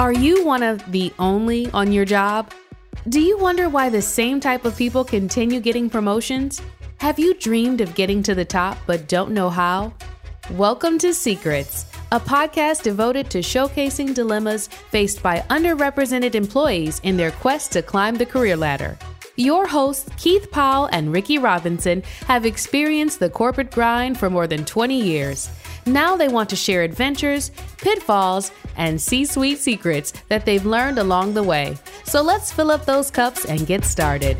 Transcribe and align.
Are 0.00 0.14
you 0.14 0.46
one 0.46 0.62
of 0.62 0.90
the 0.90 1.12
only 1.18 1.70
on 1.72 1.92
your 1.92 2.06
job? 2.06 2.54
Do 3.10 3.20
you 3.20 3.36
wonder 3.36 3.68
why 3.68 3.90
the 3.90 4.00
same 4.00 4.40
type 4.40 4.64
of 4.64 4.74
people 4.74 5.04
continue 5.04 5.60
getting 5.60 5.90
promotions? 5.90 6.62
Have 7.00 7.18
you 7.18 7.34
dreamed 7.34 7.82
of 7.82 7.94
getting 7.94 8.22
to 8.22 8.34
the 8.34 8.46
top 8.46 8.78
but 8.86 9.08
don't 9.08 9.32
know 9.32 9.50
how? 9.50 9.92
Welcome 10.52 10.96
to 11.00 11.12
Secrets, 11.12 11.84
a 12.12 12.18
podcast 12.18 12.82
devoted 12.82 13.28
to 13.28 13.40
showcasing 13.40 14.14
dilemmas 14.14 14.68
faced 14.68 15.22
by 15.22 15.40
underrepresented 15.50 16.34
employees 16.34 17.02
in 17.02 17.18
their 17.18 17.32
quest 17.32 17.70
to 17.72 17.82
climb 17.82 18.14
the 18.14 18.24
career 18.24 18.56
ladder. 18.56 18.96
Your 19.36 19.66
hosts, 19.66 20.08
Keith 20.16 20.50
Powell 20.50 20.88
and 20.92 21.12
Ricky 21.12 21.36
Robinson, 21.36 22.02
have 22.26 22.46
experienced 22.46 23.20
the 23.20 23.28
corporate 23.28 23.70
grind 23.70 24.18
for 24.18 24.30
more 24.30 24.46
than 24.46 24.64
20 24.64 24.98
years. 24.98 25.50
Now 25.90 26.16
they 26.16 26.28
want 26.28 26.48
to 26.50 26.56
share 26.56 26.82
adventures, 26.82 27.50
pitfalls, 27.78 28.52
and 28.76 29.00
C 29.00 29.24
suite 29.24 29.58
secrets 29.58 30.12
that 30.28 30.46
they've 30.46 30.64
learned 30.64 30.98
along 30.98 31.34
the 31.34 31.42
way. 31.42 31.76
So 32.04 32.22
let's 32.22 32.52
fill 32.52 32.70
up 32.70 32.84
those 32.86 33.10
cups 33.10 33.44
and 33.44 33.66
get 33.66 33.84
started. 33.84 34.38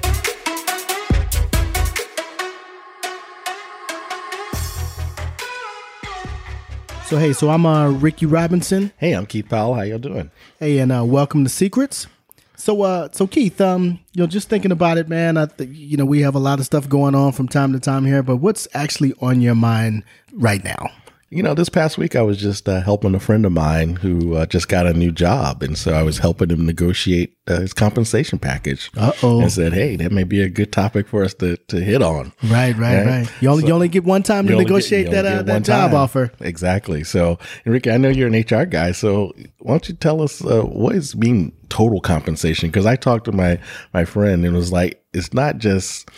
So 7.07 7.19
hey, 7.19 7.33
so 7.33 7.51
I'm 7.51 7.67
uh, 7.67 7.91
Ricky 7.91 8.27
Robinson. 8.27 8.93
Hey, 8.97 9.13
I'm 9.13 9.27
Keith 9.27 9.49
Powell. 9.49 9.75
How 9.75 9.83
y'all 9.83 9.99
doing? 9.99 10.31
Hey, 10.61 10.79
and 10.79 10.93
uh, 10.93 11.05
welcome 11.05 11.43
to 11.43 11.51
Secrets. 11.51 12.07
So, 12.55 12.83
uh, 12.83 13.09
so 13.11 13.27
Keith, 13.27 13.61
um, 13.61 13.99
you 14.13 14.23
know, 14.23 14.29
just 14.29 14.49
thinking 14.49 14.71
about 14.71 14.99
it, 14.99 15.09
man. 15.09 15.37
I 15.37 15.47
th- 15.47 15.69
you 15.71 15.97
know, 15.97 16.05
we 16.05 16.21
have 16.21 16.37
a 16.37 16.39
lot 16.39 16.61
of 16.61 16.67
stuff 16.67 16.89
going 16.89 17.17
on 17.17 17.33
from 17.33 17.49
time 17.49 17.73
to 17.73 17.81
time 17.81 18.05
here, 18.05 18.23
but 18.23 18.37
what's 18.37 18.69
actually 18.73 19.15
on 19.21 19.41
your 19.41 19.57
mind 19.57 20.05
right 20.33 20.63
now? 20.63 20.93
You 21.33 21.45
know, 21.45 21.55
this 21.55 21.69
past 21.69 21.97
week 21.97 22.17
I 22.17 22.23
was 22.23 22.39
just 22.39 22.69
uh, 22.69 22.81
helping 22.81 23.15
a 23.15 23.21
friend 23.21 23.47
of 23.47 23.53
mine 23.53 23.95
who 23.95 24.35
uh, 24.35 24.47
just 24.47 24.69
got 24.69 24.89
a 24.89 24.93
new 24.93 25.13
job, 25.13 25.63
and 25.63 25.79
so 25.79 25.93
I 25.93 26.03
was 26.03 26.19
helping 26.19 26.51
him 26.51 26.67
negotiate 26.67 27.37
uh, 27.47 27.61
his 27.61 27.73
compensation 27.73 28.41
package. 28.41 28.91
Uh 28.97 29.13
oh. 29.23 29.41
And 29.41 29.53
said, 29.53 29.73
"Hey, 29.73 29.95
that 29.95 30.11
may 30.11 30.25
be 30.25 30.43
a 30.43 30.49
good 30.49 30.73
topic 30.73 31.07
for 31.07 31.23
us 31.23 31.33
to, 31.35 31.57
to 31.69 31.77
hit 31.81 32.03
on." 32.03 32.33
Right, 32.43 32.77
right, 32.77 33.07
right. 33.07 33.31
You 33.41 33.49
only 33.49 33.63
So- 33.63 33.69
you 33.69 33.75
only 33.75 33.87
get 33.87 34.03
one 34.03 34.25
time 34.25 34.47
to 34.47 34.51
You 34.51 34.55
only 34.57 34.65
get- 34.65 34.71
negotiate 34.73 35.11
that 35.13 35.25
uh, 35.25 35.43
that 35.43 35.63
job 35.63 35.93
time. 35.93 36.01
offer. 36.01 36.33
Exactly. 36.41 37.05
So, 37.05 37.39
Enrique, 37.65 37.93
I 37.95 37.97
know 37.97 38.09
you're 38.09 38.27
an 38.27 38.35
HR 38.35 38.65
guy, 38.67 38.91
so 38.91 39.33
why 39.61 39.75
don't 39.75 39.89
you 39.89 39.95
tell 39.95 40.23
us 40.23 40.45
uh, 40.45 40.63
what 40.63 40.95
does 40.95 41.15
mean 41.15 41.53
total 41.69 42.01
compensation? 42.01 42.71
Because 42.71 42.87
I 42.87 42.97
talked 42.97 43.27
to 43.27 43.33
my 43.33 43.61
my 43.95 44.05
friend, 44.05 44.45
and 44.45 44.57
it 44.57 44.59
was 44.59 44.73
like 44.73 45.01
it's 45.13 45.33
not 45.33 45.59
just 45.59 46.09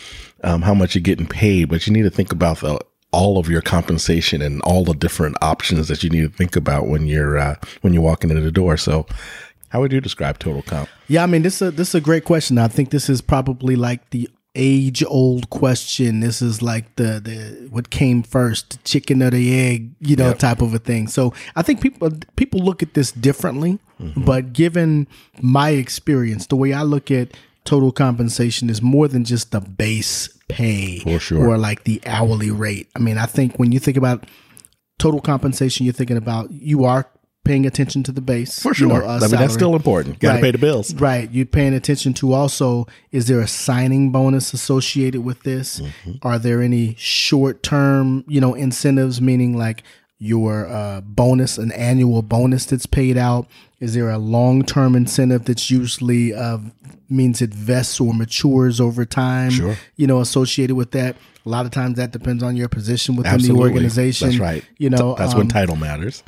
um, 0.43 0.63
how 0.63 0.73
much 0.73 0.95
you're 0.95 1.03
getting 1.03 1.27
paid, 1.27 1.65
but 1.65 1.85
you 1.85 1.93
need 1.93 2.01
to 2.01 2.09
think 2.09 2.31
about 2.31 2.57
the 2.61 2.79
all 3.13 3.37
of 3.37 3.47
your 3.49 3.61
compensation 3.61 4.41
and 4.41 4.61
all 4.63 4.83
the 4.83 4.93
different 4.93 5.37
options 5.41 5.87
that 5.87 6.03
you 6.03 6.09
need 6.09 6.21
to 6.23 6.29
think 6.37 6.55
about 6.55 6.87
when 6.87 7.05
you're 7.07 7.37
uh, 7.37 7.55
when 7.81 7.93
you're 7.93 8.03
walking 8.03 8.29
in 8.31 8.43
the 8.43 8.51
door. 8.51 8.75
So, 8.77 9.05
how 9.69 9.79
would 9.81 9.91
you 9.93 10.01
describe 10.01 10.39
total 10.39 10.61
comp? 10.63 10.89
Yeah, 11.07 11.23
I 11.23 11.27
mean 11.27 11.43
this 11.43 11.61
is 11.61 11.67
a, 11.69 11.71
this 11.71 11.89
is 11.89 11.95
a 11.95 12.01
great 12.01 12.25
question. 12.25 12.57
I 12.57 12.67
think 12.67 12.89
this 12.89 13.09
is 13.09 13.21
probably 13.21 13.75
like 13.75 14.09
the 14.09 14.29
age 14.55 15.03
old 15.07 15.49
question. 15.49 16.19
This 16.19 16.41
is 16.41 16.61
like 16.61 16.95
the 16.95 17.19
the 17.19 17.67
what 17.71 17.89
came 17.89 18.21
first, 18.23 18.69
the 18.71 18.77
chicken 18.83 19.23
or 19.23 19.31
the 19.31 19.59
egg, 19.59 19.91
you 19.99 20.15
know, 20.15 20.27
Yep. 20.29 20.39
type 20.39 20.61
of 20.61 20.73
a 20.73 20.79
thing. 20.79 21.07
So 21.07 21.33
I 21.55 21.61
think 21.63 21.81
people 21.81 22.11
people 22.35 22.59
look 22.61 22.83
at 22.83 22.93
this 22.93 23.11
differently, 23.11 23.79
Mm-hmm. 24.01 24.25
but 24.25 24.53
given 24.53 25.07
my 25.41 25.69
experience, 25.69 26.47
the 26.47 26.55
way 26.57 26.73
I 26.73 26.81
look 26.83 27.09
at 27.11 27.29
total 27.65 27.91
compensation 27.91 28.69
is 28.69 28.81
more 28.81 29.07
than 29.07 29.23
just 29.23 29.51
the 29.51 29.61
base 29.61 30.27
pay 30.49 30.99
For 30.99 31.19
sure. 31.19 31.47
or 31.47 31.57
like 31.57 31.83
the 31.85 32.01
hourly 32.05 32.51
rate. 32.51 32.89
I 32.95 32.99
mean, 32.99 33.17
I 33.17 33.25
think 33.25 33.57
when 33.57 33.71
you 33.71 33.79
think 33.79 33.97
about 33.97 34.25
total 34.99 35.21
compensation, 35.21 35.85
you're 35.85 35.93
thinking 35.93 36.17
about 36.17 36.51
you 36.51 36.83
are 36.83 37.07
paying 37.45 37.65
attention 37.65 38.03
to 38.03 38.11
the 38.11 38.21
base 38.21 38.61
For 38.61 38.69
you 38.69 38.73
sure. 38.75 38.87
know, 38.87 38.95
uh, 39.05 39.17
I 39.17 39.27
mean, 39.27 39.31
that's 39.31 39.53
still 39.53 39.75
important. 39.75 40.19
Got 40.19 40.29
to 40.29 40.33
Right. 40.35 40.41
pay 40.43 40.51
the 40.51 40.57
bills. 40.57 40.93
Right. 40.95 41.29
You're 41.31 41.45
paying 41.45 41.73
attention 41.73 42.13
to 42.15 42.31
also 42.33 42.87
is 43.11 43.27
there 43.27 43.41
a 43.41 43.47
signing 43.47 44.11
bonus 44.11 44.53
associated 44.53 45.21
with 45.25 45.43
this? 45.43 45.79
Mm-hmm. 45.81 46.11
Are 46.21 46.39
there 46.39 46.61
any 46.61 46.95
short 46.97 47.61
term, 47.63 48.23
you 48.27 48.39
know, 48.39 48.53
incentives, 48.53 49.19
meaning 49.19 49.57
like 49.57 49.83
your 50.19 50.67
uh, 50.67 51.01
bonus, 51.01 51.57
an 51.57 51.73
annual 51.73 52.21
bonus 52.21 52.65
that's 52.65 52.85
paid 52.85 53.17
out? 53.17 53.47
Is 53.83 53.93
there 53.93 54.09
a 54.09 54.17
long 54.17 54.63
term 54.63 54.95
incentive 54.95 55.43
that's 55.45 55.69
usually 55.69 56.33
uh, 56.33 56.59
means 57.09 57.41
it 57.41 57.53
vests 57.53 57.99
or 57.99 58.13
matures 58.13 58.79
over 58.79 59.03
time? 59.05 59.51
Sure. 59.51 59.75
You 59.97 60.07
know, 60.07 60.21
associated 60.21 60.75
with 60.75 60.91
that. 60.91 61.17
A 61.45 61.49
lot 61.49 61.65
of 61.65 61.71
times 61.71 61.97
that 61.97 62.11
depends 62.11 62.41
on 62.41 62.55
your 62.55 62.69
position 62.69 63.17
within 63.17 63.33
Absolutely. 63.33 63.61
the 63.61 63.69
organization. 63.73 64.29
That's 64.29 64.39
right. 64.39 64.63
You 64.77 64.89
know, 64.89 65.15
that's 65.17 65.33
um, 65.33 65.39
when 65.39 65.47
title 65.49 65.75
matters. 65.75 66.23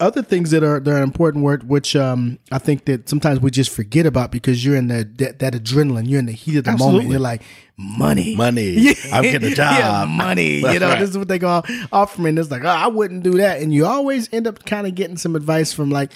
other 0.00 0.22
things 0.22 0.50
that 0.50 0.64
are 0.64 0.80
that 0.80 0.90
are 0.90 1.02
important 1.02 1.44
word 1.44 1.68
which 1.68 1.94
um 1.94 2.40
I 2.50 2.58
think 2.58 2.84
that 2.86 3.08
sometimes 3.08 3.38
we 3.38 3.52
just 3.52 3.70
forget 3.70 4.06
about 4.06 4.32
because 4.32 4.64
you're 4.64 4.74
in 4.74 4.88
the 4.88 5.08
that, 5.18 5.38
that 5.38 5.52
adrenaline 5.54 6.08
you're 6.08 6.18
in 6.18 6.26
the 6.26 6.32
heat 6.32 6.56
of 6.56 6.64
the 6.64 6.72
moment 6.72 6.82
Absolutely. 6.82 7.10
you're 7.12 7.20
like 7.20 7.42
money 7.76 8.34
Money. 8.34 8.88
I'm 9.12 9.22
getting 9.22 9.52
a 9.52 9.54
job. 9.62 9.78
yeah, 9.78 10.04
money 10.04 10.56
you 10.72 10.80
know 10.80 10.88
right. 10.88 10.98
this 10.98 11.10
is 11.10 11.16
what 11.16 11.28
they 11.28 11.38
call 11.38 11.64
offer 11.92 12.20
me 12.20 12.30
and 12.30 12.38
it's 12.40 12.50
like 12.50 12.64
oh, 12.64 12.68
I 12.68 12.88
wouldn't 12.88 13.22
do 13.22 13.34
that 13.34 13.62
and 13.62 13.72
you 13.72 13.86
always 13.86 14.28
end 14.32 14.48
up 14.48 14.64
kind 14.64 14.88
of 14.88 14.96
getting 14.96 15.16
some 15.16 15.36
advice 15.36 15.72
from 15.72 15.90
like 15.90 16.10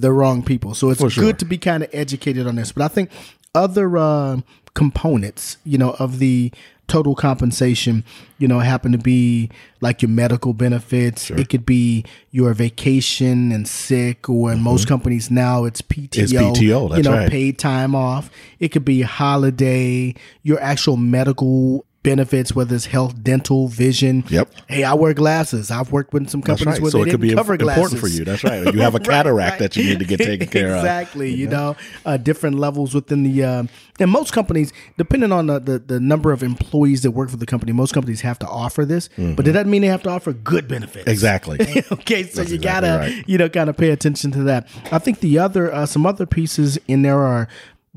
the 0.00 0.12
wrong 0.12 0.42
people 0.42 0.74
so 0.74 0.90
it's 0.90 1.00
sure. 1.00 1.24
good 1.24 1.38
to 1.38 1.44
be 1.44 1.58
kind 1.58 1.82
of 1.82 1.90
educated 1.92 2.46
on 2.46 2.56
this 2.56 2.72
but 2.72 2.82
I 2.82 2.88
think 2.88 3.10
other 3.54 3.96
uh, 3.96 4.38
components 4.74 5.56
you 5.64 5.78
know 5.78 5.90
of 5.98 6.18
the 6.18 6.52
total 6.86 7.14
compensation 7.14 8.04
you 8.36 8.46
know 8.46 8.58
happen 8.58 8.92
to 8.92 8.98
be 8.98 9.50
like 9.80 10.02
your 10.02 10.10
medical 10.10 10.52
benefits 10.52 11.30
it 11.30 11.48
could 11.48 11.64
be 11.64 12.04
your 12.30 12.52
vacation 12.52 13.52
and 13.52 13.66
sick 13.66 14.28
or 14.28 14.52
in 14.52 14.60
most 14.60 14.86
companies 14.86 15.30
now 15.30 15.64
it's 15.64 15.80
PTO 15.80 16.04
Mm-hmm. 16.14 16.22
It's 16.22 16.32
PTO, 16.32 16.82
you 16.82 16.88
that's 16.88 17.04
know 17.04 17.12
right. 17.12 17.30
paid 17.30 17.58
time 17.58 17.94
off 17.94 18.30
it 18.58 18.68
could 18.68 18.84
be 18.84 19.00
holiday 19.02 20.14
your 20.42 20.60
actual 20.60 20.96
medical 20.96 21.86
benefits 22.04 22.54
whether 22.54 22.76
it's 22.76 22.86
health 22.86 23.20
dental 23.24 23.66
vision 23.66 24.22
Yep. 24.28 24.48
hey 24.68 24.84
I 24.84 24.94
wear 24.94 25.12
glasses 25.14 25.72
I've 25.72 25.90
worked 25.90 26.12
with 26.12 26.28
some 26.30 26.42
companies 26.42 26.74
right. 26.74 26.80
where 26.80 26.90
So 26.92 26.98
they 26.98 27.08
it 27.08 27.12
could 27.12 27.20
didn't 27.22 27.30
be 27.30 27.34
cover 27.34 27.54
important 27.54 27.76
glasses 27.76 28.00
for 28.00 28.06
you. 28.08 28.24
That's 28.24 28.44
right. 28.44 28.72
You 28.74 28.80
have 28.82 28.94
a 28.94 28.98
Right, 28.98 29.06
cataract 29.08 29.50
right. 29.52 29.58
that 29.58 29.76
you 29.76 29.84
need 29.84 29.98
to 29.98 30.04
get 30.04 30.18
taken 30.18 30.46
care 30.46 30.70
of. 30.76 30.78
exactly. 30.84 31.32
You 31.34 31.48
know, 31.48 31.76
uh, 32.06 32.16
different 32.18 32.58
levels 32.58 32.94
within 32.94 33.22
the. 33.24 33.42
Uh, 33.42 33.64
and 34.00 34.10
most 34.10 34.32
companies, 34.32 34.72
depending 34.98 35.30
on 35.32 35.46
the, 35.46 35.58
the 35.60 35.78
the 35.78 36.00
number 36.00 36.32
of 36.32 36.42
employees 36.42 37.02
that 37.02 37.12
work 37.12 37.30
for 37.30 37.36
the 37.36 37.46
company, 37.46 37.72
most 37.72 37.92
companies 37.94 38.20
have 38.22 38.38
to 38.40 38.46
offer 38.48 38.84
this, 38.84 39.08
but 39.16 39.46
it 39.48 39.52
doesn't 39.52 39.70
mean 39.70 39.82
they 39.82 39.88
have 39.88 40.02
to 40.04 40.10
offer 40.10 40.32
good 40.32 40.66
benefits. 40.68 41.02
Mm-hmm. 41.04 41.10
Exactly. 41.10 41.58
okay, 41.92 42.22
so 42.24 42.38
That's 42.42 42.50
you 42.50 42.56
exactly 42.56 42.60
gotta 42.60 43.22
you 43.26 43.38
know 43.38 43.48
kind 43.48 43.70
of 43.70 43.76
pay 43.76 43.90
attention 43.90 44.30
to 44.32 44.42
that. 44.44 44.68
I 44.92 44.98
think 44.98 45.20
the 45.20 45.38
other 45.38 45.72
uh, 45.72 45.86
some 45.86 46.04
other 46.06 46.26
pieces 46.26 46.78
in 46.88 47.02
there 47.02 47.18
are. 47.20 47.48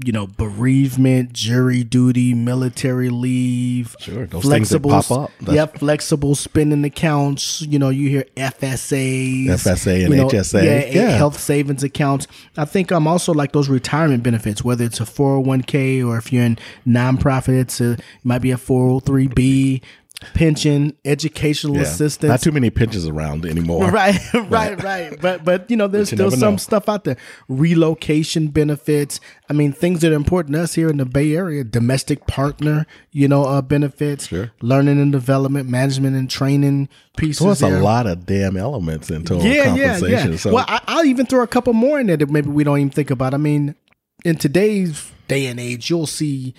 You 0.06 0.12
know, 0.12 0.28
bereavement, 0.28 1.34
jury 1.34 1.84
duty, 1.84 2.35
military 2.35 3.09
leave. 3.09 3.96
Sure, 4.00 4.28
those 4.28 4.46
things 4.46 4.69
that 4.69 4.84
pop 4.84 5.09
up. 5.09 5.31
That's- 5.40 5.56
Yep, 5.56 5.80
flexible 5.80 6.35
spending 6.35 6.84
accounts. 6.85 7.62
You 7.63 7.80
know, 7.80 7.90
you 7.90 8.07
hear 8.09 8.25
FSAs, 8.36 9.47
FSA 9.50 10.03
and 10.06 10.13
you 10.13 10.22
know, 10.22 10.28
HSA. 10.28 10.63
yeah, 10.63 10.86
Yeah. 10.86 11.18
health 11.18 11.40
savings 11.40 11.84
accounts. 11.84 12.28
I 12.57 12.66
think 12.66 12.91
I'm 12.91 13.07
also 13.07 13.34
like 13.34 13.53
those 13.53 13.69
retirement 13.69 14.22
benefits, 14.22 14.63
whether 14.63 14.86
it's 14.86 15.00
a 15.00 15.06
401k 15.06 16.03
or 16.03 16.18
if 16.18 16.31
you're 16.31 16.44
in 16.44 16.59
nonprofit, 16.88 17.59
it's 17.59 17.81
a, 17.81 17.94
it 17.94 18.02
might 18.24 18.44
be 18.44 18.52
a 18.52 18.57
403b 18.57 19.81
pension, 20.33 20.95
educational 21.05 21.75
Yeah. 21.75 21.83
assistance. 21.83 22.29
Not 22.29 22.41
too 22.41 22.51
many 22.51 22.69
pinches 22.69 23.07
around 23.07 23.45
anymore. 23.45 23.91
Right, 23.97 24.19
right, 24.33 24.81
right. 24.83 25.22
But 25.22 25.44
but 25.44 25.69
you 25.69 25.78
know, 25.78 25.88
there's 25.88 26.11
you 26.11 26.17
still 26.17 26.31
some 26.31 26.53
know. 26.53 26.57
stuff 26.57 26.89
out 26.89 27.03
there. 27.03 27.17
Relocation 27.47 28.47
benefits. 28.50 29.19
I 29.50 29.53
mean, 29.53 29.72
things 29.73 30.01
that 30.01 30.11
are 30.11 30.16
important 30.16 30.56
to 30.56 30.61
us 30.63 30.73
here 30.75 30.89
in 30.89 30.97
the 30.97 31.06
Bay 31.06 31.35
Area. 31.35 31.63
Domestic 31.63 32.27
partner, 32.27 32.86
you 33.12 33.27
know, 33.27 33.44
uh, 33.45 33.62
benefits. 33.62 34.27
Sure. 34.27 34.51
Learning 34.62 35.00
and 35.01 35.12
development, 35.12 35.69
management 35.69 36.15
and 36.15 36.30
training 36.30 36.89
pieces. 37.18 37.39
So 37.39 37.51
it's 37.51 37.62
a 37.62 37.80
lot 37.81 38.07
of 38.07 38.25
damn 38.25 38.57
elements 38.57 39.09
in 39.12 39.24
total 39.24 39.45
yeah, 39.45 39.75
yeah, 39.75 39.94
compensation. 39.94 40.31
yeah. 40.31 40.38
So 40.38 40.53
well, 40.53 40.65
I, 40.68 40.81
I'll 40.88 41.06
even 41.06 41.25
throw 41.25 41.44
a 41.44 41.47
couple 41.47 41.74
more 41.74 42.00
in 42.00 42.07
there 42.07 42.18
that 42.18 42.30
maybe 42.30 42.50
we 42.50 42.63
don't 42.63 42.77
even 42.80 42.89
think 42.89 43.09
about. 43.09 43.33
I 43.33 43.38
mean, 43.38 43.75
in 44.25 44.38
today's 44.38 45.12
day 45.27 45.47
and 45.47 45.59
age, 45.59 45.89
you'll 45.89 46.07
see 46.07 46.53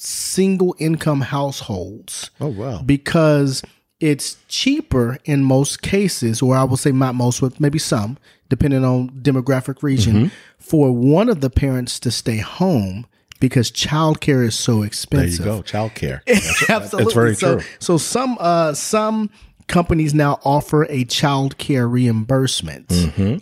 single 0.00 0.74
income 0.78 1.20
households 1.20 2.30
oh 2.40 2.48
wow. 2.48 2.80
because 2.84 3.62
it's 4.00 4.38
cheaper 4.48 5.18
in 5.26 5.44
most 5.44 5.82
cases, 5.82 6.40
or 6.40 6.56
I 6.56 6.64
will 6.64 6.78
say 6.78 6.90
not 6.90 7.14
most, 7.14 7.42
but 7.42 7.60
maybe 7.60 7.78
some, 7.78 8.16
depending 8.48 8.82
on 8.82 9.10
demographic 9.10 9.82
region, 9.82 10.14
Mm-hmm. 10.14 10.26
for 10.58 10.90
one 10.90 11.28
of 11.28 11.42
the 11.42 11.50
parents 11.50 12.00
to 12.00 12.10
stay 12.10 12.38
home 12.38 13.06
because 13.40 13.70
childcare 13.70 14.42
is 14.44 14.54
so 14.54 14.82
expensive. 14.82 15.44
There 15.44 15.52
you 15.52 15.58
go. 15.58 15.62
Child 15.62 15.94
care. 15.94 16.22
Absolutely. 16.68 17.02
It's 17.02 17.14
very 17.14 17.34
so, 17.34 17.58
true. 17.58 17.68
So 17.78 17.98
some 17.98 18.38
uh 18.40 18.72
some 18.72 19.28
companies 19.66 20.14
now 20.14 20.40
offer 20.44 20.84
a 20.88 21.04
child 21.04 21.58
care 21.58 21.86
reimbursement. 21.86 22.90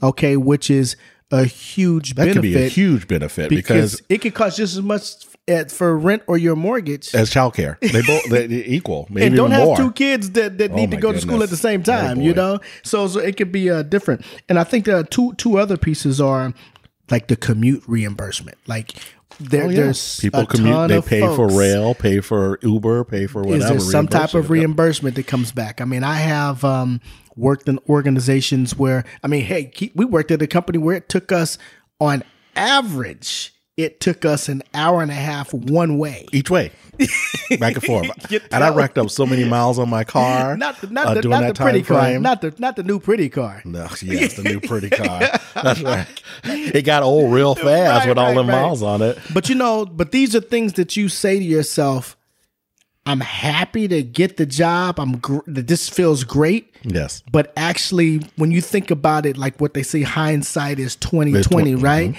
Okay, 0.03 0.37
which 0.37 0.71
is 0.71 0.97
a 1.31 1.45
huge 1.45 2.15
Mm-hmm. 2.15 2.27
That 2.27 2.33
could 2.33 2.43
be 2.43 2.57
a 2.57 2.69
huge 2.69 3.07
benefit 3.07 3.49
because, 3.49 3.97
because, 3.97 4.03
it 4.09 4.19
could 4.23 4.35
cost 4.35 4.57
just 4.57 4.77
as 4.77 4.83
much 4.83 5.25
at, 5.49 5.71
for 5.73 5.97
rent 5.99 6.23
or 6.27 6.37
your 6.39 6.55
mortgage. 6.57 7.15
as 7.15 7.31
childcare, 7.31 7.79
they 7.81 8.03
both 8.03 8.25
they 8.31 8.47
equal, 8.65 9.07
maybe 9.11 9.27
and 9.27 9.37
don't 9.37 9.51
have 9.51 9.65
more. 9.65 9.77
two 9.77 9.93
kids 9.93 10.31
that, 10.33 10.59
that 10.59 10.73
need 10.73 10.91
to 10.91 10.97
go 10.97 11.13
to 11.13 11.21
school 11.21 11.43
at 11.43 11.51
the 11.51 11.57
goodness. 11.57 11.61
same 11.61 11.81
Oh, 11.81 11.83
time, 11.85 12.21
you 12.21 12.35
know. 12.35 12.61
So, 12.85 13.09
so 13.09 13.19
it 13.21 13.37
could 13.37 13.51
be 13.53 13.71
uh, 13.71 13.83
different. 13.83 14.25
And 14.49 14.59
I 14.59 14.65
think 14.65 14.85
there 14.85 14.97
are 14.97 15.05
two 15.05 15.35
two 15.35 15.59
other 15.59 15.77
pieces 15.77 16.21
are 16.21 16.53
like 17.11 17.29
the 17.29 17.37
commute 17.37 17.83
reimbursement. 17.87 18.59
Like 18.67 18.93
there, 19.41 19.65
Oh, 19.65 19.69
yeah. 19.69 19.77
there's 19.77 20.21
people 20.21 20.45
commute. 20.47 20.89
They 20.89 21.01
pay 21.01 21.21
for 21.21 21.49
rail, 21.49 21.95
pay 21.95 22.21
for 22.21 22.59
Uber, 22.63 23.05
pay 23.05 23.27
for 23.27 23.43
whatever. 23.43 23.63
Is 23.77 23.85
there 23.87 23.93
some 23.93 24.09
type 24.09 24.35
of 24.35 24.51
reimbursement. 24.51 25.17
That 25.17 25.27
comes 25.27 25.53
back? 25.53 25.81
I 25.81 25.85
mean, 25.85 26.03
I 26.05 26.17
have 26.17 26.65
um, 26.65 27.01
worked 27.37 27.69
in 27.69 27.79
organizations 27.89 28.77
where, 28.77 29.05
I 29.23 29.29
mean, 29.29 29.45
hey, 29.45 29.73
we 29.95 30.05
worked 30.05 30.31
at 30.33 30.43
a 30.43 30.47
company 30.47 30.79
where 30.79 30.97
it 30.97 31.09
took 31.09 31.31
us, 31.33 31.57
on 32.01 32.23
average, 32.57 33.55
it 33.79 34.01
took 34.01 34.25
us 34.27 34.49
an 34.51 34.63
hour 34.75 35.01
and 35.01 35.11
a 35.11 35.15
half 35.15 35.55
one 35.55 35.97
way. 35.97 36.27
each 36.33 36.51
way, 36.51 36.73
back 37.59 37.75
and 37.77 37.83
forth. 37.85 38.11
And 38.53 38.63
I 38.65 38.71
racked 38.75 38.99
up 38.99 39.09
so 39.11 39.25
many 39.25 39.45
miles 39.45 39.79
on 39.79 39.89
my 39.89 40.05
car. 40.05 40.57
Not 40.59 40.81
the 40.81 40.89
not 40.89 41.07
uh, 41.07 41.15
the, 41.21 41.29
not 41.29 41.41
that 41.43 41.55
the 41.55 41.63
pretty 41.63 41.81
time 41.83 41.87
car, 41.87 42.01
frame. 42.03 42.23
not 42.23 42.41
the 42.43 42.55
not 42.59 42.77
the 42.77 42.83
new 42.83 42.99
pretty 43.01 43.29
car. 43.29 43.63
No, 43.65 43.89
yes, 44.03 44.35
the 44.35 44.43
new 44.43 44.61
pretty 44.61 44.91
car. 45.03 45.21
That's 45.55 45.81
right. 45.81 46.07
It 46.45 46.85
got 46.85 47.03
old 47.03 47.33
real 47.33 47.55
fast 47.55 47.67
Right, 48.01 48.09
with 48.09 48.19
all 48.19 48.27
right, 48.29 48.35
them 48.35 48.49
right. 48.49 48.61
miles 48.63 48.83
on 48.83 49.01
it. 49.01 49.19
But 49.33 49.49
you 49.49 49.55
know, 49.55 49.87
but 49.87 50.11
these 50.13 50.35
are 50.35 50.41
things 50.41 50.75
that 50.75 50.97
you 50.97 51.09
say 51.09 51.39
to 51.39 51.45
yourself. 51.45 52.17
I'm 53.07 53.21
happy 53.21 53.89
to 53.89 54.03
get 54.03 54.37
the 54.37 54.45
job. 54.45 55.01
I'm 55.01 55.17
gr- 55.19 55.39
that 55.47 55.67
this 55.67 55.89
feels 55.89 56.25
great. 56.25 56.75
Yes. 56.83 57.23
But 57.33 57.55
actually, 57.57 58.19
when 58.37 58.51
you 58.51 58.61
think 58.61 58.91
about 58.91 59.25
it, 59.25 59.39
like 59.39 59.59
what 59.63 59.73
they 59.73 59.83
say, 59.83 60.03
hindsight 60.03 60.79
is 60.79 60.95
twenty 60.97 61.33
It's 61.33 61.49
twenty, 61.49 61.73
20, 61.73 61.83
right? 61.83 62.17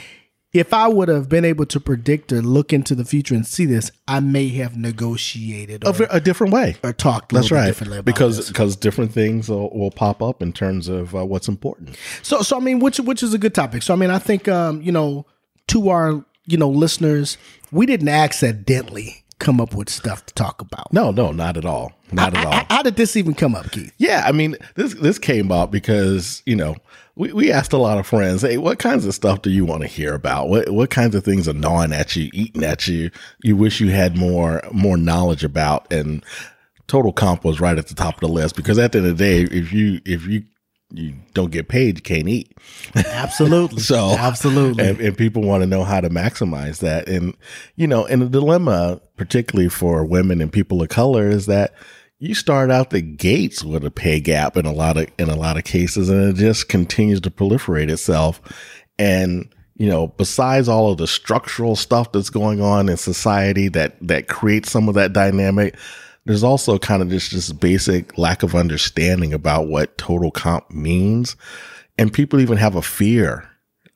If 0.51 0.73
I 0.73 0.87
would 0.87 1.09
have 1.09 1.29
been 1.29 1.45
able 1.45 1.67
to 1.67 1.79
predict 1.79 2.33
or 2.33 2.41
look 2.41 2.73
into 2.73 2.95
the 2.95 3.05
future 3.05 3.35
and 3.35 3.45
see 3.45 3.65
this, 3.65 3.91
I 4.07 4.19
may 4.19 4.47
have 4.49 4.75
negotiated 4.75 5.85
or, 5.85 5.93
A, 6.05 6.15
a 6.15 6.19
different 6.19 6.53
way. 6.53 6.75
or 6.83 6.91
talked 6.91 7.31
a 7.31 7.35
That's 7.35 7.51
right. 7.51 7.75
Because 8.03 8.47
because 8.47 8.75
different 8.75 9.13
things 9.13 9.47
will, 9.47 9.69
will 9.69 9.91
pop 9.91 10.23
up 10.23 10.41
in 10.41 10.51
terms 10.51 10.87
of 10.87 11.15
uh, 11.15 11.23
what's 11.23 11.47
important. 11.47 11.95
So, 12.23 12.41
so 12.41 12.57
I 12.57 12.61
mean, 12.61 12.79
which 12.79 12.99
which 12.99 13.21
is 13.21 13.33
a 13.33 13.37
good 13.37 13.53
topic. 13.53 13.83
So, 13.83 13.93
I 13.93 13.97
mean, 13.97 14.09
I 14.09 14.17
think 14.17 14.47
um, 14.47 14.81
you 14.81 14.91
know, 14.91 15.27
to 15.67 15.89
our 15.89 16.25
you 16.47 16.57
know 16.57 16.69
listeners, 16.69 17.37
we 17.71 17.85
didn't 17.85 18.09
accidentally 18.09 19.23
come 19.37 19.61
up 19.61 19.73
with 19.73 19.89
stuff 19.89 20.25
to 20.25 20.33
talk 20.33 20.61
about. 20.61 20.91
No, 20.91 21.11
no, 21.11 21.31
not 21.31 21.57
at 21.57 21.65
all. 21.65 21.93
Not 22.11 22.35
at 22.35 22.45
all. 22.45 22.51
How, 22.51 22.65
how 22.69 22.83
did 22.83 22.95
this 22.95 23.15
even 23.15 23.33
come 23.33 23.55
up, 23.55 23.71
Keith? 23.71 23.93
Yeah, 23.97 24.23
I 24.25 24.31
mean, 24.31 24.55
this 24.75 24.95
this 24.95 25.19
came 25.19 25.51
up 25.51 25.71
because 25.71 26.41
you 26.45 26.55
know 26.55 26.75
we, 27.19 27.33
we 27.33 27.51
asked 27.51 27.73
a 27.73 27.77
lot 27.77 27.97
of 27.97 28.07
friends, 28.07 28.43
hey, 28.43 28.57
what 28.57 28.79
kinds 28.79 29.05
of 29.05 29.13
stuff 29.13 29.41
do 29.41 29.49
you 29.49 29.65
want 29.65 29.81
to 29.81 29.87
hear 29.87 30.13
about? 30.13 30.47
What 30.47 30.69
what 30.69 30.89
kinds 30.89 31.15
of 31.15 31.23
things 31.25 31.49
are 31.49 31.53
gnawing 31.53 31.91
at 31.91 32.15
you, 32.15 32.29
eating 32.33 32.63
at 32.63 32.87
you? 32.87 33.11
You 33.43 33.57
wish 33.57 33.81
you 33.81 33.89
had 33.89 34.17
more 34.17 34.63
more 34.71 34.95
knowledge 34.95 35.43
about, 35.43 35.91
and 35.91 36.23
total 36.87 37.11
comp 37.11 37.43
was 37.43 37.59
right 37.59 37.77
at 37.77 37.87
the 37.87 37.93
top 37.93 38.15
of 38.15 38.21
the 38.21 38.29
list 38.29 38.55
because 38.55 38.79
at 38.79 38.93
the 38.93 38.99
end 38.99 39.07
of 39.07 39.17
the 39.17 39.23
day, 39.23 39.41
if 39.41 39.73
you 39.73 39.99
if 40.05 40.25
you 40.27 40.45
you 40.91 41.13
don't 41.33 41.51
get 41.51 41.67
paid, 41.67 41.97
you 41.97 42.01
can't 42.01 42.29
eat. 42.29 42.53
Absolutely. 42.95 43.81
So 43.89 44.11
absolutely. 44.11 44.87
and, 44.87 44.99
and 45.01 45.17
people 45.17 45.41
want 45.41 45.61
to 45.61 45.67
know 45.67 45.83
how 45.83 45.99
to 45.99 46.09
maximize 46.09 46.79
that. 46.79 47.09
And 47.09 47.35
you 47.75 47.85
know, 47.85 48.05
and 48.05 48.21
the 48.21 48.29
dilemma, 48.29 49.01
particularly 49.17 49.69
for 49.69 50.05
women 50.05 50.39
and 50.39 50.53
people 50.53 50.81
of 50.81 50.87
color, 50.87 51.27
is 51.27 51.47
that 51.47 51.73
you 52.19 52.35
start 52.35 52.69
out 52.69 52.89
the 52.89 53.01
gates 53.01 53.63
with 53.63 53.85
a 53.85 53.91
pay 53.91 54.19
gap 54.19 54.57
in 54.57 54.65
a 54.65 54.73
lot 54.73 54.97
of 54.97 55.07
in 55.17 55.29
a 55.29 55.35
lot 55.35 55.57
of 55.57 55.63
cases, 55.63 56.09
and 56.09 56.29
it 56.29 56.35
just 56.35 56.67
continues 56.67 57.21
to 57.21 57.31
proliferate 57.31 57.89
itself. 57.89 58.41
And 58.97 59.49
you 59.77 59.87
know, 59.87 60.07
besides 60.07 60.67
all 60.67 60.91
of 60.91 60.97
the 60.97 61.07
structural 61.07 61.77
stuff 61.77 62.11
that's 62.11 62.29
going 62.29 62.61
on 62.61 62.89
in 62.89 62.97
society 62.97 63.69
that 63.69 63.95
that 64.01 64.27
creates 64.27 64.69
some 64.69 64.89
of 64.89 64.95
that 64.95 65.13
dynamic, 65.13 65.77
there's 66.25 66.43
also 66.43 66.77
kind 66.77 67.01
of 67.01 67.09
just 67.09 67.31
this 67.31 67.53
basic 67.53 68.17
lack 68.17 68.43
of 68.43 68.53
understanding 68.53 69.33
about 69.33 69.67
what 69.67 69.97
total 69.97 70.31
comp 70.31 70.69
means. 70.69 71.37
And 71.97 72.13
people 72.13 72.39
even 72.41 72.57
have 72.57 72.75
a 72.75 72.81
fear 72.81 73.49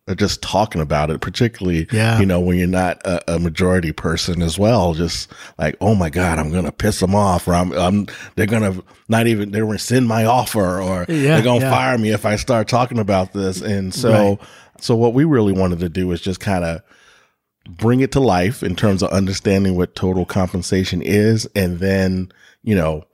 Uh, 0.06 0.14
just 0.16 0.42
talking 0.42 0.82
about 0.82 1.10
it, 1.10 1.22
particularly, 1.22 1.88
Yeah. 1.90 2.20
you 2.20 2.26
know, 2.26 2.42
when 2.42 2.58
you're 2.58 2.68
not 2.68 3.02
a, 3.08 3.36
a 3.36 3.40
majority 3.40 3.94
person 3.94 4.42
as 4.42 4.60
well. 4.60 4.94
Just 4.94 5.32
like, 5.58 5.78
oh 5.80 5.96
my 5.96 6.10
God, 6.10 6.40
I'm 6.40 6.52
going 6.52 6.66
to 6.66 6.74
piss 6.74 7.00
them 7.00 7.16
off 7.16 7.48
or 7.48 7.54
I'm, 7.54 7.72
I'm, 7.72 8.08
they're 8.36 8.46
going 8.46 8.64
to 8.74 8.84
not 9.08 9.28
even, 9.28 9.52
they're 9.52 9.64
going 9.66 9.78
to 9.78 9.84
send 9.84 10.06
my 10.10 10.26
offer 10.26 10.82
or 10.82 11.06
Yeah, 11.08 11.36
they're 11.36 11.42
going 11.44 11.62
to 11.62 11.66
yeah. 11.68 11.72
fire 11.72 11.98
me 11.98 12.12
if 12.12 12.26
I 12.26 12.36
start 12.36 12.68
talking 12.68 13.00
about 13.00 13.32
this. 13.32 13.62
And 13.62 13.94
so, 13.94 14.12
Right. 14.12 14.40
so 14.82 14.94
what 14.94 15.14
we 15.14 15.24
really 15.24 15.54
wanted 15.54 15.80
to 15.80 15.88
do 15.88 16.12
is 16.12 16.20
just 16.20 16.42
kind 16.42 16.66
of 16.66 16.82
bring 17.70 18.02
it 18.02 18.12
to 18.12 18.20
life 18.20 18.62
in 18.62 18.76
terms 18.76 19.04
of 19.04 19.10
understanding 19.12 19.78
what 19.78 19.96
total 19.96 20.26
compensation 20.26 21.02
is 21.02 21.48
and 21.56 21.80
then 21.80 22.30
you 22.62 22.76
know 22.76 23.06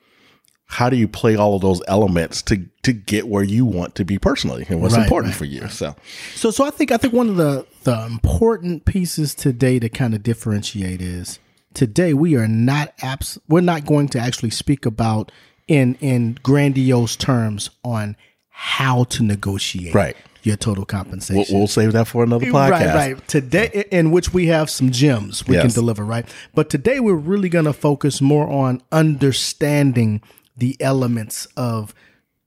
how 0.71 0.87
do 0.89 0.95
you 0.95 1.07
play 1.07 1.35
all 1.35 1.55
of 1.55 1.61
those 1.61 1.81
elements 1.87 2.41
to 2.43 2.65
to 2.83 2.93
get 2.93 3.27
where 3.27 3.43
you 3.43 3.65
want 3.65 3.95
to 3.95 4.05
be 4.05 4.17
personally 4.19 4.65
and 4.69 4.81
what's 4.81 4.93
Right, 4.95 5.03
important 5.03 5.31
right, 5.33 5.37
for 5.37 5.45
you 5.45 5.67
so 5.67 5.95
So, 6.35 6.51
so 6.51 6.63
I 6.63 6.69
think 6.69 6.91
I 6.91 6.97
think 6.97 7.13
one 7.13 7.27
of 7.29 7.35
the 7.37 7.65
the 7.83 8.05
important 8.05 8.85
pieces 8.85 9.33
today 9.35 9.79
to 9.79 9.89
kind 9.89 10.13
of 10.13 10.21
differentiate 10.23 11.01
is 11.01 11.39
today 11.73 12.13
we 12.13 12.35
are 12.35 12.47
not 12.47 12.93
abs- 13.01 13.39
we're 13.47 13.61
not 13.61 13.85
going 13.85 14.09
to 14.09 14.19
actually 14.19 14.51
speak 14.51 14.85
about 14.85 15.31
in 15.67 15.95
in 16.01 16.37
grandiose 16.43 17.15
terms 17.15 17.71
on 17.83 18.15
how 18.49 19.05
to 19.05 19.23
negotiate 19.23 19.95
Right. 19.95 20.15
your 20.43 20.55
total 20.57 20.81
we'll, 20.81 20.85
compensation. 20.85 21.57
we'll 21.57 21.67
save 21.67 21.93
that 21.93 22.05
for 22.07 22.23
another 22.23 22.45
podcast 22.47 22.69
Right, 22.69 23.13
right. 23.15 23.27
Today, 23.27 23.85
in 23.91 24.11
which 24.11 24.33
we 24.33 24.47
have 24.47 24.69
some 24.69 24.91
gems 24.91 25.47
we 25.47 25.55
can 25.57 25.69
deliver, 25.69 26.03
right? 26.03 26.25
But 26.53 26.69
today, 26.69 26.99
we're 26.99 27.13
really 27.15 27.49
going 27.49 27.65
to 27.65 27.73
focus 27.73 28.19
more 28.21 28.49
on 28.49 28.81
understanding 28.91 30.21
the 30.59 30.77
elements 30.79 31.47
of 31.57 31.93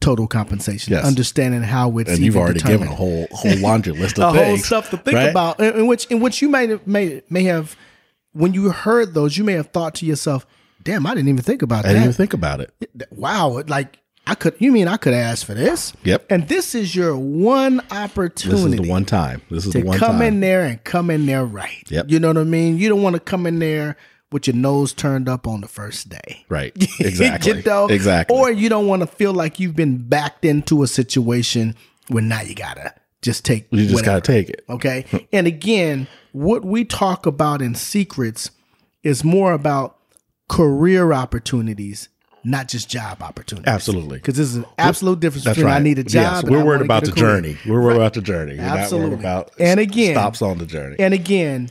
total 0.00 0.26
compensation, 0.26 0.92
Yes. 0.92 1.04
understanding 1.04 1.62
how 1.62 1.96
it's 1.98 2.10
and 2.10 2.18
you've 2.18 2.36
already 2.36 2.58
determined. 2.58 2.80
given 2.80 2.92
a 2.92 2.96
whole 2.96 3.26
whole 3.30 3.56
laundry 3.58 3.92
list 3.92 4.18
of 4.18 4.34
a 4.34 4.38
of 4.40 4.44
whole 4.46 4.56
stuff 4.58 4.90
to 4.90 4.96
think 4.96 5.14
right? 5.16 5.28
about, 5.30 5.60
in, 5.60 5.74
in 5.80 5.86
which 5.86 6.06
in 6.06 6.20
which 6.20 6.42
you 6.42 6.48
may 6.48 6.66
have 6.66 6.86
may 6.86 7.22
may 7.30 7.44
have 7.44 7.76
when 8.32 8.52
you 8.54 8.70
heard 8.70 9.14
those, 9.14 9.36
you 9.36 9.44
may 9.44 9.52
have 9.52 9.68
thought 9.68 9.94
to 9.96 10.06
yourself, 10.06 10.46
"Damn, 10.82 11.06
I 11.06 11.14
didn't 11.14 11.28
even 11.28 11.42
think 11.42 11.62
about 11.62 11.82
that. 11.84 11.90
I 11.90 11.92
didn't 11.92 12.04
even 12.04 12.14
think 12.14 12.32
about 12.34 12.60
it 12.60 12.72
wow, 13.10 13.62
like 13.68 13.98
I 14.26 14.34
could. 14.34 14.54
You 14.58 14.72
mean 14.72 14.88
I 14.88 14.96
could 14.96 15.14
ask 15.14 15.44
for 15.46 15.54
this? 15.54 15.92
Yep. 16.04 16.26
And 16.30 16.48
this 16.48 16.74
is 16.74 16.94
your 16.96 17.16
one 17.16 17.80
opportunity. 17.90 18.62
this 18.62 18.80
is 18.80 18.86
the 18.86 18.90
one 18.90 19.04
time 19.04 19.42
this 19.50 19.66
is 19.66 19.72
the 19.72 19.82
one 19.82 19.98
time. 19.98 20.06
come 20.08 20.16
time 20.18 20.22
in 20.22 20.40
there 20.40 20.64
and 20.64 20.82
come 20.84 21.10
in 21.10 21.26
there 21.26 21.44
right. 21.44 21.84
Yep. 21.88 22.06
You 22.08 22.18
know 22.20 22.28
what 22.28 22.38
I 22.38 22.44
mean? 22.44 22.78
You 22.78 22.88
don't 22.88 23.02
want 23.02 23.14
to 23.14 23.20
come 23.20 23.46
in 23.46 23.58
there 23.58 23.96
with 24.32 24.46
your 24.46 24.56
nose 24.56 24.92
turned 24.92 25.28
up 25.28 25.46
on 25.46 25.60
the 25.60 25.68
first 25.68 26.08
day. 26.08 26.44
right 26.48 26.72
exactly 27.00 27.56
you 27.58 27.62
know? 27.62 27.86
exactly 27.86 28.36
Or 28.36 28.50
you 28.50 28.68
don't 28.68 28.86
want 28.86 29.00
to 29.02 29.06
feel 29.06 29.32
like 29.32 29.60
you've 29.60 29.76
been 29.76 29.98
backed 29.98 30.44
into 30.44 30.82
a 30.82 30.86
situation 30.86 31.74
where 32.08 32.22
now 32.22 32.40
you 32.42 32.54
gotta 32.54 32.94
just 33.22 33.44
take. 33.44 33.66
you 33.70 33.82
just 33.82 33.94
whatever. 33.94 34.16
got 34.16 34.24
to 34.24 34.32
take 34.32 34.48
it 34.50 34.64
Okay. 34.68 35.04
and 35.32 35.46
again, 35.46 36.08
what 36.32 36.64
we 36.64 36.84
talk 36.84 37.26
about 37.26 37.62
in 37.62 37.74
secrets 37.74 38.50
is 39.04 39.22
more 39.22 39.52
about 39.52 39.96
career 40.48 41.12
opportunities, 41.12 42.08
not 42.44 42.68
just 42.68 42.88
job 42.90 43.22
opportunities. 43.22 43.68
absolutely 43.72 44.18
Because 44.18 44.36
there's 44.36 44.54
an 44.56 44.64
absolute 44.78 45.20
difference 45.20 45.44
That's 45.44 45.56
between 45.56 45.72
right. 45.72 45.80
I 45.80 45.82
need 45.82 45.98
a 45.98 46.04
job. 46.04 46.22
Yes, 46.22 46.42
and 46.42 46.50
we're 46.50 46.64
worried 46.64 46.82
about 46.82 47.04
the 47.04 47.12
career. 47.12 47.24
journey. 47.36 47.56
We're 47.66 47.80
worried 47.82 47.96
about 47.96 48.14
the 48.14 48.20
journey. 48.22 48.56
We're 48.56 48.62
Absolutely. 48.64 49.10
not 49.10 49.18
worried 49.18 49.20
about 49.20 49.52
And 49.60 49.80
again- 49.80 50.14
stops 50.14 50.42
on 50.42 50.58
the 50.58 50.66
journey. 50.66 50.96
And 50.98 51.14
again, 51.14 51.70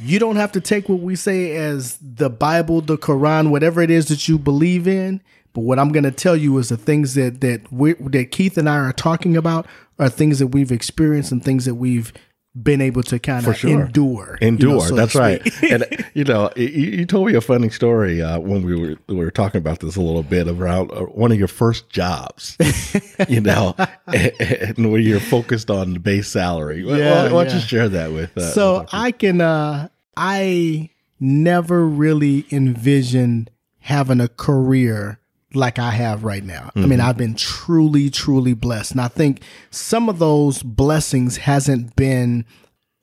you 0.00 0.18
don't 0.18 0.36
have 0.36 0.52
to 0.52 0.60
take 0.60 0.88
what 0.88 1.00
we 1.00 1.14
say 1.16 1.56
as 1.56 1.98
the 1.98 2.30
Bible, 2.30 2.80
the 2.80 2.96
Quran, 2.96 3.50
whatever 3.50 3.82
it 3.82 3.90
is 3.90 4.06
that 4.08 4.28
you 4.28 4.38
believe 4.38 4.88
in. 4.88 5.20
But 5.52 5.62
what 5.62 5.78
I'm 5.78 5.92
going 5.92 6.04
to 6.04 6.12
tell 6.12 6.36
you 6.36 6.56
is 6.58 6.68
the 6.68 6.76
things 6.76 7.14
that 7.14 7.40
that 7.40 7.72
we 7.72 7.94
that 7.94 8.30
Keith 8.30 8.56
and 8.56 8.68
I 8.68 8.76
are 8.76 8.92
talking 8.92 9.36
about 9.36 9.66
are 9.98 10.08
things 10.08 10.38
that 10.38 10.48
we've 10.48 10.72
experienced 10.72 11.32
and 11.32 11.44
things 11.44 11.64
that 11.64 11.74
we've 11.74 12.12
been 12.60 12.80
able 12.80 13.02
to 13.04 13.18
kind 13.20 13.46
of 13.46 13.56
sure. 13.56 13.82
endure. 13.84 14.36
you 14.40 14.50
know, 14.50 14.54
endure. 14.54 14.80
so 14.80 14.94
That's 14.96 15.14
right. 15.14 15.40
and 15.70 15.84
you 16.14 16.24
know, 16.24 16.50
you, 16.56 16.66
you 16.66 17.06
told 17.06 17.28
me 17.28 17.34
a 17.34 17.40
funny 17.40 17.68
story 17.70 18.20
uh, 18.20 18.40
when 18.40 18.62
we 18.62 18.74
were 18.74 18.96
we 19.06 19.14
were 19.16 19.30
talking 19.30 19.58
about 19.58 19.78
this 19.80 19.94
a 19.96 20.00
little 20.00 20.24
bit 20.24 20.48
around 20.48 20.90
uh, 20.90 21.02
one 21.04 21.30
of 21.30 21.38
your 21.38 21.48
first 21.48 21.88
jobs. 21.90 22.56
you 23.28 23.40
know, 23.40 23.74
and, 24.08 24.32
and 24.40 24.90
where 24.90 25.00
you're 25.00 25.20
focused 25.20 25.70
on 25.70 25.92
the 25.94 26.00
base 26.00 26.28
salary. 26.28 26.84
Why- 26.84 26.98
Yeah, 26.98 27.24
why, 27.24 27.32
why 27.32 27.44
don't 27.44 27.54
yeah. 27.54 27.60
you 27.60 27.66
share 27.66 27.88
that 27.88 28.12
with? 28.12 28.36
Uh, 28.36 28.50
so 28.52 28.80
with- 28.80 28.88
I 28.92 29.12
can 29.12 29.40
uh 29.40 29.88
I 30.16 30.90
never 31.20 31.86
really 31.86 32.46
envisioned 32.50 33.50
having 33.78 34.20
a 34.20 34.28
career 34.28 35.19
like 35.54 35.78
I 35.78 35.90
have 35.90 36.24
right 36.24 36.44
now. 36.44 36.70
I 36.76 36.80
mean, 36.80 37.00
I've 37.00 37.16
been 37.16 37.34
truly, 37.34 38.10
truly 38.10 38.54
blessed. 38.54 38.92
And 38.92 39.00
I 39.00 39.08
think 39.08 39.42
some 39.70 40.08
of 40.08 40.18
those 40.18 40.62
blessings 40.62 41.38
hasn't 41.38 41.96
been 41.96 42.44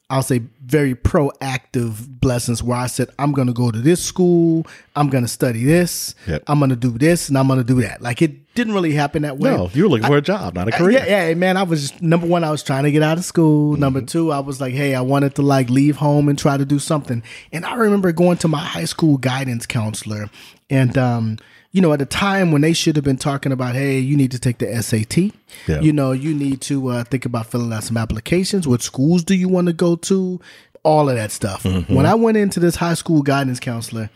I'll 0.10 0.24
say 0.24 0.42
very 0.66 0.96
proactive 0.96 2.08
blessings 2.22 2.64
where 2.64 2.78
I 2.78 2.88
said, 2.88 3.10
I'm 3.20 3.34
gonna 3.34 3.52
go 3.52 3.72
to 3.72 3.80
this 3.80 4.02
school, 4.02 4.66
I'm 4.96 5.10
gonna 5.10 5.28
study 5.28 5.66
this, 5.66 6.16
Yep. 6.28 6.44
I'm 6.48 6.62
gonna 6.62 6.78
do 6.78 6.92
this, 6.98 7.28
and 7.28 7.38
I'm 7.38 7.48
gonna 7.50 7.66
do 7.66 7.82
that. 7.82 8.02
Like 8.02 8.22
it 8.22 8.54
didn't 8.56 8.74
really 8.74 8.94
happen 8.94 9.24
that 9.24 9.38
way. 9.38 9.50
no, 9.50 9.70
you 9.74 9.84
were 9.84 9.90
looking 9.90 10.08
for 10.08 10.16
a 10.16 10.22
job, 10.22 10.56
not 10.56 10.70
a 10.70 10.72
career. 10.72 11.04
Yeah, 11.06 11.28
yeah, 11.28 11.34
man. 11.34 11.58
I 11.58 11.64
was 11.64 12.00
number 12.02 12.26
one. 12.26 12.46
I 12.46 12.52
was 12.52 12.64
trying 12.64 12.86
to 12.86 12.92
get 12.92 13.04
out 13.04 13.18
of 13.18 13.26
school. 13.26 13.76
Number 13.76 14.02
two, 14.02 14.32
I 14.32 14.40
was 14.40 14.62
like, 14.62 14.74
hey, 14.74 14.96
I 14.96 15.02
wanted 15.02 15.36
to 15.36 15.42
like 15.42 15.70
leave 15.70 15.98
home 15.98 16.30
and 16.30 16.40
try 16.40 16.56
to 16.56 16.66
do 16.66 16.80
something. 16.80 17.22
And 17.52 17.66
I 17.66 17.76
remember 17.76 18.14
going 18.14 18.38
to 18.38 18.48
my 18.48 18.60
high 18.64 18.86
school 18.86 19.18
guidance 19.18 19.66
counselor, 19.66 20.30
and 20.70 20.98
um, 20.98 21.38
you 21.78 21.82
know, 21.82 21.94
at 21.94 22.02
a 22.02 22.08
time 22.08 22.52
when 22.52 22.64
they 22.64 22.74
should 22.74 22.96
have 22.96 23.06
been 23.06 23.18
talking 23.20 23.52
about, 23.52 23.76
hey, 23.76 24.00
you 24.00 24.18
need 24.18 24.32
to 24.32 24.40
take 24.40 24.58
the 24.58 24.82
SAT. 24.82 25.32
Yeah. 25.68 25.80
You 25.80 25.94
know, 25.94 26.12
you 26.12 26.34
need 26.34 26.60
to 26.62 26.88
uh, 26.88 27.04
think 27.04 27.24
about 27.24 27.46
filling 27.46 27.72
out 27.72 27.84
some 27.84 27.98
applications. 27.98 28.68
What 28.68 28.82
schools 28.82 29.24
do 29.24 29.36
you 29.36 29.48
want 29.48 29.68
to 29.68 29.74
go 29.74 29.96
to? 29.96 30.42
All 30.82 31.08
of 31.08 31.18
that 31.18 31.32
stuff. 31.32 31.66
When 31.66 32.08
I 32.08 32.16
went 32.16 32.38
into 32.38 32.60
this 32.60 32.78
high 32.78 32.96
school 32.96 33.22
guidance 33.22 33.60
counselor, 33.60 34.10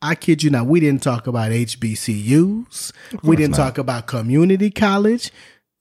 I 0.00 0.14
kid 0.14 0.44
you 0.44 0.50
not, 0.50 0.66
we 0.66 0.78
didn't 0.78 1.02
talk 1.02 1.26
about 1.26 1.50
HBCUs. 1.50 2.92
We 3.24 3.34
didn't 3.34 3.56
talk 3.56 3.78
about 3.78 4.06
community 4.06 4.70
college. 4.70 5.32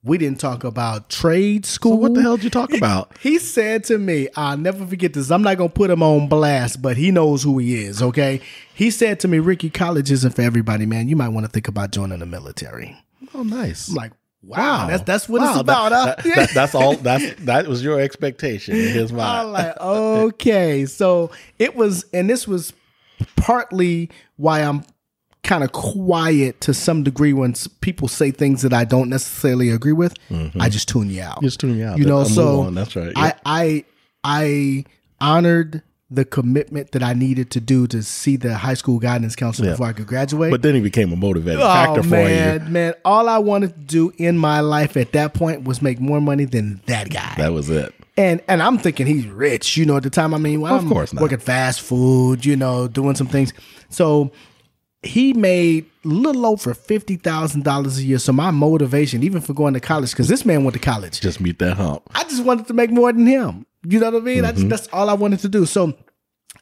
We 0.03 0.17
didn't 0.17 0.39
talk 0.39 0.63
about 0.63 1.09
trade 1.09 1.65
school. 1.65 1.97
What 1.99 2.13
the 2.13 2.21
hell 2.21 2.37
did 2.37 2.43
you 2.45 2.49
talk 2.49 2.71
about? 2.77 3.17
He 3.19 3.39
said 3.39 3.83
to 3.85 3.97
me, 3.97 4.29
I'll 4.35 4.57
never 4.57 4.85
forget 4.85 5.13
this. 5.13 5.31
I'm 5.31 5.41
not 5.41 5.57
going 5.57 5.69
to 5.69 5.73
put 5.73 5.89
him 5.89 6.01
on 6.03 6.29
blast, 6.29 6.81
but 6.81 6.95
he 6.97 7.11
knows 7.11 7.43
who 7.43 7.57
he 7.57 7.83
is, 7.83 8.01
okay? 8.01 8.39
He 8.73 8.91
said 8.91 9.19
to 9.21 9.27
me, 9.27 9.39
Ricky, 9.39 9.69
college 9.69 10.11
isn't 10.11 10.35
for 10.35 10.43
everybody, 10.43 10.85
man. 10.85 11.07
You 11.07 11.15
might 11.15 11.29
want 11.29 11.45
to 11.45 11.51
think 11.51 11.67
about 11.67 11.91
joining 11.91 12.19
the 12.19 12.25
military. 12.25 12.95
Oh, 13.33 13.43
nice. 13.43 13.89
I'm 13.89 13.95
like, 13.95 14.11
wow, 14.43 14.87
that's 14.87 15.03
that's 15.03 15.27
what 15.27 15.41
Wow, 15.41 15.51
it's 15.51 15.59
about. 15.61 15.89
that- 15.89 16.23
that- 16.23 16.35
that- 16.35 16.49
that's 16.53 16.75
all. 16.75 16.95
That's 16.95 17.33
that 17.41 17.67
was 17.67 17.83
your 17.83 17.99
expectation 17.99 18.75
in 18.75 18.93
his 18.93 19.11
I'm 19.11 19.51
like, 19.51 19.77
okay. 19.81 20.85
So 20.85 21.31
it 21.59 21.75
was, 21.75 22.05
and 22.13 22.29
this 22.29 22.47
was 22.47 22.71
partly 23.35 24.09
why 24.37 24.61
I'm 24.61 24.83
kind 25.47 25.63
of 25.63 25.71
quiet 25.71 26.61
to 26.61 26.73
some 26.73 27.03
degree 27.03 27.33
when 27.33 27.53
people 27.81 28.07
say 28.07 28.31
things 28.31 28.61
that 28.61 28.73
I 28.73 28.83
don't 28.85 29.09
necessarily 29.09 29.69
agree 29.69 29.93
with. 29.93 30.13
Mm-hmm. 30.29 30.61
I 30.61 30.69
just 30.69 30.87
tune 30.87 31.09
you 31.09 31.21
out. 31.23 31.41
Just 31.41 31.59
tune 31.59 31.77
you 31.77 31.85
out. 31.85 31.97
You 31.97 32.05
know, 32.05 32.23
so 32.23 32.69
that's 32.71 32.95
right. 32.95 33.13
I, 33.15 33.33
I 33.45 33.85
I 34.23 34.85
honored 35.19 35.81
the 36.09 36.23
commitment 36.23 36.91
that 36.93 37.03
I 37.03 37.13
needed 37.13 37.51
to 37.51 37.59
do 37.59 37.85
to 37.87 38.01
see 38.01 38.37
the 38.37 38.55
high 38.55 38.75
school 38.75 38.97
guidance 38.99 39.35
counselor 39.35 39.67
Yeah. 39.67 39.73
before 39.73 39.87
I 39.87 39.93
could 39.93 40.07
graduate. 40.07 40.51
but 40.51 40.61
then 40.61 40.73
he 40.73 40.79
became 40.79 41.11
a 41.11 41.17
motivating 41.17 41.59
Oh 41.61 41.65
factor 41.67 42.03
for 42.03 42.09
man, 42.11 42.65
you. 42.65 42.71
man! 42.71 42.93
All 43.03 43.27
I 43.27 43.39
wanted 43.39 43.73
to 43.73 43.79
do 43.81 44.13
in 44.17 44.37
my 44.37 44.61
life 44.61 44.95
at 44.95 45.11
that 45.13 45.33
point 45.33 45.63
was 45.65 45.81
make 45.81 45.99
more 45.99 46.21
money 46.21 46.45
than 46.45 46.81
that 46.85 47.09
guy. 47.09 47.33
That 47.37 47.51
was 47.51 47.69
it. 47.69 47.93
And 48.15 48.41
and 48.47 48.63
I'm 48.63 48.77
thinking 48.77 49.05
he's 49.05 49.27
rich, 49.27 49.75
you 49.75 49.85
know, 49.85 49.97
at 49.97 50.03
the 50.03 50.09
time. 50.09 50.33
I 50.33 50.37
mean, 50.37 50.61
well, 50.61 50.75
Of 50.75 50.83
I'm 50.83 50.89
course 50.89 51.11
not. 51.13 51.21
working 51.21 51.39
fast 51.39 51.81
food, 51.81 52.45
you 52.45 52.55
know, 52.55 52.87
doing 52.87 53.15
some 53.15 53.27
things. 53.27 53.51
So 53.89 54.31
he 55.07 55.33
made 55.33 55.85
a 56.05 56.07
little 56.07 56.45
over 56.45 56.73
fifty 56.73 57.15
thousand 57.15 57.63
dollars 57.63 57.97
a 57.97 58.03
year. 58.03 58.19
So 58.19 58.31
my 58.33 58.51
motivation, 58.51 59.23
even 59.23 59.41
for 59.41 59.53
going 59.53 59.73
to 59.73 59.79
college, 59.79 60.11
because 60.11 60.27
this 60.27 60.45
man 60.45 60.63
went 60.63 60.73
to 60.75 60.79
college, 60.79 61.19
Just 61.21 61.39
meet 61.41 61.59
that 61.59 61.77
hump. 61.77 62.03
I 62.13 62.23
just 62.23 62.43
wanted 62.43 62.67
to 62.67 62.73
make 62.73 62.91
more 62.91 63.11
than 63.11 63.25
him. 63.25 63.65
You 63.87 63.99
know 63.99 64.11
what 64.11 64.21
I 64.21 64.25
mean? 64.25 64.45
I 64.45 64.51
Mm-hmm. 64.51 64.69
just 64.69 64.69
that's 64.85 64.87
all 64.93 65.09
I 65.09 65.13
wanted 65.13 65.39
to 65.39 65.49
do. 65.49 65.65
So 65.65 65.93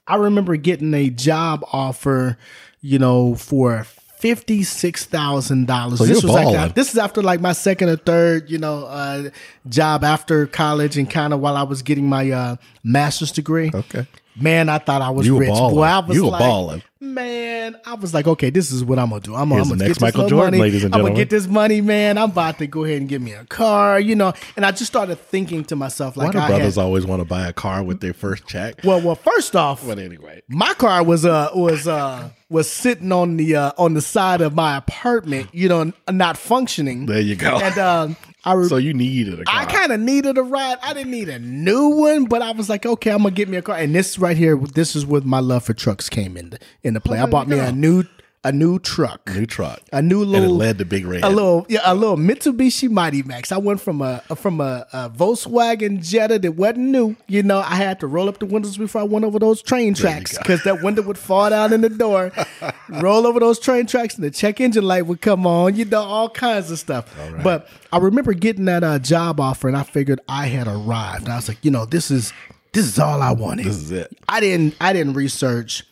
I 0.08 0.16
remember 0.18 0.56
getting 0.56 0.94
a 0.94 1.10
job 1.10 1.64
offer, 1.74 2.38
you 2.82 3.00
know, 3.00 3.36
for 3.36 3.86
fifty 4.18 4.64
six 4.64 5.06
thousand 5.06 5.68
dollars. 5.68 6.00
So 6.00 6.06
This 6.06 6.24
was 6.24 6.32
like 6.32 6.76
this 6.76 6.92
is 6.92 6.98
after 6.98 7.22
like 7.22 7.42
my 7.42 7.54
second 7.54 7.90
or 7.90 7.96
third, 7.98 8.50
you 8.50 8.58
know, 8.58 8.86
uh, 8.86 9.30
job 9.68 10.04
after 10.04 10.46
college, 10.48 10.98
and 10.98 11.10
kind 11.10 11.34
of 11.34 11.40
while 11.40 11.58
I 11.58 11.64
was 11.64 11.82
getting 11.82 12.08
my 12.08 12.30
uh, 12.32 12.56
master's 12.84 13.32
degree. 13.32 13.72
Okay. 13.74 14.08
Man, 14.38 14.68
I 14.70 14.78
thought 14.80 15.02
I 15.02 15.10
was 15.12 15.26
You 15.26 15.38
rich. 15.40 15.50
balling. 15.50 15.76
Boy, 15.76 15.84
I 15.84 16.00
was 16.00 16.16
You 16.18 16.26
were 16.26 16.32
like, 16.32 16.40
balling. 16.40 16.84
Man, 17.00 17.78
I 17.86 17.94
was 17.94 18.14
like, 18.14 18.28
okay, 18.28 18.50
this 18.50 18.72
is 18.72 18.84
what 18.84 18.98
I'm 19.00 19.10
gonna 19.10 19.22
do. 19.22 19.36
I'm, 19.36 19.52
I'm 19.54 19.60
gonna 19.64 19.76
next 19.76 19.80
get 19.80 19.88
this 19.88 20.02
Michael 20.02 20.28
Jordan, 20.28 20.38
money. 20.52 20.58
ladies 20.60 20.84
and 20.84 20.92
gentlemen. 20.94 21.12
I'm 21.12 21.14
gonna 21.14 21.24
get 21.24 21.30
this 21.30 21.48
money, 21.48 21.80
man. 21.82 22.18
I'm 22.18 22.32
about 22.32 22.58
to 22.60 22.68
go 22.68 22.84
ahead 22.84 22.98
and 23.00 23.08
get 23.08 23.22
me 23.22 23.34
a 23.34 23.46
car, 23.46 24.00
you 24.00 24.16
know. 24.16 24.34
And 24.56 24.66
I 24.66 24.72
just 24.72 24.88
started 24.92 25.18
thinking 25.20 25.64
to 25.66 25.76
myself, 25.76 26.18
like, 26.18 26.34
Why 26.34 26.42
do 26.42 26.48
brothers 26.48 26.76
had, 26.76 26.82
always 26.82 27.06
want 27.06 27.22
to 27.22 27.26
buy 27.26 27.48
a 27.48 27.54
car 27.54 27.84
with 27.84 28.02
their 28.02 28.14
first 28.14 28.48
check? 28.48 28.82
well, 28.84 29.00
well, 29.02 29.16
first 29.16 29.56
off, 29.56 29.86
But 29.86 30.00
anyway, 30.00 30.42
my 30.50 30.74
car 30.74 31.04
was 31.04 31.26
uh 31.26 31.50
was 31.54 31.88
uh 31.88 32.30
was 32.50 32.70
sitting 32.70 33.12
on 33.12 33.38
the 33.38 33.56
uh 33.56 33.72
on 33.78 33.94
the 33.94 34.02
side 34.02 34.42
of 34.42 34.54
my 34.56 34.76
apartment, 34.78 35.50
you 35.54 35.70
know, 35.70 35.94
not 36.10 36.38
functioning. 36.38 37.06
there 37.06 37.22
you 37.22 37.36
go. 37.36 37.58
And 37.58 37.78
um, 37.78 38.18
I 38.46 38.54
re- 38.54 38.68
so 38.68 38.78
you 38.78 38.94
needed 38.94 39.40
a 39.40 39.44
car. 39.44 39.62
I 39.62 39.66
kind 39.66 39.92
of 39.92 40.00
needed 40.00 40.38
a 40.38 40.44
ride. 40.44 40.78
I 40.84 40.94
didn't 40.94 41.12
need 41.12 41.30
a 41.30 41.40
new 41.40 41.90
one, 41.90 42.26
but 42.26 42.42
I 42.42 42.52
was 42.52 42.70
like, 42.70 42.86
okay, 42.86 43.12
I'm 43.12 43.20
gonna 43.24 43.32
get 43.32 43.50
me 43.50 43.58
a 43.58 43.62
car. 43.62 43.76
And 43.76 43.94
this 43.96 44.20
right 44.20 44.38
here, 44.38 44.56
this 44.56 44.96
is 44.96 45.06
where 45.06 45.22
my 45.22 45.40
love 45.40 45.64
for 45.64 45.74
trucks 45.74 46.10
came 46.10 46.38
in. 46.38 46.58
In 46.84 46.94
the 46.94 47.02
play. 47.02 47.20
I 47.20 47.26
bought 47.26 47.48
me 47.48 47.58
a 47.60 47.72
new 47.72 48.04
a 48.46 48.52
new 48.52 48.80
truck, 48.80 49.28
New 49.34 49.46
truck. 49.46 49.82
a 49.92 50.02
new 50.02 50.20
little, 50.24 50.36
and 50.36 50.46
it 50.46 50.50
led 50.54 50.78
to 50.78 50.86
Big 50.86 51.06
Red. 51.06 51.24
a 51.24 51.30
little 51.30 51.66
yeah, 51.68 51.82
a 51.84 51.96
little 51.96 52.16
Mitsubishi 52.16 52.90
Mighty 52.90 53.24
Max. 53.24 53.52
I 53.52 53.58
went 53.58 53.82
from 53.82 54.02
a 54.02 54.20
from 54.36 54.62
a, 54.62 54.86
a 54.94 55.10
Volkswagen 55.10 56.02
Jetta 56.08 56.40
that 56.40 56.52
wasn't 56.54 56.90
new. 56.90 57.16
You 57.28 57.44
know, 57.44 57.60
I 57.60 57.76
had 57.76 58.00
to 58.02 58.08
roll 58.08 58.30
up 58.30 58.40
the 58.40 58.46
windows 58.46 58.78
before 58.78 59.02
I 59.02 59.04
went 59.04 59.26
over 59.26 59.40
those 59.40 59.62
train 59.62 59.94
tracks 59.96 60.38
because 60.38 60.64
that 60.64 60.82
window 60.84 61.02
would 61.02 61.18
fall 61.18 61.50
down 61.50 61.74
in 61.74 61.82
the 61.82 61.90
door. 61.90 62.32
roll 62.90 63.26
over 63.28 63.40
those 63.40 63.60
train 63.60 63.88
tracks 63.88 64.16
and 64.16 64.24
the 64.24 64.32
check 64.32 64.62
engine 64.62 64.86
light 64.86 65.08
would 65.08 65.22
come 65.22 65.46
on. 65.48 65.76
You 65.76 65.86
know, 65.86 66.02
all 66.02 66.30
kinds 66.30 66.70
of 66.72 66.80
stuff. 66.80 67.14
But 67.44 67.68
I 67.92 67.98
remember 67.98 68.34
getting 68.34 68.66
that 68.66 68.84
uh, 68.84 69.00
job 69.00 69.40
offer 69.40 69.68
and 69.68 69.76
I 69.76 69.84
figured 69.84 70.20
I 70.30 70.48
had 70.48 70.68
arrived. 70.68 71.28
I 71.30 71.36
was 71.36 71.48
like, 71.48 71.64
you 71.66 71.72
know, 71.72 71.86
this 71.86 72.12
is 72.12 72.32
this 72.74 72.86
is 72.86 73.00
all 73.00 73.22
I 73.22 73.32
wanted. 73.32 73.66
This 73.66 73.78
is 73.78 73.92
it. 73.92 74.16
I 74.30 74.40
didn't 74.40 74.76
I 74.80 74.94
didn't 74.94 75.14
research 75.14 75.86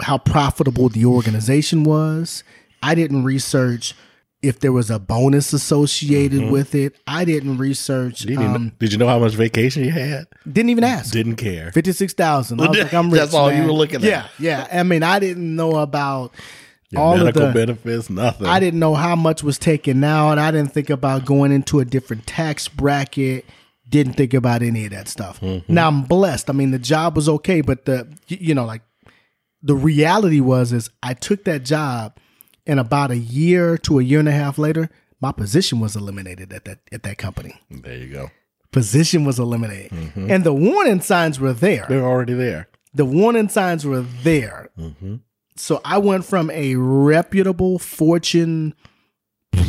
how 0.00 0.18
profitable 0.18 0.88
the 0.88 1.04
organization 1.04 1.84
was. 1.84 2.44
I 2.82 2.94
didn't 2.94 3.24
research 3.24 3.94
if 4.42 4.60
there 4.60 4.72
was 4.72 4.90
a 4.90 4.98
bonus 4.98 5.52
associated 5.54 6.50
with 6.50 6.74
it. 6.74 6.94
I 7.06 7.24
didn't 7.24 7.56
research. 7.56 8.20
Did 8.20 8.30
you, 8.30 8.40
um, 8.40 8.72
did 8.78 8.92
you 8.92 8.98
know 8.98 9.06
how 9.06 9.18
much 9.18 9.32
vacation 9.34 9.84
you 9.84 9.90
had? 9.90 10.26
didn't 10.50 10.68
even 10.70 10.84
ask. 10.84 11.12
Didn't 11.12 11.36
care. 11.36 11.72
Fifty 11.72 11.92
six 11.92 12.12
thousand. 12.12 12.60
I 12.60 12.68
was 12.68 12.78
like, 12.78 12.92
I'm 12.92 13.10
rich. 13.10 13.20
That's 13.20 13.34
all 13.34 13.50
you 13.50 13.64
were 13.64 13.72
looking 13.72 13.96
at. 13.96 14.02
Yeah, 14.02 14.28
yeah. 14.38 14.68
I 14.70 14.82
mean, 14.82 15.02
I 15.02 15.18
didn't 15.18 15.56
know 15.56 15.76
about 15.76 16.34
Your 16.90 17.00
all 17.00 17.26
of 17.26 17.32
the. 17.34 17.52
benefits, 17.52 18.10
nothing. 18.10 18.46
I 18.46 18.60
didn't 18.60 18.80
know 18.80 18.94
how 18.94 19.16
much 19.16 19.42
was 19.42 19.58
taken 19.58 20.04
out. 20.04 20.38
I 20.38 20.50
didn't 20.50 20.72
think 20.74 20.90
about 20.90 21.24
going 21.24 21.50
into 21.50 21.80
a 21.80 21.84
different 21.86 22.26
tax 22.26 22.68
bracket. 22.68 23.46
Didn't 23.88 24.14
think 24.14 24.34
about 24.34 24.62
any 24.62 24.84
of 24.84 24.90
that 24.90 25.08
stuff. 25.08 25.40
Mm-hmm. 25.40 25.72
Now 25.72 25.88
I'm 25.88 26.02
blessed. 26.02 26.50
I 26.50 26.52
mean, 26.52 26.70
the 26.70 26.78
job 26.78 27.16
was 27.16 27.28
okay, 27.28 27.62
but 27.62 27.86
the 27.86 28.06
you 28.28 28.54
know, 28.54 28.66
like 28.66 28.82
the 29.64 29.74
reality 29.74 30.40
was 30.40 30.72
is 30.72 30.90
I 31.02 31.14
took 31.14 31.44
that 31.44 31.64
job, 31.64 32.16
and 32.66 32.78
about 32.78 33.10
a 33.10 33.16
year 33.18 33.76
to 33.78 33.98
a 33.98 34.02
year 34.02 34.18
and 34.20 34.28
a 34.28 34.32
half 34.32 34.58
later, 34.58 34.90
my 35.20 35.32
position 35.32 35.80
was 35.80 35.96
eliminated 35.96 36.52
at 36.52 36.64
that 36.66 36.78
at 36.92 37.02
that 37.02 37.18
company. 37.18 37.54
There 37.70 37.96
you 37.96 38.12
go. 38.12 38.30
Position 38.72 39.24
was 39.24 39.38
eliminated, 39.38 39.90
Mm-hmm. 39.92 40.30
and 40.30 40.44
the 40.44 40.52
warning 40.52 41.00
signs 41.00 41.38
were 41.40 41.52
there 41.52 41.86
They're 41.88 42.04
already 42.04 42.34
there. 42.34 42.68
the 42.92 43.04
warning 43.04 43.48
signs 43.48 43.84
were 43.86 44.00
there. 44.22 44.68
So 45.56 45.80
I 45.84 45.98
went 45.98 46.24
from 46.24 46.50
a 46.50 46.74
reputable 46.76 47.78
Fortune, 47.78 48.74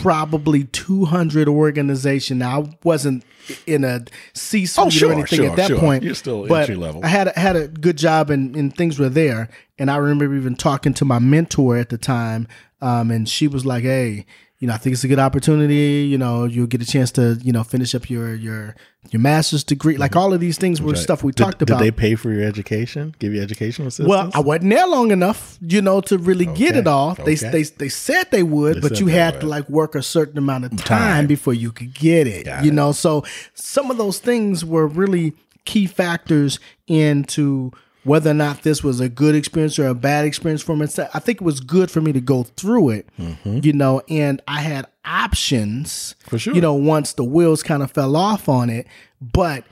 probably 0.01 0.65
200 0.65 1.48
organization. 1.48 2.39
Now 2.39 2.62
I 2.62 2.77
wasn't 2.84 3.24
in 3.65 3.84
a 3.84 4.06
C 4.34 4.65
suite 4.65 4.88
Oh, 4.88 4.89
sure, 4.89 5.10
or 5.10 5.13
anything 5.13 5.38
sure, 5.38 5.50
at 5.50 5.56
that 5.58 5.68
sure. 5.68 5.80
point. 5.80 6.04
You're 6.04 6.15
still 6.15 6.48
but 6.48 6.62
entry 6.62 6.75
level. 6.75 7.01
I 7.04 7.08
had 7.08 7.27
a, 7.27 7.39
had 7.39 7.56
a 7.56 7.68
good 7.68 7.98
job 7.98 8.30
and, 8.30 8.56
and 8.56 8.75
things 8.75 9.00
were 9.00 9.10
there. 9.10 9.50
And 9.77 9.92
I 9.92 9.98
remember 9.98 10.36
even 10.36 10.56
talking 10.56 10.94
to 10.96 11.06
my 11.06 11.20
mentor 11.20 11.77
at 11.77 11.89
the 11.89 11.98
time, 11.98 12.48
um, 12.82 13.12
and 13.12 13.27
she 13.27 13.48
was 13.48 13.65
like, 13.65 13.84
"Hey." 13.84 14.25
You 14.59 14.69
know, 14.69 14.74
I 14.74 14.77
think 14.77 14.93
it's 14.93 15.03
a 15.03 15.09
good 15.09 15.19
opportunity. 15.19 16.07
You 16.09 16.17
know, 16.17 16.45
you'll 16.45 16.67
get 16.67 16.81
a 16.81 16.85
chance 16.85 17.12
to, 17.13 17.38
you 17.43 17.51
know, 17.51 17.63
finish 17.63 17.93
up 17.93 18.09
your 18.09 18.33
your 18.33 18.75
your 19.12 19.19
master's 19.19 19.63
degree. 19.63 19.97
Like 19.97 20.12
mm-hmm. 20.12 20.19
all 20.19 20.33
of 20.33 20.39
these 20.39 20.57
things 20.57 20.81
were 20.81 20.95
stuff 20.95 21.24
we 21.24 21.33
Did- 21.33 21.43
talked 21.43 21.62
about. 21.62 21.79
did, 21.79 21.85
they 21.85 21.91
pay 21.91 22.15
for 22.15 22.31
your 22.31 22.43
education? 22.43 23.13
Give 23.19 23.33
you 23.33 23.41
educational 23.41 23.89
assistance? 23.89 24.07
Well, 24.09 24.31
I 24.33 24.39
wasn't 24.39 24.69
there 24.69 24.88
long 24.88 25.12
enough, 25.12 25.57
you 25.62 25.81
know, 25.81 26.00
to 26.01 26.17
really 26.17 26.45
get 26.45 26.77
it 26.77 26.88
all. 26.88 27.15
They 27.15 27.33
okay. 27.33 27.50
they 27.50 27.63
they 27.63 27.89
said 27.89 28.31
they 28.31 28.43
would, 28.43 28.77
They 28.77 28.89
but 28.89 29.00
you 29.00 29.07
had 29.07 29.35
would. 29.35 29.41
to 29.41 29.47
like 29.47 29.69
work 29.69 29.93
a 29.93 30.01
certain 30.01 30.38
amount 30.38 30.65
of 30.65 30.71
time, 30.77 30.85
Time. 30.85 31.27
before 31.27 31.53
you 31.53 31.71
could 31.71 31.93
get 31.93 32.25
it. 32.25 32.45
Got 32.45 32.63
you 32.63 32.71
it. 32.71 32.74
know, 32.74 32.93
so 32.93 33.25
some 33.53 33.91
of 33.91 33.97
those 33.97 34.19
things 34.19 34.63
were 34.63 34.88
really 34.88 35.33
key 35.65 35.85
factors 35.85 36.59
into 36.88 37.71
whether 38.05 38.31
or 38.31 38.33
not 38.35 38.62
this 38.63 38.81
was 38.83 39.00
a 39.01 39.09
good 39.09 39.35
experience 39.35 39.77
or 39.77 39.88
a 39.88 39.93
bad 39.93 40.24
experience 40.25 40.62
for 40.62 40.75
me. 40.77 40.85
I 41.13 41.19
think 41.19 41.41
it 41.41 41.43
was 41.43 41.59
good 41.59 41.91
for 41.91 42.00
me 42.00 42.13
to 42.13 42.21
go 42.21 42.43
through 42.43 42.89
it, 42.91 43.09
you 43.43 43.74
know, 43.74 44.01
and 44.09 44.41
I 44.47 44.62
had 44.62 44.88
options 45.03 46.15
Mm-hmm. 46.19 46.29
For 46.29 46.39
sure. 46.39 46.53
you 46.55 46.62
know, 46.62 46.74
once 46.74 47.13
the 47.13 47.24
wheels 47.24 47.62
kind 47.62 47.83
of 47.83 47.91
fell 47.91 48.15
off 48.15 48.47
on 48.47 48.69
it. 48.69 48.88
But 49.21 49.65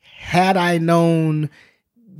had 0.00 0.56
I 0.56 0.78
known, 0.78 1.50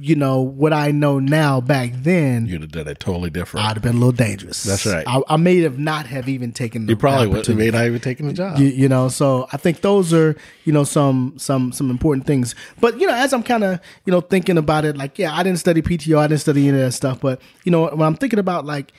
you 0.00 0.14
know, 0.14 0.40
what 0.40 0.73
I 0.73 0.90
know 0.90 1.19
now 1.19 1.61
back 1.61 1.93
then, 1.95 2.47
You'd 2.47 2.62
have 2.62 2.73
done 2.73 2.88
it 2.88 3.00
totally 3.00 3.31
different. 3.31 3.67
I'd 3.67 3.75
have 3.75 3.83
been 3.83 3.97
a 3.97 3.99
little 3.99 4.12
dangerous. 4.12 4.62
That's 4.62 4.87
right. 4.87 5.05
I, 5.07 5.23
I 5.28 5.37
may 5.37 5.61
have 5.61 5.78
not 5.78 6.07
have 6.07 6.28
even 6.28 6.52
taken 6.52 6.87
the 6.87 6.93
you 6.93 6.97
probably 6.97 7.26
would, 7.26 7.38
opportunity. 7.38 7.71
may 7.71 7.76
not 7.76 7.87
even 7.87 8.00
taken 8.00 8.28
the 8.28 8.33
job. 8.33 8.59
You, 8.59 8.69
you 8.69 8.88
know, 8.88 9.09
so 9.09 9.49
I 9.52 9.57
think 9.57 9.81
those 9.81 10.12
are 10.12 10.37
you 10.64 10.73
know 10.73 10.85
some 10.85 11.35
some 11.37 11.73
some 11.73 11.90
important 11.90 12.26
things. 12.26 12.55
But 12.81 13.00
you 13.00 13.07
know, 13.07 13.14
as 13.14 13.33
I'm 13.33 13.43
kind 13.43 13.64
of 13.64 13.81
you 14.05 14.12
know 14.12 14.21
thinking 14.21 14.59
about 14.59 14.85
it, 14.85 14.97
like 14.97 15.19
yeah, 15.19 15.35
I 15.35 15.43
didn't 15.43 15.59
study 15.59 15.83
PTO, 15.83 16.19
I 16.19 16.26
didn't 16.26 16.40
study 16.40 16.69
any 16.69 16.78
of 16.78 16.85
that 16.85 16.93
stuff. 16.93 17.21
But 17.21 17.40
you 17.64 17.73
know, 17.73 17.88
when 17.88 18.07
I'm 18.07 18.17
thinking 18.17 18.38
about 18.38 18.64
like 18.64 18.93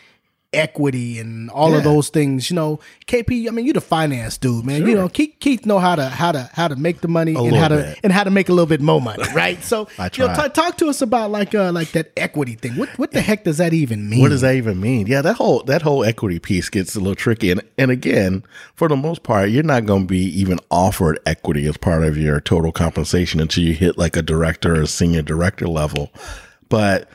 equity 0.51 1.19
and 1.19 1.49
all 1.51 1.71
Yeah. 1.71 1.77
of 1.77 1.83
those 1.83 2.09
things. 2.09 2.49
You 2.49 2.55
know, 2.55 2.79
KP. 3.05 3.47
I 3.47 3.51
mean, 3.51 3.65
you're 3.65 3.73
the 3.73 3.81
finance 3.81 4.37
dude, 4.37 4.65
man. 4.65 4.87
You 4.87 4.95
know, 4.95 5.07
Keith, 5.07 5.35
Keith 5.39 5.65
know 5.65 5.79
how 5.79 5.95
to 5.95 6.09
how 6.09 6.31
to 6.31 6.49
how 6.53 6.67
to 6.67 6.75
make 6.75 7.01
the 7.01 7.07
money 7.07 7.35
and 7.35 7.55
how 7.55 7.67
to 7.67 7.75
bit. 7.77 7.99
and 8.03 8.11
how 8.11 8.23
to 8.23 8.31
make 8.31 8.49
a 8.49 8.53
little 8.53 8.65
bit 8.65 8.81
more 8.81 8.99
money, 9.01 9.23
right? 9.35 9.63
So, 9.63 9.87
you 10.15 10.25
know, 10.27 10.33
t- 10.35 10.49
talk 10.49 10.77
to 10.77 10.87
us 10.87 11.01
about 11.01 11.29
like 11.31 11.53
uh 11.53 11.71
like 11.71 11.91
that 11.91 12.11
equity 12.17 12.55
thing. 12.55 12.75
What 12.77 12.89
what 12.97 13.11
the 13.11 13.21
heck 13.21 13.43
does 13.43 13.57
that 13.57 13.73
even 13.73 14.09
mean? 14.09 14.21
What 14.21 14.29
does 14.29 14.41
that 14.41 14.55
even 14.55 14.79
mean? 14.81 15.07
Yeah, 15.07 15.21
that 15.21 15.35
whole 15.35 15.63
that 15.63 15.81
whole 15.83 16.03
equity 16.03 16.39
piece 16.39 16.69
gets 16.69 16.95
a 16.95 16.99
little 16.99 17.15
tricky. 17.15 17.51
And 17.51 17.61
and 17.77 17.91
again, 17.91 18.43
for 18.75 18.87
the 18.87 18.95
most 18.97 19.23
part, 19.23 19.49
you're 19.49 19.63
not 19.63 19.85
going 19.85 20.03
to 20.03 20.07
be 20.07 20.23
even 20.39 20.59
offered 20.71 21.19
equity 21.25 21.67
as 21.67 21.77
part 21.77 22.03
of 22.03 22.17
your 22.17 22.39
total 22.39 22.71
compensation 22.71 23.39
until 23.39 23.63
you 23.63 23.73
hit 23.73 23.97
like 23.97 24.15
a 24.15 24.21
director 24.21 24.81
or 24.81 24.85
senior 24.87 25.21
director 25.21 25.67
level. 25.67 26.11
But 26.69 27.09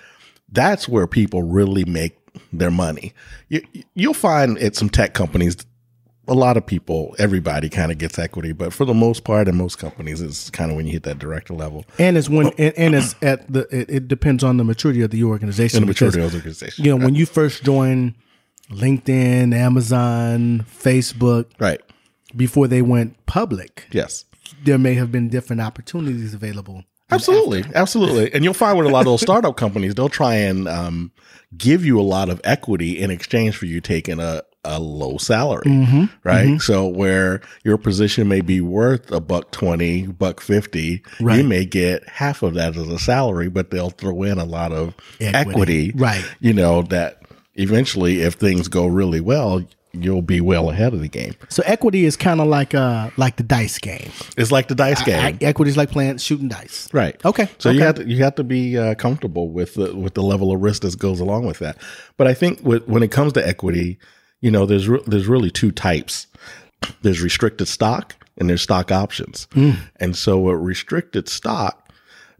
that's 0.52 0.88
where 0.88 1.06
people 1.06 1.42
really 1.42 1.84
make 1.84 2.16
their 2.52 2.70
money. 2.70 3.12
You, 3.48 3.62
you'll 3.94 4.14
find 4.14 4.58
at 4.58 4.76
some 4.76 4.88
tech 4.90 5.14
companies, 5.14 5.56
a 6.26 6.34
lot 6.34 6.56
of 6.56 6.64
people, 6.64 7.14
everybody 7.18 7.68
kind 7.68 7.92
of 7.92 7.98
gets 7.98 8.18
equity, 8.18 8.52
but 8.52 8.72
for 8.72 8.84
the 8.86 8.94
most 8.94 9.24
part, 9.24 9.46
in 9.46 9.56
most 9.56 9.76
companies, 9.78 10.22
it's 10.22 10.48
kind 10.48 10.70
of 10.70 10.76
when 10.76 10.86
you 10.86 10.92
hit 10.92 11.02
that 11.02 11.18
director 11.18 11.52
level 11.52 11.84
And 11.98 12.16
it's 12.16 12.28
when 12.30 12.46
and, 12.58 12.72
and 12.78 12.94
it's 12.94 13.14
at 13.20 13.52
the 13.52 13.66
it, 13.70 13.90
it 13.90 14.08
depends 14.08 14.42
on 14.42 14.56
the 14.56 14.64
maturity 14.64 15.02
of 15.02 15.10
the 15.10 15.22
organization. 15.24 15.78
in 15.82 15.82
the 15.82 15.92
because, 15.92 16.14
maturity 16.16 16.24
of 16.24 16.32
the 16.32 16.38
organization. 16.38 16.84
You 16.84 16.96
know, 16.96 17.04
when 17.04 17.14
you 17.14 17.26
first 17.26 17.62
join 17.62 18.14
LinkedIn, 18.70 19.54
Amazon, 19.54 20.64
Facebook, 20.66 21.46
right. 21.58 21.80
before 22.34 22.68
they 22.68 22.82
went 22.82 23.24
public, 23.26 23.86
Yes. 23.92 24.24
there 24.64 24.78
may 24.78 24.94
have 24.94 25.12
been 25.12 25.28
different 25.28 25.60
opportunities 25.60 26.32
available. 26.34 26.84
Absolutely, 27.10 27.64
absolutely. 27.74 28.32
And 28.32 28.44
you'll 28.44 28.54
find 28.54 28.76
with 28.78 28.86
a 28.86 28.90
lot 28.90 29.00
of 29.00 29.06
those 29.06 29.20
startup 29.30 29.56
companies, 29.56 29.94
they'll 29.94 30.08
try 30.08 30.34
and 30.34 30.66
um, 30.68 31.12
give 31.56 31.84
you 31.84 32.00
a 32.00 32.02
lot 32.02 32.28
of 32.28 32.40
equity 32.44 32.98
in 33.00 33.10
exchange 33.10 33.56
for 33.56 33.66
you 33.66 33.80
taking 33.80 34.20
a, 34.20 34.42
a 34.64 34.80
low 34.80 35.18
salary, 35.18 35.64
Mm-hmm. 35.66 36.04
right? 36.24 36.60
So 36.60 36.86
where 36.88 37.42
your 37.64 37.76
position 37.76 38.26
may 38.28 38.40
be 38.40 38.60
worth 38.62 39.12
a 39.12 39.20
buck 39.20 39.50
twenty, 39.50 40.06
buck 40.06 40.40
fifty, 40.40 41.02
Right. 41.20 41.38
you 41.38 41.44
may 41.44 41.66
get 41.66 42.08
half 42.08 42.42
of 42.42 42.54
that 42.54 42.74
as 42.76 42.88
a 42.88 42.98
salary, 42.98 43.50
but 43.50 43.70
they'll 43.70 43.90
throw 43.90 44.22
in 44.22 44.38
a 44.38 44.44
lot 44.46 44.72
of 44.72 44.94
Equity. 45.20 45.50
equity, 45.50 45.92
Right. 45.94 46.24
You 46.40 46.54
know 46.54 46.80
that 46.82 47.20
eventually, 47.54 48.22
if 48.22 48.34
things 48.34 48.68
go 48.68 48.86
really 48.86 49.20
well, 49.20 49.62
you'll 49.94 50.22
be 50.22 50.40
well 50.40 50.70
ahead 50.70 50.92
of 50.92 51.00
the 51.00 51.08
game. 51.08 51.34
So 51.48 51.62
equity 51.66 52.04
is 52.04 52.16
kind 52.16 52.40
of 52.40 52.48
like 52.48 52.74
uh 52.74 53.10
like 53.16 53.36
the 53.36 53.42
dice 53.42 53.78
game. 53.78 54.10
It's 54.36 54.52
like 54.52 54.68
the 54.68 54.74
dice 54.74 55.02
game. 55.02 55.38
Equity 55.40 55.70
is 55.70 55.76
like 55.76 55.90
playing 55.90 56.18
shooting 56.18 56.48
dice. 56.48 56.88
Right. 56.92 57.22
Okay. 57.24 57.48
So 57.58 57.70
okay. 57.70 57.78
you 57.78 57.84
have 57.84 57.94
to 57.96 58.08
you 58.08 58.22
have 58.22 58.34
to 58.36 58.44
be 58.44 58.78
uh, 58.78 58.94
comfortable 58.94 59.50
with 59.50 59.74
the 59.74 59.94
with 59.94 60.14
the 60.14 60.22
level 60.22 60.52
of 60.52 60.60
risk 60.60 60.82
that 60.82 60.98
goes 60.98 61.20
along 61.20 61.46
with 61.46 61.58
that. 61.60 61.78
But 62.16 62.26
I 62.26 62.34
think 62.34 62.60
with, 62.62 62.86
when 62.86 63.02
it 63.02 63.10
comes 63.10 63.32
to 63.34 63.46
equity, 63.46 63.98
you 64.40 64.50
know, 64.50 64.66
there's 64.66 64.88
re- 64.88 65.02
there's 65.06 65.26
really 65.26 65.50
two 65.50 65.70
types. 65.70 66.26
There's 67.02 67.22
restricted 67.22 67.68
stock 67.68 68.14
and 68.36 68.48
there's 68.48 68.62
stock 68.62 68.92
options. 68.92 69.48
Mm. 69.52 69.78
And 69.96 70.16
so 70.16 70.38
with 70.38 70.56
restricted 70.56 71.28
stock, 71.28 71.92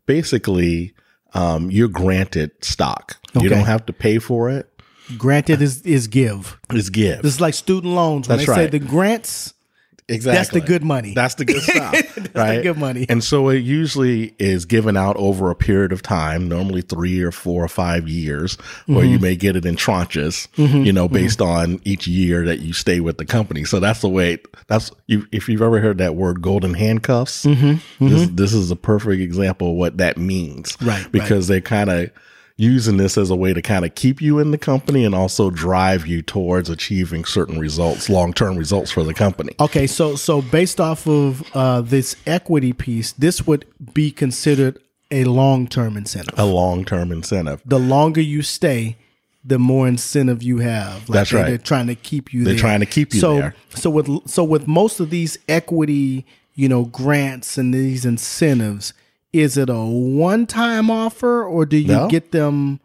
basically, 0.07 0.95
um, 1.35 1.71
you're 1.71 1.89
granted 1.89 2.51
stock. 2.63 3.17
Okay. 3.35 3.45
You 3.45 3.49
don't 3.49 3.65
have 3.65 3.87
to 3.87 3.93
pay 3.93 4.19
for 4.19 4.51
it. 4.51 4.71
Granted 5.19 5.61
is 5.63 5.83
is 5.83 6.07
give. 6.07 6.59
Is 6.73 6.91
give. 6.91 7.23
This 7.23 7.35
is 7.35 7.41
like 7.41 7.55
student 7.55 7.93
loans. 7.95 8.29
When 8.29 8.39
That's 8.39 8.49
they 8.49 8.55
say 8.55 8.67
the 8.69 8.79
grants, 8.79 9.53
Exactly. 10.07 10.37
That's 10.37 10.51
the 10.51 10.61
good 10.61 10.85
money. 10.85 11.15
That's 11.15 11.35
the 11.37 11.47
good 11.47 11.63
stuff. 11.63 11.93
the 12.15 12.31
right? 12.35 12.63
good 12.63 12.77
money. 12.77 13.07
And 13.09 13.25
so 13.25 13.49
it 13.49 13.61
usually 13.61 14.35
is 14.39 14.67
given 14.67 14.99
out 14.99 15.17
over 15.17 15.51
a 15.51 15.55
period 15.55 15.93
of 15.93 16.03
time, 16.03 16.47
normally 16.47 16.83
three 16.83 17.23
or 17.23 17.33
four 17.33 17.65
or 17.65 17.69
five 17.69 18.07
years, 18.07 18.57
where 18.85 18.99
Mm-hmm. 19.03 19.13
you 19.13 19.19
may 19.19 19.35
get 19.35 19.57
it 19.57 19.65
in 19.65 19.77
tranches, 19.77 20.47
you 20.59 20.93
know, 20.93 21.09
based 21.09 21.41
on 21.41 21.81
each 21.85 22.07
year 22.07 22.45
that 22.45 22.61
you 22.61 22.75
stay 22.75 23.01
with 23.01 23.17
the 23.17 23.25
company. 23.25 23.65
So 23.65 23.81
that's 23.81 24.03
the 24.03 24.11
way. 24.11 24.37
That's 24.67 24.91
you, 25.07 25.27
if 25.33 25.49
you've 25.49 25.63
ever 25.63 25.81
heard 25.81 25.97
that 25.99 26.15
word 26.17 26.43
"golden 26.43 26.75
handcuffs." 26.75 27.45
This 27.45 28.29
this 28.29 28.53
is 28.53 28.71
a 28.71 28.77
perfect 28.77 29.23
example 29.23 29.71
of 29.71 29.77
what 29.77 29.97
that 29.97 30.19
means, 30.19 30.77
Mm-hmm. 30.77 30.87
Right, 30.87 31.03
right. 31.03 31.13
Because 31.13 31.49
they're 31.49 31.63
kind 31.63 31.89
of 31.89 32.11
using 32.57 32.97
this 32.97 33.19
as 33.19 33.31
a 33.31 33.37
way 33.37 33.53
to 33.53 33.61
kind 33.61 33.85
of 33.85 33.95
keep 33.95 34.21
you 34.23 34.39
in 34.39 34.51
the 34.53 34.59
company 34.59 35.05
and 35.05 35.15
also 35.15 35.51
drive 35.51 36.07
you 36.07 36.23
towards 36.23 36.71
achieving 36.71 37.25
certain 37.25 37.59
results, 37.59 38.09
long 38.09 38.33
term 38.33 38.57
results 38.57 38.91
for 38.91 39.03
the 39.03 39.15
company. 39.15 39.55
Okay, 39.61 39.87
so 39.87 40.17
so 40.17 40.41
based 40.43 40.81
off 40.81 41.07
of 41.07 41.45
uh, 41.55 41.81
this 41.81 42.17
equity 42.27 42.73
piece, 42.73 43.13
this 43.13 43.47
would 43.47 43.67
be 43.93 44.11
considered 44.11 44.79
a 45.11 45.25
long 45.25 45.67
term 45.67 45.97
incentive. 45.97 46.39
A 46.39 46.47
long 46.47 46.85
term 46.85 47.11
incentive. 47.13 47.61
The 47.65 47.79
longer 47.79 48.21
you 48.21 48.43
stay, 48.43 48.97
the 49.45 49.59
more 49.59 49.87
incentive 49.87 50.43
you 50.43 50.59
have. 50.59 51.09
Like 51.09 51.15
That's 51.15 51.31
they- 51.31 51.37
right. 51.37 51.47
They're 51.47 51.59
trying 51.59 51.89
to 51.89 51.95
keep 51.95 52.33
you. 52.33 52.45
They're 52.45 52.55
there. 52.55 52.61
trying 52.61 52.81
to 52.81 52.87
keep 52.87 53.15
you 53.15 53.21
so, 53.21 53.35
there. 53.37 53.55
So 53.75 53.91
with 53.91 54.31
so 54.31 54.45
with 54.45 54.67
most 54.67 55.01
of 55.01 55.11
these 55.11 55.39
equity, 55.49 56.25
you 56.55 56.69
know, 56.69 56.85
grants 56.85 57.59
and 57.59 57.75
these 57.75 58.05
incentives, 58.05 58.95
is 59.35 59.57
it 59.57 59.69
a 59.69 59.75
one 59.85 60.47
time 60.47 60.91
offer 60.91 61.45
or 61.45 61.67
do 61.67 61.77
you 61.77 61.89
No. 61.93 62.09
get 62.09 62.31
them? 62.33 62.81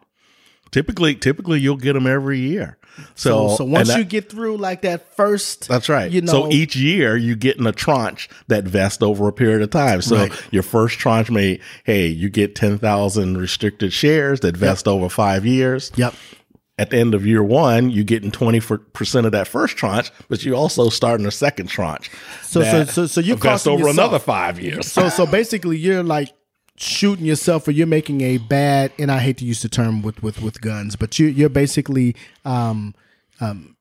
Typically, 0.71 1.15
typically 1.15 1.59
you'll 1.59 1.77
get 1.77 1.93
them 1.93 2.05
every 2.07 2.39
year. 2.39 2.77
So, 3.15 3.49
So, 3.49 3.55
so 3.57 3.63
once 3.65 3.87
that- 3.87 3.97
you 3.99 4.03
get 4.03 4.29
through 4.29 4.57
like 4.57 4.81
that 4.81 5.15
first, 5.15 5.67
That's 5.69 5.87
right. 5.89 6.11
You 6.11 6.21
know, 6.21 6.31
so 6.31 6.51
each 6.51 6.75
year 6.75 7.15
you 7.15 7.35
get 7.35 7.57
in 7.57 7.65
a 7.65 7.71
tranche 7.71 8.27
that 8.47 8.65
vests 8.65 9.01
over 9.01 9.27
a 9.27 9.31
period 9.33 9.61
of 9.61 9.69
time. 9.69 10.01
So 10.01 10.17
Right. 10.17 10.31
your 10.51 10.63
first 10.63 10.99
tranche 10.99 11.29
may, 11.31 11.59
hey, 11.85 12.07
you 12.07 12.29
get 12.29 12.55
10,000 12.55 13.37
restricted 13.37 13.93
shares 13.93 14.41
that 14.41 14.57
vest 14.57 14.87
over 14.87 15.07
five 15.07 15.45
years. 15.45 15.91
Yep. 15.95 16.13
At 16.77 16.91
the 16.91 16.97
end 16.97 17.13
of 17.13 17.25
year 17.25 17.43
one, 17.43 17.89
you 17.89 18.03
getting 18.03 18.31
20% 18.31 19.25
of 19.25 19.31
that 19.33 19.47
first 19.47 19.75
tranche, 19.75 20.11
but 20.29 20.43
you 20.45 20.55
also 20.55 20.89
starting 20.89 21.25
a 21.25 21.31
second 21.31 21.67
tranche. 21.67 22.09
So- 22.43 22.61
so- 22.63 22.83
so- 22.85 23.05
so 23.07 23.21
vests 23.21 23.41
costing 23.41 23.73
over 23.73 23.87
yourself. 23.87 23.97
another 23.97 24.19
five 24.19 24.59
years. 24.61 24.89
So 24.91 25.09
so 25.09 25.25
basically, 25.25 25.77
you're 25.77 26.03
like 26.03 26.29
shooting 26.79 27.25
yourself, 27.25 27.67
or 27.67 27.71
you're 27.71 27.85
making 27.87 28.21
a 28.21 28.37
bad. 28.37 28.91
And 28.97 29.11
I 29.11 29.19
hate 29.19 29.37
to 29.39 29.45
use 29.45 29.61
the 29.61 29.69
term 29.69 30.01
with 30.01 30.23
with 30.23 30.41
with 30.41 30.61
guns, 30.61 30.95
but 30.95 31.19
you 31.19 31.27
you're 31.27 31.49
basically 31.49 32.15
um, 32.45 32.95
um, 33.41 33.75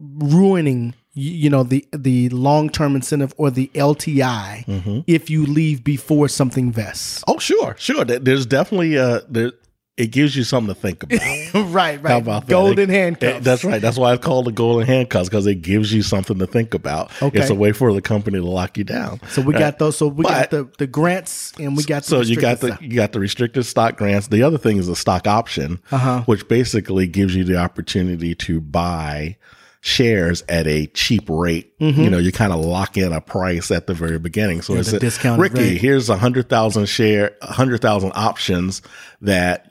ruining 0.00 0.94
you 1.14 1.50
know 1.50 1.64
the 1.64 1.84
the 1.92 2.28
long 2.28 2.70
term 2.70 2.94
incentive 2.94 3.34
or 3.36 3.50
the 3.50 3.68
LTI 3.74 4.64
Mm-hmm. 4.66 5.00
if 5.06 5.28
you 5.30 5.44
leave 5.46 5.82
before 5.82 6.28
something 6.28 6.70
vests. 6.70 7.24
Oh, 7.26 7.38
sure, 7.38 7.74
sure. 7.78 8.04
There's 8.04 8.46
definitely 8.46 8.96
uh 8.98 9.20
there. 9.28 9.52
It 9.98 10.12
gives 10.12 10.36
you 10.36 10.44
something 10.44 10.72
to 10.74 10.80
think 10.80 11.02
about. 11.02 11.20
right, 11.72 12.00
right. 12.00 12.06
How 12.12 12.18
about? 12.18 12.46
Golden 12.46 12.88
It- 12.88 12.94
handcuffs. 12.94 13.38
it- 13.38 13.44
that's 13.44 13.64
right. 13.64 13.82
That's 13.82 13.98
why 13.98 14.14
it's 14.14 14.24
called 14.24 14.46
the 14.46 14.52
golden 14.52 14.86
handcuffs 14.86 15.28
because 15.28 15.46
it 15.46 15.56
gives 15.56 15.92
you 15.92 16.02
something 16.02 16.38
to 16.38 16.46
think 16.46 16.72
about. 16.72 17.10
Okay. 17.20 17.40
It's 17.40 17.50
a 17.50 17.54
way 17.54 17.72
for 17.72 17.92
the 17.92 18.00
company 18.00 18.38
to 18.38 18.46
lock 18.46 18.78
you 18.78 18.84
down. 18.84 19.20
So 19.28 19.42
we 19.42 19.52
got 19.54 19.78
those. 19.80 19.96
So 19.98 20.06
we 20.08 20.22
got 20.24 20.50
the 20.50 20.68
the 20.78 20.86
grants, 20.86 21.52
and 21.58 21.76
we 21.76 21.82
got 21.82 22.04
the 22.04 22.08
So 22.08 22.20
you 22.20 22.36
got 22.40 22.60
the 22.60 22.68
stock. 22.68 22.82
you 22.82 22.94
got 22.94 23.12
the 23.12 23.20
restricted 23.20 23.66
stock 23.66 23.96
grants. 23.96 24.28
The 24.28 24.42
other 24.44 24.56
thing 24.56 24.76
is 24.76 24.88
a 24.88 24.96
stock 24.96 25.26
option, 25.26 25.80
Uh-huh. 25.90 26.22
which 26.26 26.46
basically 26.48 27.06
gives 27.08 27.34
you 27.34 27.42
the 27.44 27.56
opportunity 27.56 28.34
to 28.36 28.60
buy 28.60 29.36
shares 29.80 30.42
at 30.48 30.66
a 30.66 30.86
cheap 30.88 31.24
rate. 31.28 31.72
You 31.78 32.10
know, 32.10 32.18
you 32.18 32.32
kind 32.32 32.52
of 32.52 32.60
lock 32.64 32.96
in 32.96 33.12
a 33.12 33.20
price 33.20 33.70
at 33.70 33.86
the 33.86 33.94
very 33.94 34.18
beginning. 34.18 34.60
So 34.62 34.74
it's 34.74 34.88
Mm-hmm. 34.88 34.96
a, 34.96 35.00
discount. 35.00 35.40
Ricky, 35.40 35.60
rate. 35.60 35.78
here's 35.80 36.08
a 36.08 36.16
hundred 36.16 36.48
thousand 36.48 36.86
share, 36.86 37.36
a 37.42 37.52
hundred 37.52 37.80
thousand 37.80 38.12
options 38.16 38.82
that 39.22 39.67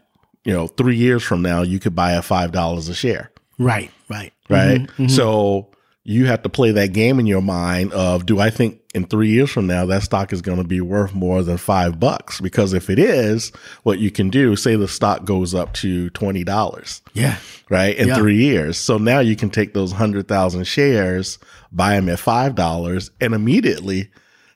you 0.47 0.53
know 0.53 0.65
three 0.67 0.95
years 0.95 1.21
from 1.21 1.41
now 1.43 1.61
you 1.61 1.77
could 1.79 1.93
buy 1.93 2.13
at 2.13 2.23
five 2.25 2.51
dollars 2.51 2.89
a 2.89 2.95
share 2.95 3.29
right, 3.59 3.91
right, 4.09 4.31
right? 4.49 4.81
Mm-hmm, 4.81 5.07
So 5.07 5.69
you 6.03 6.25
have 6.27 6.41
to 6.43 6.49
play 6.49 6.71
that 6.71 6.93
game 6.93 7.19
in 7.19 7.25
your 7.25 7.41
mind 7.41 7.91
of 7.91 8.25
do 8.25 8.39
I 8.39 8.49
think 8.49 8.79
in 8.95 9.05
three 9.05 9.29
years 9.29 9.49
from 9.51 9.67
now 9.67 9.85
that 9.87 10.03
stock 10.03 10.31
is 10.31 10.41
going 10.41 10.59
to 10.59 10.63
be 10.63 10.79
worth 10.79 11.13
more 11.13 11.43
than 11.43 11.57
five 11.57 11.99
bucks? 11.99 12.39
Because 12.39 12.71
if 12.73 12.89
it 12.89 12.97
is, 12.97 13.51
what 13.83 13.99
you 13.99 14.09
can 14.09 14.29
do, 14.29 14.55
say 14.55 14.75
the 14.77 14.87
stock 14.87 15.25
goes 15.25 15.53
up 15.53 15.73
to 15.83 16.09
twenty 16.11 16.43
dollars, 16.45 17.01
Yeah. 17.13 17.35
right, 17.69 17.93
in 17.97 18.07
Yeah. 18.07 18.15
three 18.15 18.37
years. 18.37 18.77
So 18.77 18.97
now 18.97 19.19
you 19.19 19.35
can 19.35 19.49
take 19.49 19.73
those 19.73 19.91
hundred 19.91 20.27
thousand 20.29 20.63
shares, 20.65 21.39
buy 21.73 21.95
them 21.95 22.07
at 22.09 22.19
five 22.19 22.55
dollars, 22.55 23.11
and 23.19 23.33
immediately 23.33 24.09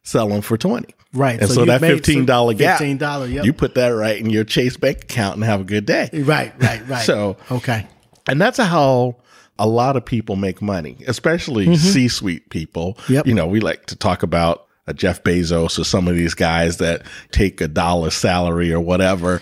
sell 0.04 0.30
them 0.30 0.42
for 0.42 0.58
twenty. 0.58 0.94
Right. 1.14 1.40
And 1.40 1.50
So 1.50 1.56
so, 1.56 1.66
that 1.66 1.82
fifteen 1.82 2.26
dollar 2.26 2.54
gap, 2.54 2.80
$15, 2.80 3.34
yep. 3.34 3.46
you 3.46 3.54
put 3.54 3.76
that 3.76 3.90
right 3.90 4.18
in 4.18 4.30
your 4.30 4.44
Chase 4.44 4.78
bank 4.78 5.04
account 5.04 5.36
and 5.36 5.44
have 5.44 5.62
a 5.62 5.66
good 5.66 5.86
day. 5.86 6.10
Right, 6.14 6.54
right, 6.62 6.88
right. 6.88 7.06
So 7.06 7.38
okay. 7.52 7.88
and 8.28 8.40
that's 8.40 8.58
how 8.58 9.18
a 9.60 9.68
lot 9.68 9.96
of 9.98 10.06
people 10.06 10.36
make 10.38 10.62
money, 10.62 10.98
especially 11.08 11.76
C 11.76 12.08
suite 12.08 12.50
people. 12.50 12.94
Mm-hmm. 12.94 13.14
Yep. 13.14 13.28
You 13.28 13.34
know, 13.34 13.48
we 13.48 13.60
like 13.60 13.88
to 13.88 13.96
talk 13.96 14.24
about 14.24 14.68
Jeff 14.96 15.24
Bezos 15.24 15.78
or 15.78 15.84
some 15.84 16.08
of 16.08 16.16
these 16.16 16.34
guys 16.34 16.78
that 16.78 17.04
take 17.32 17.62
a 17.62 17.68
dollar 17.68 18.10
salary 18.10 18.74
or 18.74 18.80
whatever. 18.80 19.42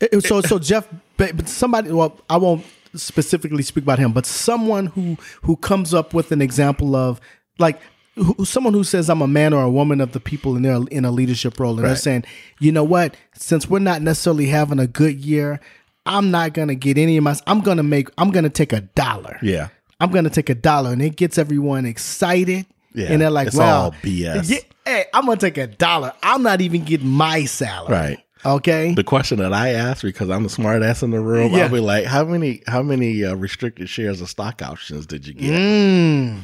It- 0.00 0.24
so 0.24 0.40
so 0.40 0.58
Jeff, 0.58 0.88
but 1.16 1.48
somebody. 1.48 1.90
Well, 1.92 2.18
I 2.28 2.38
won't 2.38 2.64
specifically 2.94 3.62
speak 3.62 3.84
about 3.84 3.98
him, 3.98 4.12
but 4.12 4.26
someone 4.26 4.86
who 4.86 5.16
who 5.42 5.56
comes 5.56 5.92
up 5.94 6.14
with 6.14 6.32
an 6.32 6.40
example 6.40 6.96
of 6.96 7.20
like. 7.58 7.80
Who, 8.16 8.44
someone 8.44 8.72
who 8.72 8.82
says 8.82 9.10
I'm 9.10 9.20
a 9.20 9.26
man 9.28 9.52
or 9.52 9.62
a 9.62 9.70
woman 9.70 10.00
of 10.00 10.12
the 10.12 10.20
people 10.20 10.56
and 10.56 10.64
they're 10.64 10.80
in 10.90 11.04
a 11.04 11.10
leadership 11.10 11.60
role 11.60 11.76
and 11.78 11.86
they're 11.86 11.96
saying, 11.96 12.24
you 12.58 12.72
know 12.72 12.84
what, 12.84 13.14
since 13.34 13.68
we're 13.68 13.78
not 13.78 14.00
necessarily 14.02 14.46
having 14.46 14.78
a 14.78 14.86
good 14.86 15.22
year, 15.22 15.60
I'm 16.06 16.30
not 16.30 16.54
gonna 16.54 16.74
get 16.74 16.96
any 16.98 17.16
of 17.16 17.24
my. 17.24 17.36
I'm 17.46 17.60
gonna 17.60 17.82
make. 17.82 18.08
I'm 18.16 18.30
gonna 18.30 18.48
take 18.48 18.72
a 18.72 18.80
dollar. 18.80 19.38
Yeah. 19.42 19.68
I'm 20.00 20.10
gonna 20.10 20.30
take 20.30 20.48
a 20.50 20.54
dollar, 20.54 20.92
and 20.92 21.02
it 21.02 21.16
gets 21.16 21.36
everyone 21.38 21.84
excited. 21.84 22.66
Yeah, 22.94 23.08
and 23.12 23.20
they're 23.20 23.30
like, 23.30 23.48
it's 23.48 23.56
"Well, 23.56 23.82
all 23.82 23.92
BS. 24.02 24.48
yeah, 24.50 24.58
hey, 24.86 25.04
I'm 25.12 25.26
gonna 25.26 25.36
take 25.38 25.58
a 25.58 25.66
dollar. 25.66 26.12
I'm 26.22 26.42
not 26.42 26.60
even 26.60 26.84
getting 26.84 27.08
my 27.08 27.44
salary." 27.44 27.92
Right. 27.92 28.18
Okay. 28.44 28.94
The 28.94 29.02
question 29.04 29.38
that 29.38 29.52
I 29.52 29.70
ask 29.70 30.02
because 30.02 30.30
I'm 30.30 30.44
the 30.44 30.48
smart 30.48 30.82
ass 30.82 31.02
in 31.02 31.10
the 31.10 31.20
room, 31.20 31.52
Yeah. 31.52 31.64
I'll 31.64 31.70
be 31.70 31.80
like, 31.80 32.04
"How 32.04 32.24
many? 32.24 32.62
How 32.66 32.82
many 32.82 33.24
uh, 33.24 33.34
restricted 33.34 33.88
shares 33.88 34.20
of 34.20 34.28
stock 34.30 34.62
options 34.62 35.06
did 35.06 35.26
you 35.26 35.34
get?" 35.34 35.50
Mm. 35.50 36.40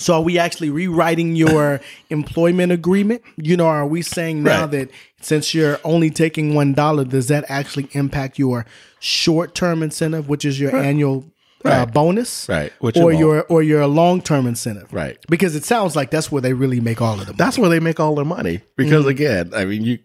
So 0.00 0.14
are 0.14 0.22
we 0.22 0.38
actually 0.38 0.70
rewriting 0.70 1.36
your 1.36 1.80
employment 2.10 2.72
agreement? 2.72 3.22
You 3.36 3.56
know, 3.56 3.66
are 3.66 3.86
we 3.86 4.02
saying 4.02 4.42
now 4.42 4.62
Right. 4.62 4.70
that 4.72 4.90
since 5.20 5.54
you're 5.54 5.78
only 5.84 6.10
taking 6.10 6.54
one 6.54 6.72
dollar, 6.72 7.04
does 7.04 7.28
that 7.28 7.44
actually 7.48 7.88
impact 7.92 8.38
your 8.38 8.66
short 8.98 9.54
term 9.54 9.82
incentive, 9.82 10.28
which 10.28 10.44
is 10.44 10.58
your 10.58 10.74
annual 10.74 11.24
uh, 11.64 11.84
bonus, 11.84 12.48
Right. 12.48 12.72
Which 12.80 12.96
or 12.96 13.12
your 13.12 13.44
or 13.44 13.62
your 13.62 13.86
long 13.86 14.22
term 14.22 14.46
incentive, 14.46 14.92
Right. 14.92 15.18
Because 15.28 15.54
it 15.54 15.64
sounds 15.64 15.94
like 15.94 16.10
that's 16.10 16.32
where 16.32 16.40
they 16.40 16.54
really 16.54 16.80
make 16.80 17.02
all 17.02 17.20
of 17.20 17.26
them. 17.26 17.36
That's 17.36 17.58
where 17.58 17.68
they 17.68 17.80
make 17.80 18.00
all 18.00 18.14
their 18.14 18.24
money. 18.24 18.62
Because 18.76 19.06
again, 19.06 19.52
I 19.54 19.66
mean, 19.66 19.82
you, 19.84 19.98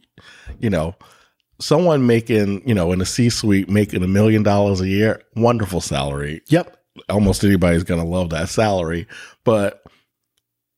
you 0.60 0.70
know, 0.70 0.96
someone 1.60 2.06
making, 2.06 2.68
you 2.68 2.74
know, 2.76 2.92
in 2.92 3.00
a 3.00 3.06
C-suite 3.06 3.70
making 3.70 4.04
a 4.04 4.08
million 4.08 4.44
dollars 4.44 4.82
a 4.82 4.88
year, 4.90 5.22
wonderful 5.38 5.80
salary. 5.80 6.42
Yep. 6.50 6.76
almost 7.10 7.44
anybody's 7.46 7.84
going 7.86 8.02
to 8.02 8.08
love 8.08 8.32
that 8.32 8.50
salary, 8.50 9.08
but 9.46 9.82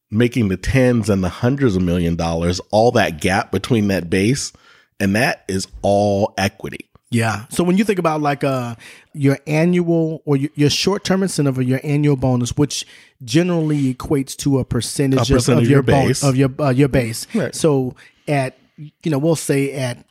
making 0.09 0.47
the 0.47 0.57
tens 0.57 1.09
and 1.09 1.23
the 1.23 1.29
hundreds 1.29 1.75
of 1.75 1.81
million 1.81 2.15
dollars, 2.15 2.59
all 2.71 2.91
that 2.91 3.19
gap 3.21 3.51
between 3.51 3.87
that 3.89 4.09
base, 4.09 4.53
and 4.99 5.15
that 5.15 5.43
is 5.47 5.67
all 5.81 6.33
equity. 6.37 6.89
Yeah. 7.09 7.45
So 7.49 7.63
when 7.63 7.77
you 7.77 7.83
think 7.85 7.99
about 7.99 8.21
like 8.21 8.43
uh 8.43 8.75
your 9.13 9.39
annual 9.47 10.21
or 10.25 10.35
your, 10.35 10.49
your 10.55 10.69
short 10.69 11.03
term 11.05 11.23
incentive 11.23 11.57
or 11.57 11.61
your 11.61 11.79
annual 11.83 12.17
bonus, 12.17 12.57
which 12.57 12.85
generally 13.23 13.93
equates 13.93 14.35
to 14.37 14.59
a 14.59 14.65
percentage, 14.65 15.19
A 15.19 15.21
of- 15.21 15.27
percentage 15.29 15.63
of, 15.63 15.63
of 15.63 15.69
your 15.69 15.75
your 15.77 15.83
bon- 15.83 16.07
base. 16.07 16.23
of 16.23 16.35
your 16.35 16.49
uh, 16.59 16.69
your 16.69 16.89
base. 16.89 17.25
Right. 17.33 17.55
So 17.55 17.95
at 18.27 18.57
you 18.77 19.09
know 19.11 19.17
we'll 19.17 19.35
say 19.37 19.71
at 19.73 20.05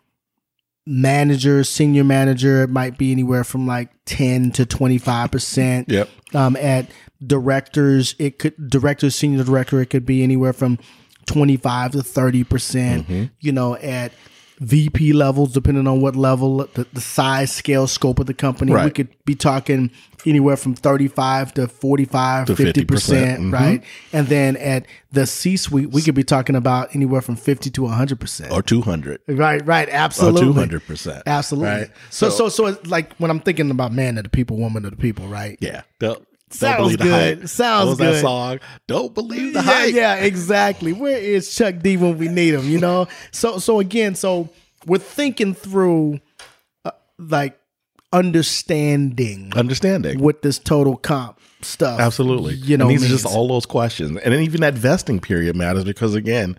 manager, 0.87 1.65
senior 1.65 2.05
manager, 2.05 2.63
it 2.63 2.71
might 2.71 2.97
be 2.99 3.13
anywhere 3.13 3.45
from 3.45 3.67
like 3.67 3.91
ten 4.05 4.51
to 4.53 4.65
twenty 4.67 4.99
five 4.99 5.31
percent. 5.31 5.89
Yep. 5.91 6.09
Um, 6.35 6.57
at 6.57 6.87
directors, 7.25 8.15
it 8.19 8.39
could 8.39 8.69
director, 8.69 9.11
senior 9.11 9.45
director, 9.45 9.81
it 9.81 9.87
could 9.87 10.07
be 10.07 10.23
anywhere 10.23 10.53
from 10.53 10.79
twenty 11.27 11.57
five 11.57 11.93
to 11.93 12.03
thirty 12.03 12.45
percent. 12.45 13.05
Mm-hmm. 13.05 13.25
You 13.41 13.53
know, 13.53 13.77
at 13.77 14.13
VP 14.59 15.13
levels, 15.13 15.53
depending 15.53 15.87
on 15.87 16.01
what 16.01 16.17
level, 16.17 16.67
the, 16.75 16.87
the 16.93 17.01
size, 17.01 17.53
scale, 17.53 17.87
scope 17.87 18.19
of 18.19 18.27
the 18.27 18.35
company, 18.35 18.73
we 18.73 18.91
could 18.91 19.09
be 19.27 19.35
talking 19.35 19.91
anywhere 20.25 20.57
from 20.57 20.75
35 20.75 21.55
to 21.55 21.69
45, 21.69 22.47
To 22.47 22.55
50%, 22.55 22.87
50%, 22.87 23.37
mhm. 23.37 23.53
right? 23.53 23.83
And 24.13 24.27
then 24.29 24.57
at 24.57 24.87
the 25.13 25.27
C 25.27 25.57
suite, 25.57 25.91
we 25.91 26.01
could 26.01 26.15
be 26.15 26.25
talking 26.25 26.57
about 26.57 26.95
anywhere 26.95 27.21
from 27.21 27.37
50 27.37 27.71
to 27.71 27.83
100%. 27.83 28.51
Or 28.51 28.63
200 28.63 29.21
right, 29.29 29.65
right, 29.67 29.89
absolutely. 29.91 30.67
200%. 30.67 31.23
Absolutely. 31.27 31.69
Right? 31.69 31.91
So, 32.11 32.31
so, 32.31 32.49
so, 32.49 32.67
it's 32.67 32.87
like 32.87 33.15
when 33.17 33.31
I'm 33.31 33.41
thinking 33.41 33.71
about 33.71 33.93
man 33.93 34.17
of 34.17 34.25
the 34.25 34.31
people, 34.31 34.57
woman 34.57 34.85
of 34.85 34.91
the 34.93 34.97
people, 34.97 35.27
right? 35.27 35.59
yeah. 35.61 35.83
Sounds 36.51 36.77
don't 36.77 36.83
believe 36.85 36.99
the 36.99 37.05
good. 37.05 37.39
hype. 37.39 37.49
Sounds 37.49 37.85
what 37.87 37.91
was 37.91 37.99
good. 37.99 38.15
that 38.15 38.21
song? 38.21 38.61
Don't 38.87 39.15
believe 39.15 39.53
the 39.53 39.61
yeah, 39.61 39.65
hype. 39.65 39.95
yeah, 39.95 40.15
exactly. 40.17 40.93
Where 40.93 41.19
is 41.19 41.55
Chuck 41.55 41.77
D 41.81 41.97
when 41.97 42.19
we 42.19 42.29
need 42.29 42.55
him? 42.55 42.69
You 42.69 42.79
know. 42.79 43.09
So, 43.33 43.59
so 43.59 43.81
again, 43.81 44.15
so 44.15 44.49
we're 44.87 44.99
thinking 44.99 45.55
through, 45.55 46.21
uh, 46.85 46.93
like, 47.19 47.59
understanding 48.13 49.53
Understanding. 49.57 50.21
what 50.21 50.43
this 50.43 50.59
total 50.59 50.97
comp 50.97 51.39
stuff. 51.63 52.01
Absolutely. 52.01 52.55
You 52.55 52.77
know, 52.77 52.89
and 52.89 52.93
these 52.93 53.05
are 53.05 53.09
just 53.09 53.27
all 53.27 53.49
those 53.49 53.67
questions. 53.67 54.17
And 54.19 54.33
then 54.33 54.43
even 54.43 54.61
that 54.61 54.75
vesting 54.75 55.21
period 55.21 55.57
matters 55.57 55.85
because 55.85 56.15
again, 56.15 56.59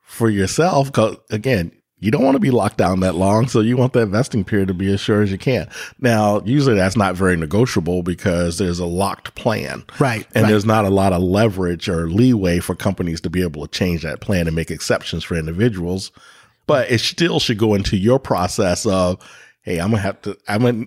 for 0.00 0.30
yourself, 0.30 0.88
because 0.88 1.16
again, 1.30 1.72
you 2.00 2.10
don't 2.10 2.22
want 2.24 2.36
to 2.36 2.40
be 2.40 2.50
locked 2.50 2.78
down 2.78 3.00
that 3.00 3.14
long, 3.16 3.48
so 3.48 3.60
you 3.60 3.76
want 3.76 3.92
that 3.94 4.06
vesting 4.06 4.44
period 4.44 4.68
to 4.68 4.74
be 4.74 4.92
as 4.92 5.00
sure 5.00 5.22
as 5.22 5.32
you 5.32 5.38
can. 5.38 5.68
Now, 6.00 6.40
usually 6.44 6.76
that's 6.76 6.96
not 6.96 7.14
very 7.16 7.36
negotiable 7.36 8.02
because 8.02 8.58
there's 8.58 8.78
a 8.78 8.86
locked 8.86 9.34
plan. 9.34 9.84
Right, 9.98 10.26
And 10.34 10.44
right. 10.44 10.50
there's 10.50 10.64
not 10.64 10.84
a 10.84 10.90
lot 10.90 11.12
of 11.12 11.22
leverage 11.22 11.88
or 11.88 12.08
leeway 12.08 12.60
for 12.60 12.74
companies 12.76 13.20
to 13.22 13.30
be 13.30 13.42
able 13.42 13.66
to 13.66 13.78
change 13.78 14.02
that 14.02 14.20
plan 14.20 14.46
and 14.46 14.54
make 14.54 14.70
exceptions 14.70 15.24
for 15.24 15.34
individuals. 15.36 16.12
But 16.66 16.90
it 16.90 17.00
still 17.00 17.40
should 17.40 17.58
go 17.58 17.74
into 17.74 17.96
your 17.96 18.18
process 18.18 18.84
of, 18.86 19.18
hey, 19.62 19.78
I'm 19.80 19.90
gonna 19.90 20.02
have 20.02 20.20
to 20.22 20.36
I'm 20.46 20.62
gonna 20.62 20.84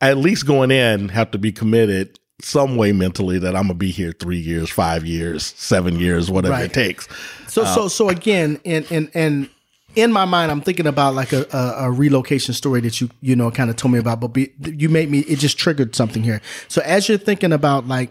at 0.00 0.16
least 0.18 0.46
going 0.46 0.70
in 0.70 1.08
have 1.10 1.30
to 1.30 1.38
be 1.38 1.52
committed 1.52 2.18
some 2.42 2.76
way 2.76 2.90
mentally 2.92 3.38
that 3.38 3.54
I'm 3.54 3.64
gonna 3.64 3.74
be 3.74 3.90
here 3.92 4.12
three 4.12 4.38
years, 4.40 4.70
five 4.70 5.06
years, 5.06 5.44
seven 5.56 6.00
years, 6.00 6.30
whatever 6.30 6.54
Right. 6.54 6.64
it 6.64 6.72
takes. 6.72 7.06
So, 7.48 7.64
so, 7.64 7.84
uh, 7.84 7.88
so 7.88 8.08
again, 8.08 8.60
and 8.64 8.84
and 8.90 9.10
and 9.14 9.48
in 9.94 10.12
my 10.12 10.24
mind, 10.24 10.50
I'm 10.50 10.60
thinking 10.60 10.86
about 10.86 11.14
like 11.14 11.32
a, 11.32 11.46
a, 11.52 11.86
a 11.86 11.90
relocation 11.90 12.54
story 12.54 12.80
that 12.82 13.00
you 13.00 13.10
you 13.20 13.36
know 13.36 13.50
kind 13.50 13.70
of 13.70 13.76
told 13.76 13.92
me 13.92 13.98
about, 13.98 14.20
but 14.20 14.28
be, 14.28 14.52
you 14.60 14.88
made 14.88 15.10
me 15.10 15.20
it 15.20 15.38
just 15.38 15.58
triggered 15.58 15.94
something 15.94 16.22
here. 16.22 16.40
So 16.68 16.82
as 16.82 17.08
you're 17.08 17.18
thinking 17.18 17.52
about 17.52 17.86
like 17.86 18.10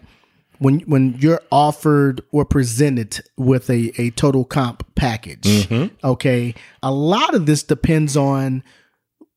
when 0.58 0.80
when 0.80 1.16
you're 1.18 1.40
offered 1.50 2.22
or 2.32 2.44
presented 2.44 3.20
with 3.36 3.70
a 3.70 3.92
a 4.00 4.10
total 4.10 4.44
comp 4.44 4.86
package, 4.94 5.66
mm-hmm. 5.66 5.94
okay, 6.06 6.54
a 6.82 6.92
lot 6.92 7.34
of 7.34 7.46
this 7.46 7.62
depends 7.62 8.16
on 8.16 8.62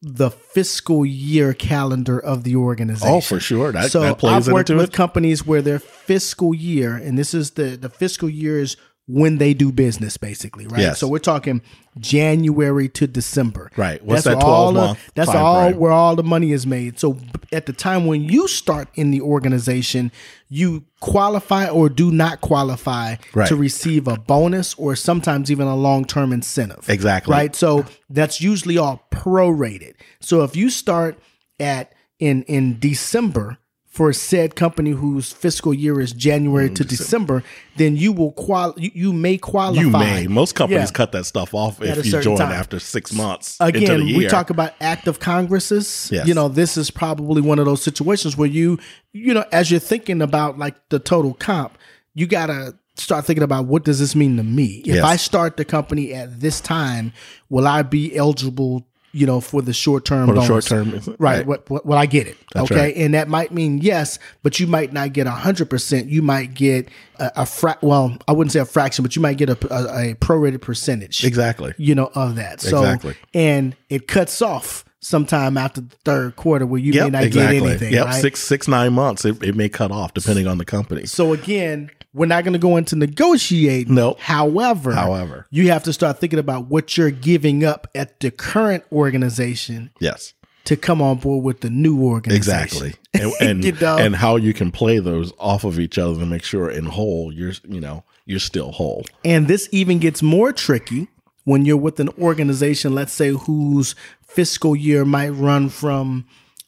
the 0.01 0.29
fiscal 0.29 1.05
year 1.05 1.53
calendar 1.53 2.19
of 2.19 2.43
the 2.43 2.57
organization. 2.57 3.15
Oh, 3.15 3.21
for 3.21 3.39
sure. 3.39 3.71
That, 3.71 3.89
so 3.89 4.01
that 4.01 4.21
I've 4.21 4.49
worked 4.49 4.69
with 4.69 4.89
it. 4.89 4.93
companies 4.93 5.47
where 5.47 5.61
their 5.61 5.79
fiscal 5.79 6.53
year, 6.53 6.95
and 6.95 7.17
this 7.17 7.33
is 7.33 7.51
the 7.51 7.77
the 7.77 7.89
fiscal 7.89 8.29
year 8.29 8.59
is 8.59 8.75
when 9.05 9.37
they 9.37 9.53
do 9.53 9.71
business, 9.71 10.15
basically, 10.15 10.65
right? 10.67 10.79
Yes. 10.81 10.99
So 10.99 11.09
we're 11.09 11.19
talking 11.19 11.61
January 11.99 12.87
to 12.89 13.05
December, 13.07 13.69
Right. 13.75 14.03
What's 14.03 14.23
that's 14.23 14.37
that 14.37 14.43
all 14.45 14.71
12 14.71 14.95
the- 14.97 15.03
That's 15.15 15.29
all 15.29 15.69
frame? 15.69 15.79
where 15.79 15.91
all 15.91 16.15
the 16.15 16.23
money 16.23 16.51
is 16.51 16.65
made. 16.65 16.99
So 16.99 17.17
at 17.51 17.65
the 17.65 17.73
time 17.73 18.05
when 18.05 18.23
you 18.23 18.47
start 18.47 18.87
in 18.95 19.11
the 19.11 19.21
organization, 19.21 20.11
you 20.49 20.85
qualify 21.01 21.67
or 21.67 21.89
do 21.89 22.11
not 22.11 22.39
qualify 22.41 23.15
Right. 23.33 23.47
to 23.47 23.55
receive 23.55 24.07
a 24.07 24.17
bonus 24.17 24.73
or 24.75 24.95
sometimes 24.95 25.51
even 25.51 25.67
a 25.67 25.75
long 25.75 26.05
term 26.05 26.31
incentive. 26.31 26.89
Exactly. 26.89 27.31
Right. 27.33 27.55
So 27.55 27.85
that's 28.09 28.39
usually 28.41 28.77
all 28.77 29.05
prorated. 29.11 29.93
So 30.21 30.43
if 30.43 30.55
you 30.55 30.69
start 30.69 31.19
at 31.59 31.93
in 32.19 32.43
in 32.43 32.79
December 32.79 33.57
for 33.93 34.11
said 34.11 34.55
company 34.55 34.89
whose 34.89 35.31
fiscal 35.31 35.71
year 35.71 36.01
is 36.01 36.13
January 36.13 36.67
Mm, 36.67 36.75
to 36.77 36.83
December, 36.83 37.43
then 37.77 37.95
you 37.95 38.11
will 38.11 38.31
qual 38.31 38.73
you, 38.75 38.89
you 38.95 39.13
may 39.13 39.37
qualify. 39.37 39.81
You 39.81 39.89
may. 39.91 40.25
Most 40.25 40.55
companies 40.55 40.89
Yeah. 40.89 40.93
cut 40.93 41.11
that 41.11 41.25
stuff 41.27 41.53
off 41.53 41.79
At 41.79 41.99
if 41.99 42.07
you 42.07 42.19
join 42.19 42.37
time. 42.37 42.51
after 42.51 42.79
six 42.79 43.13
months. 43.13 43.55
into 43.61 43.77
Again, 43.77 44.03
we 44.17 44.25
talk 44.25 44.49
about 44.49 44.73
active 44.81 45.19
congresses. 45.19 46.09
Yes. 46.11 46.27
You 46.27 46.33
know, 46.33 46.47
this 46.47 46.75
is 46.75 46.89
probably 46.89 47.43
one 47.43 47.59
of 47.59 47.65
those 47.65 47.83
situations 47.83 48.35
where 48.35 48.49
you, 48.49 48.79
you 49.11 49.31
know, 49.31 49.45
as 49.51 49.69
you're 49.69 49.79
thinking 49.79 50.23
about 50.23 50.57
like 50.57 50.73
the 50.89 50.97
total 50.97 51.35
comp, 51.35 51.77
you 52.15 52.25
gotta 52.25 52.73
start 52.95 53.25
thinking 53.25 53.43
about 53.43 53.65
what 53.65 53.83
does 53.83 53.99
this 53.99 54.15
mean 54.15 54.37
to 54.37 54.43
me? 54.43 54.81
If 54.85 54.95
Yes. 54.95 55.03
I 55.03 55.17
start 55.17 55.57
the 55.57 55.65
company 55.65 56.13
at 56.15 56.39
this 56.39 56.59
time, 56.59 57.13
will 57.47 57.67
I 57.67 57.83
be 57.83 58.15
eligible? 58.15 58.87
You 59.15 59.27
know, 59.27 59.41
for 59.41 59.61
the 59.61 59.73
short 59.73 60.05
term, 60.05 60.27
For 60.27 60.33
the 60.33 60.43
short 60.43 60.65
term, 60.65 60.91
right? 60.91 61.07
right. 61.19 61.45
What, 61.45 61.69
what, 61.69 61.85
will 61.85 61.97
I 61.97 62.07
get 62.07 62.25
it? 62.27 62.35
okay, 62.55 62.75
right. 62.75 62.95
and 62.95 63.13
that 63.13 63.27
might 63.27 63.51
mean 63.51 63.77
yes, 63.77 64.17
but 64.41 64.59
you 64.59 64.65
might 64.65 64.91
not 64.91 65.13
get 65.13 65.27
hundred 65.27 65.69
percent. 65.69 66.09
You 66.09 66.23
might 66.23 66.55
get 66.55 66.89
a, 67.19 67.31
a 67.37 67.45
fra- 67.45 67.77
Well, 67.81 68.17
I 68.27 68.31
wouldn't 68.31 68.51
say 68.51 68.59
a 68.59 68.65
fraction, 68.65 69.03
but 69.03 69.15
you 69.15 69.21
might 69.21 69.37
get 69.37 69.49
a, 69.49 69.73
a, 69.73 70.11
a 70.11 70.15
prorated 70.15 70.61
percentage 70.61 71.23
Exactly. 71.23 71.75
you 71.77 71.93
know, 71.93 72.09
of 72.15 72.35
that. 72.37 72.59
So, 72.61 72.79
Exactly. 72.79 73.15
and 73.35 73.75
it 73.89 74.07
cuts 74.07 74.41
off 74.41 74.83
sometime 74.99 75.57
after 75.57 75.81
the 75.81 75.95
third 76.05 76.35
quarter 76.35 76.65
where 76.65 76.79
you 76.79 76.93
may 76.93 77.09
not 77.09 77.23
exactly. 77.23 77.59
get 77.59 77.67
anything. 77.67 77.93
yep, 77.93 78.05
right? 78.05 78.21
six, 78.21 78.39
six, 78.39 78.67
nine 78.67 78.93
months. 78.93 79.25
It, 79.25 79.43
it 79.43 79.55
may 79.55 79.69
cut 79.69 79.91
off 79.91 80.13
depending 80.13 80.47
on 80.47 80.57
the 80.57 80.65
company. 80.65 81.05
So 81.05 81.33
again, 81.33 81.91
we're 82.13 82.25
not 82.27 82.43
going 82.43 82.53
to 82.53 82.59
go 82.59 82.77
into 82.77 82.95
negotiating. 82.95 83.93
Nope. 83.95 84.19
However, 84.19 84.93
However. 84.93 85.47
you 85.49 85.69
have 85.69 85.83
to 85.83 85.93
start 85.93 86.19
thinking 86.19 86.39
about 86.39 86.67
what 86.67 86.95
you're 86.97 87.11
giving 87.11 87.63
up 87.63 87.87
at 87.95 88.19
the 88.19 88.29
current 88.31 88.83
organization 88.91 89.89
Yes, 89.99 90.33
to 90.65 90.75
come 90.77 91.01
on 91.01 91.17
board 91.17 91.43
with 91.43 91.61
the 91.61 91.69
new 91.69 92.03
organization. 92.03 92.37
exactly. 92.37 92.93
And 93.13 93.31
and, 93.41 93.63
You 93.63 93.71
know? 93.73 93.97
and 93.97 94.15
how 94.15 94.37
you 94.37 94.53
can 94.53 94.71
play 94.71 94.97
those 94.99 95.31
off 95.37 95.63
of 95.63 95.79
each 95.79 95.97
other 95.99 96.19
to 96.19 96.25
make 96.25 96.43
sure 96.43 96.69
in 96.69 96.85
whole 96.85 97.31
you're 97.33 97.53
you 97.67 97.79
know 97.79 98.03
you're 98.25 98.39
still 98.39 98.71
whole. 98.71 99.03
And 99.25 99.47
this 99.47 99.67
even 99.71 99.99
gets 99.99 100.23
more 100.23 100.51
tricky 100.53 101.07
when 101.43 101.65
you're 101.65 101.75
with 101.77 101.99
an 101.99 102.09
organization, 102.17 102.95
let's 102.95 103.11
say, 103.11 103.29
whose 103.31 103.95
fiscal 104.25 104.75
year 104.75 105.03
might 105.05 105.29
run 105.29 105.67
from 105.69 106.25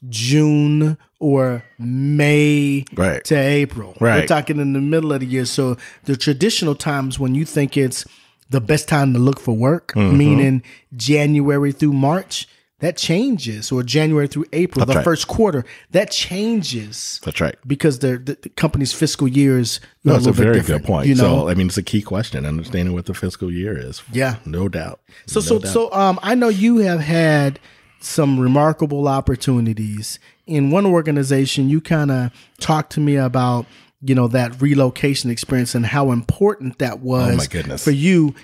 June 0.09 0.97
or 1.19 1.63
May 1.77 2.85
Right. 2.93 3.23
to 3.25 3.35
April. 3.35 3.95
Right. 3.99 4.21
We're 4.21 4.27
talking 4.27 4.59
in 4.59 4.73
the 4.73 4.81
middle 4.81 5.13
of 5.13 5.19
the 5.21 5.25
year. 5.25 5.45
So 5.45 5.77
the 6.03 6.15
traditional 6.15 6.75
times 6.75 7.19
when 7.19 7.35
you 7.35 7.45
think 7.45 7.77
it's 7.77 8.05
the 8.49 8.61
best 8.61 8.87
time 8.87 9.13
to 9.13 9.19
look 9.19 9.39
for 9.39 9.55
work, 9.55 9.93
Mm-hmm. 9.95 10.17
meaning 10.17 10.63
January 10.95 11.71
through 11.71 11.93
March, 11.93 12.47
that 12.79 12.97
changes, 12.97 13.71
or 13.71 13.81
January 13.83 14.27
through 14.27 14.45
April, 14.51 14.85
the 14.85 14.95
right. 14.95 15.03
first 15.03 15.27
quarter, 15.29 15.65
that 15.91 16.11
changes 16.11 17.21
That's 17.23 17.39
right. 17.39 17.55
because 17.65 17.99
the, 17.99 18.17
the, 18.17 18.37
the 18.41 18.49
company's 18.49 18.91
fiscal 18.93 19.27
year 19.29 19.57
is 19.57 19.79
That's 20.03 20.25
a, 20.25 20.29
little 20.29 20.33
bit 20.43 20.51
very 20.53 20.61
good 20.61 20.83
point. 20.83 21.07
You 21.07 21.15
know, 21.15 21.21
So, 21.43 21.49
I 21.49 21.53
mean, 21.55 21.67
it's 21.67 21.77
a 21.77 21.83
key 21.83 22.01
question, 22.01 22.45
understanding 22.45 22.93
what 22.93 23.05
the 23.05 23.13
fiscal 23.13 23.51
year 23.51 23.77
is. 23.77 24.03
Yeah. 24.11 24.35
No 24.45 24.67
doubt. 24.67 24.99
So 25.25 25.39
No 25.39 25.45
so 25.45 25.59
doubt. 25.59 25.73
so 25.73 25.91
um 25.93 26.19
I 26.21 26.35
know 26.35 26.49
you 26.49 26.77
have 26.79 26.99
had 26.99 27.59
some 28.05 28.39
remarkable 28.39 29.07
opportunities 29.07 30.19
in 30.45 30.69
one 30.71 30.85
organization 30.85 31.69
you 31.69 31.81
kind 31.81 32.11
of 32.11 32.31
talked 32.59 32.91
to 32.91 32.99
me 32.99 33.15
about 33.15 33.65
you 34.01 34.13
know 34.13 34.27
that 34.27 34.61
relocation 34.61 35.29
experience 35.31 35.73
and 35.73 35.85
how 35.87 36.11
important 36.11 36.77
that 36.79 36.99
was 36.99 37.33
Oh, 37.33 37.37
my 37.37 37.45
goodness. 37.47 37.83
for 37.83 37.91
you 37.91 38.35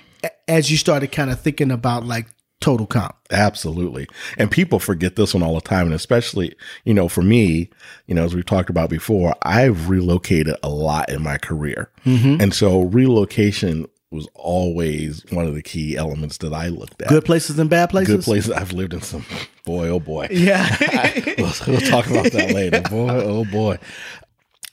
as 0.47 0.71
you 0.71 0.77
started 0.77 1.11
kind 1.11 1.29
of 1.29 1.39
thinking 1.39 1.71
about 1.71 2.05
like 2.05 2.27
total 2.59 2.85
comp. 2.85 3.15
Absolutely. 3.31 4.07
And 4.37 4.51
people 4.51 4.77
forget 4.79 5.15
this 5.15 5.33
one 5.33 5.41
all 5.41 5.55
the 5.55 5.61
time. 5.61 5.87
And 5.87 5.95
especially, 5.95 6.55
you 6.85 6.93
know, 6.93 7.07
for 7.09 7.23
me, 7.23 7.71
you 8.05 8.13
know, 8.13 8.23
as 8.23 8.35
we've 8.35 8.45
talked 8.45 8.69
about 8.69 8.87
before, 8.89 9.33
I've 9.41 9.89
relocated 9.89 10.55
a 10.61 10.69
lot 10.69 11.09
in 11.09 11.23
my 11.23 11.39
career. 11.39 11.89
Mm-hmm. 12.05 12.39
And 12.39 12.53
so 12.53 12.81
relocation 12.81 13.87
was 14.11 14.27
always 14.35 15.25
one 15.31 15.47
of 15.47 15.55
the 15.55 15.61
key 15.61 15.95
elements 15.95 16.37
that 16.39 16.53
I 16.53 16.67
looked 16.67 17.01
at. 17.01 17.07
Good 17.07 17.25
places 17.25 17.57
and 17.57 17.69
bad 17.69 17.89
places. 17.89 18.17
Good 18.17 18.23
places. 18.23 18.51
I've 18.51 18.73
lived 18.73 18.93
in 18.93 19.01
some, 19.01 19.25
boy, 19.65 19.87
oh 19.87 19.99
boy. 19.99 20.27
Yeah. 20.29 20.75
we'll, 21.37 21.53
we'll 21.67 21.81
talk 21.81 22.07
about 22.07 22.31
that 22.31 22.51
later. 22.53 22.81
Boy, 22.81 23.09
oh 23.09 23.45
boy. 23.45 23.79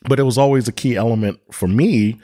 But 0.02 0.18
it 0.18 0.24
was 0.24 0.38
always 0.38 0.68
a 0.68 0.72
key 0.72 0.96
element 0.96 1.40
for 1.52 1.68
me, 1.68 2.20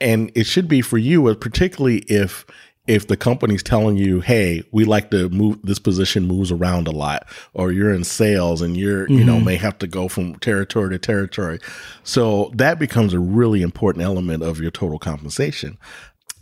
and 0.00 0.30
it 0.34 0.44
should 0.44 0.68
be 0.68 0.80
for 0.80 0.98
you, 0.98 1.34
particularly 1.36 1.98
if 2.08 2.46
if 2.86 3.08
the 3.08 3.16
company's 3.16 3.64
telling 3.64 3.96
you, 3.96 4.20
"Hey, 4.20 4.62
we 4.70 4.84
like 4.84 5.10
to 5.10 5.28
move. 5.30 5.58
This 5.64 5.80
position 5.80 6.26
moves 6.26 6.52
around 6.52 6.86
a 6.86 6.92
lot," 6.92 7.26
or 7.52 7.72
you're 7.72 7.92
in 7.92 8.04
sales 8.04 8.62
and 8.62 8.76
you're 8.76 9.08
you 9.10 9.24
know 9.24 9.36
mm-hmm. 9.36 9.44
may 9.44 9.56
have 9.56 9.76
to 9.78 9.88
go 9.88 10.06
from 10.06 10.36
territory 10.36 10.90
to 10.90 10.98
territory. 10.98 11.58
So 12.04 12.52
that 12.54 12.78
becomes 12.78 13.12
a 13.12 13.18
really 13.18 13.60
important 13.60 14.04
element 14.04 14.44
of 14.44 14.60
your 14.60 14.70
total 14.70 15.00
compensation. 15.00 15.78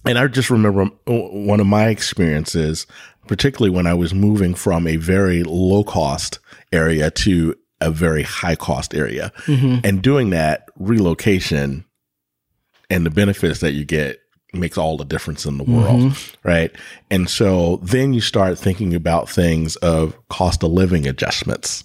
And 0.06 0.18
I 0.18 0.26
just 0.26 0.50
remember 0.50 0.84
one 1.06 1.60
of 1.60 1.66
my 1.66 1.88
experiences, 1.88 2.86
particularly 3.26 3.74
when 3.74 3.86
I 3.86 3.94
was 3.94 4.12
moving 4.14 4.54
from 4.54 4.86
a 4.86 4.96
very 4.96 5.42
low 5.44 5.84
cost 5.84 6.38
area 6.72 7.10
to 7.10 7.54
a 7.80 7.90
very 7.90 8.22
high 8.22 8.56
cost 8.56 8.94
area. 8.94 9.32
And 9.46 10.02
doing 10.02 10.30
that 10.30 10.68
relocation 10.78 11.84
and 12.90 13.04
the 13.06 13.10
benefits 13.10 13.60
that 13.60 13.72
you 13.72 13.84
get 13.84 14.20
makes 14.52 14.78
all 14.78 14.96
the 14.96 15.04
difference 15.04 15.46
in 15.46 15.58
the 15.58 15.64
world. 15.64 16.16
Right. 16.44 16.70
And 17.10 17.28
so 17.28 17.78
then 17.82 18.12
you 18.14 18.20
start 18.20 18.58
thinking 18.58 18.94
about 18.94 19.28
things 19.28 19.76
of 19.76 20.16
cost 20.28 20.62
of 20.62 20.70
living 20.70 21.06
adjustments 21.06 21.84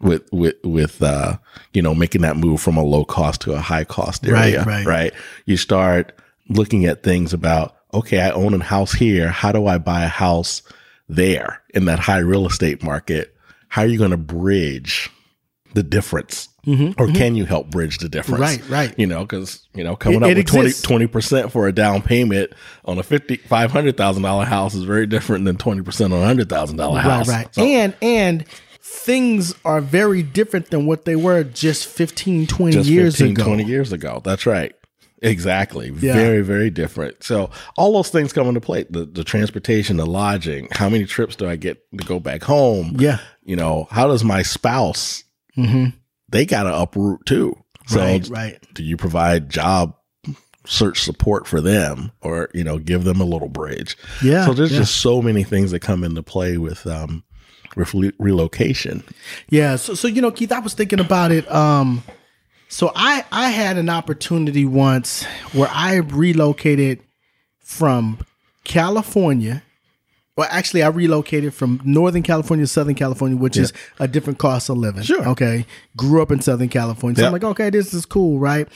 with 0.00 0.22
with 0.32 0.56
with 0.64 1.02
uh 1.02 1.38
you 1.72 1.80
know 1.80 1.94
making 1.94 2.20
that 2.22 2.36
move 2.36 2.60
from 2.60 2.76
a 2.76 2.82
low 2.82 3.04
cost 3.04 3.40
to 3.42 3.52
a 3.52 3.60
high 3.60 3.84
cost 3.84 4.26
Right, 4.26 4.54
area 4.54 4.64
right. 4.64 4.84
right 4.84 5.12
you 5.46 5.56
start 5.56 6.12
looking 6.48 6.84
at 6.86 7.02
things 7.02 7.32
about 7.32 7.76
okay 7.92 8.20
i 8.20 8.30
own 8.30 8.52
a 8.54 8.62
house 8.64 8.92
here 8.92 9.28
how 9.28 9.50
do 9.52 9.66
i 9.66 9.78
buy 9.78 10.02
a 10.04 10.08
house 10.08 10.62
there 11.08 11.62
in 11.74 11.84
that 11.86 11.98
high 11.98 12.18
real 12.18 12.46
estate 12.46 12.82
market 12.82 13.34
how 13.68 13.82
are 13.82 13.86
you 13.86 13.98
going 13.98 14.10
to 14.10 14.16
bridge 14.16 15.10
the 15.74 15.82
difference 15.82 16.48
or 16.66 17.08
can 17.08 17.34
you 17.34 17.44
help 17.44 17.68
bridge 17.70 17.98
the 17.98 18.08
difference 18.08 18.40
Mm-hmm, 18.56 18.72
Right, 18.72 18.88
right. 18.88 18.98
you 18.98 19.06
know 19.06 19.20
because 19.20 19.66
you 19.74 19.84
know 19.84 19.96
coming 19.96 20.20
It- 20.20 20.22
up 20.24 20.30
it 20.30 20.36
with 20.38 20.46
20 20.48 21.04
exists. 21.04 21.12
percent 21.12 21.52
for 21.52 21.66
a 21.68 21.72
down 21.72 22.00
payment 22.00 22.52
on 22.86 22.98
a 22.98 23.02
fifty 23.02 23.36
five 23.36 23.70
hundred 23.70 23.96
thousand 23.98 24.22
dollar 24.22 24.44
house 24.46 24.74
is 24.74 24.84
very 24.84 25.06
different 25.06 25.44
than 25.44 25.56
twenty 25.56 25.82
percent 25.82 26.12
on 26.14 26.22
a 26.22 26.24
hundred 26.26 26.48
thousand 26.48 26.76
dollar 26.78 27.00
house 27.00 27.28
Right, 27.28 27.36
right. 27.44 27.54
So- 27.54 27.62
and 27.64 27.94
and 28.00 28.44
things 28.80 29.54
are 29.64 29.80
very 29.82 30.22
different 30.22 30.70
than 30.70 30.86
what 30.86 31.04
they 31.04 31.16
were 31.16 31.44
just 31.44 31.86
15 31.86 32.46
20 32.46 32.72
just 32.72 32.88
years 32.88 33.16
15, 33.16 33.32
ago. 33.32 33.44
20 33.44 33.64
years 33.64 33.92
ago. 33.92 34.22
That's 34.24 34.46
right. 34.46 34.74
Exactly. 35.24 35.90
Very, 35.90 36.42
very 36.42 36.70
different. 36.70 37.24
So 37.24 37.50
all 37.76 37.92
those 37.94 38.10
things 38.10 38.32
come 38.32 38.46
into 38.46 38.60
play. 38.60 38.84
The 38.88 39.04
the 39.06 39.24
transportation, 39.24 39.96
the 39.96 40.06
lodging, 40.06 40.68
how 40.72 40.88
many 40.88 41.06
trips 41.06 41.34
do 41.36 41.48
I 41.48 41.56
get 41.56 41.82
to 41.98 42.04
go 42.04 42.20
back 42.20 42.42
home? 42.42 42.96
Yeah. 42.98 43.18
You 43.42 43.56
know, 43.56 43.88
how 43.90 44.06
does 44.06 44.22
my 44.24 44.42
spouse 44.42 45.24
they 45.56 46.44
gotta 46.46 46.76
uproot 46.76 47.24
too. 47.26 47.56
So 47.86 47.98
Right, 48.00 48.28
right. 48.28 48.58
do 48.74 48.82
you 48.82 48.96
provide 48.96 49.50
job 49.50 49.94
search 50.66 51.02
support 51.02 51.46
for 51.46 51.60
them 51.60 52.10
or, 52.22 52.48
you 52.54 52.64
know, 52.64 52.78
give 52.78 53.04
them 53.04 53.20
a 53.20 53.24
little 53.24 53.48
bridge? 53.48 53.96
Yeah, 54.22 54.46
So 54.46 54.54
there's 54.54 54.72
yeah. 54.72 54.78
just 54.78 54.96
so 54.96 55.20
many 55.22 55.44
things 55.44 55.70
that 55.70 55.80
come 55.80 56.02
into 56.02 56.22
play 56.22 56.56
with 56.58 56.86
um 56.86 57.22
with 57.76 57.92
re- 57.94 58.12
relocation. 58.18 59.02
Yeah, 59.50 59.76
so 59.76 59.94
so 59.94 60.08
you 60.08 60.22
know, 60.22 60.30
Keith, 60.30 60.52
I 60.52 60.58
was 60.60 60.74
thinking 60.74 61.00
about 61.00 61.30
it. 61.32 61.50
Um, 61.52 62.02
so 62.68 62.90
I 62.94 63.24
I 63.30 63.50
had 63.50 63.76
an 63.76 63.88
opportunity 63.88 64.64
once 64.64 65.24
where 65.52 65.68
I 65.72 65.96
relocated 65.96 67.00
from 67.60 68.18
California. 68.64 69.62
Well, 70.36 70.48
actually, 70.50 70.82
I 70.82 70.88
relocated 70.88 71.54
from 71.54 71.80
Northern 71.84 72.24
California 72.24 72.64
to 72.66 72.72
Southern 72.72 72.96
California, 72.96 73.36
which 73.36 73.56
is 73.56 73.72
a 74.00 74.08
different 74.08 74.40
cost 74.40 74.68
of 74.68 74.76
living. 74.78 75.04
Sure. 75.04 75.26
Okay. 75.28 75.64
Grew 75.96 76.20
up 76.22 76.32
in 76.32 76.40
Southern 76.40 76.68
California. 76.68 77.20
So 77.20 77.26
I'm 77.26 77.32
like, 77.32 77.44
okay, 77.44 77.70
this 77.70 77.94
is 77.94 78.04
cool, 78.04 78.40
right? 78.40 78.66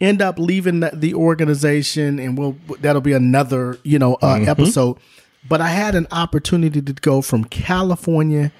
End 0.00 0.22
up 0.22 0.38
leaving 0.38 0.80
the, 0.80 0.90
the 0.94 1.12
organization, 1.12 2.18
and 2.18 2.38
we'll 2.38 2.56
that'll 2.80 3.02
be 3.02 3.12
another 3.12 3.78
you 3.82 3.98
know 3.98 4.14
uh, 4.22 4.36
Mm-hmm. 4.36 4.48
episode. 4.48 4.96
But 5.46 5.60
I 5.60 5.68
had 5.68 5.94
an 5.94 6.06
opportunity 6.10 6.80
to 6.80 6.92
go 6.94 7.20
from 7.20 7.44
California 7.44 8.50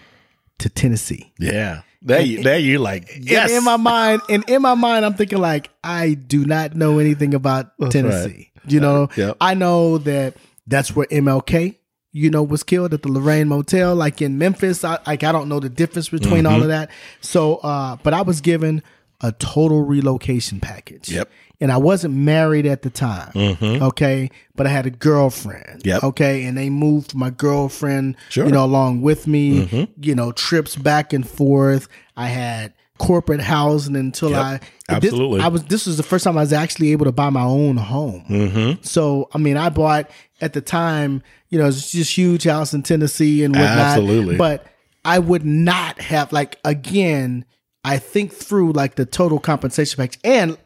to 0.58 0.68
Tennessee. 0.68 1.32
Yeah. 1.38 1.80
There 2.00 2.20
you 2.20 2.42
there 2.42 2.58
you 2.58 2.78
like 2.78 3.10
yes. 3.20 3.50
And 3.50 3.58
in 3.58 3.64
my 3.64 3.76
mind, 3.76 4.22
and 4.28 4.48
in 4.48 4.62
my 4.62 4.74
mind, 4.74 5.04
I'm 5.04 5.14
thinking 5.14 5.38
like, 5.38 5.70
I 5.82 6.14
do 6.14 6.44
not 6.44 6.74
know 6.76 6.98
anything 7.00 7.34
about 7.34 7.72
Tennessee. 7.90 8.50
You 8.66 8.80
know, 8.80 9.08
Yep. 9.16 9.36
I 9.40 9.54
know 9.54 9.98
that 9.98 10.36
that's 10.66 10.94
where 10.94 11.06
MLK, 11.06 11.76
you 12.12 12.30
know, 12.30 12.42
was 12.42 12.62
killed 12.62 12.94
at 12.94 13.02
the 13.02 13.10
Lorraine 13.10 13.48
Motel, 13.48 13.94
like 13.96 14.22
in 14.22 14.38
Memphis. 14.38 14.84
I 14.84 14.98
like 15.06 15.24
I 15.24 15.32
don't 15.32 15.48
know 15.48 15.58
the 15.58 15.68
difference 15.70 16.08
between 16.08 16.46
all 16.46 16.52
Mm-hmm. 16.54 16.62
of 16.62 16.68
that. 16.68 16.90
So, 17.20 17.56
uh, 17.56 17.96
but 18.02 18.14
I 18.14 18.22
was 18.22 18.40
given 18.40 18.82
a 19.20 19.32
total 19.32 19.82
relocation 19.82 20.60
package. 20.60 21.10
Yep. 21.10 21.30
And 21.60 21.72
I 21.72 21.76
wasn't 21.76 22.14
married 22.14 22.66
at 22.66 22.82
the 22.82 22.90
time. 22.90 23.32
Okay. 23.36 24.30
But 24.54 24.66
I 24.66 24.70
had 24.70 24.86
a 24.86 24.90
girlfriend. 24.90 25.82
Yep. 25.84 26.04
Okay. 26.04 26.44
And 26.44 26.56
they 26.56 26.70
moved 26.70 27.14
my 27.16 27.30
girlfriend, 27.30 28.16
Sure. 28.28 28.46
you 28.46 28.52
know, 28.52 28.64
along 28.64 29.02
with 29.02 29.26
me, 29.26 29.88
you 30.00 30.14
know, 30.14 30.30
trips 30.32 30.76
back 30.76 31.12
and 31.12 31.28
forth. 31.28 31.88
I 32.16 32.28
had 32.28 32.74
corporate 32.98 33.40
housing 33.40 33.96
until 33.96 34.30
Yep. 34.30 34.40
I 34.40 34.58
this- 35.00 35.12
Absolutely. 35.12 35.40
I 35.40 35.48
was 35.48 35.64
this 35.64 35.86
was 35.86 35.96
the 35.96 36.02
first 36.04 36.22
time 36.24 36.36
I 36.38 36.42
was 36.42 36.52
actually 36.52 36.92
able 36.92 37.06
to 37.06 37.12
buy 37.12 37.30
my 37.30 37.42
own 37.44 37.76
home. 37.76 38.24
Mm-hmm. 38.28 38.82
So 38.82 39.28
I 39.34 39.38
mean, 39.38 39.56
I 39.56 39.68
bought 39.68 40.08
at 40.40 40.52
the 40.52 40.60
time, 40.60 41.22
you 41.48 41.58
know, 41.58 41.66
it's 41.66 41.90
just 41.90 42.16
huge 42.16 42.44
house 42.44 42.72
in 42.72 42.82
Tennessee 42.84 43.42
and 43.42 43.54
whatnot. 43.54 43.78
Absolutely. 43.78 44.36
But 44.36 44.64
I 45.04 45.18
would 45.18 45.44
not 45.44 46.00
have 46.00 46.32
like 46.32 46.58
again. 46.64 47.44
I 47.88 47.98
think 47.98 48.32
through 48.32 48.72
like 48.72 48.94
the 48.96 49.06
total 49.06 49.38
compensation 49.38 49.96
package, 49.96 50.18
and 50.24 50.56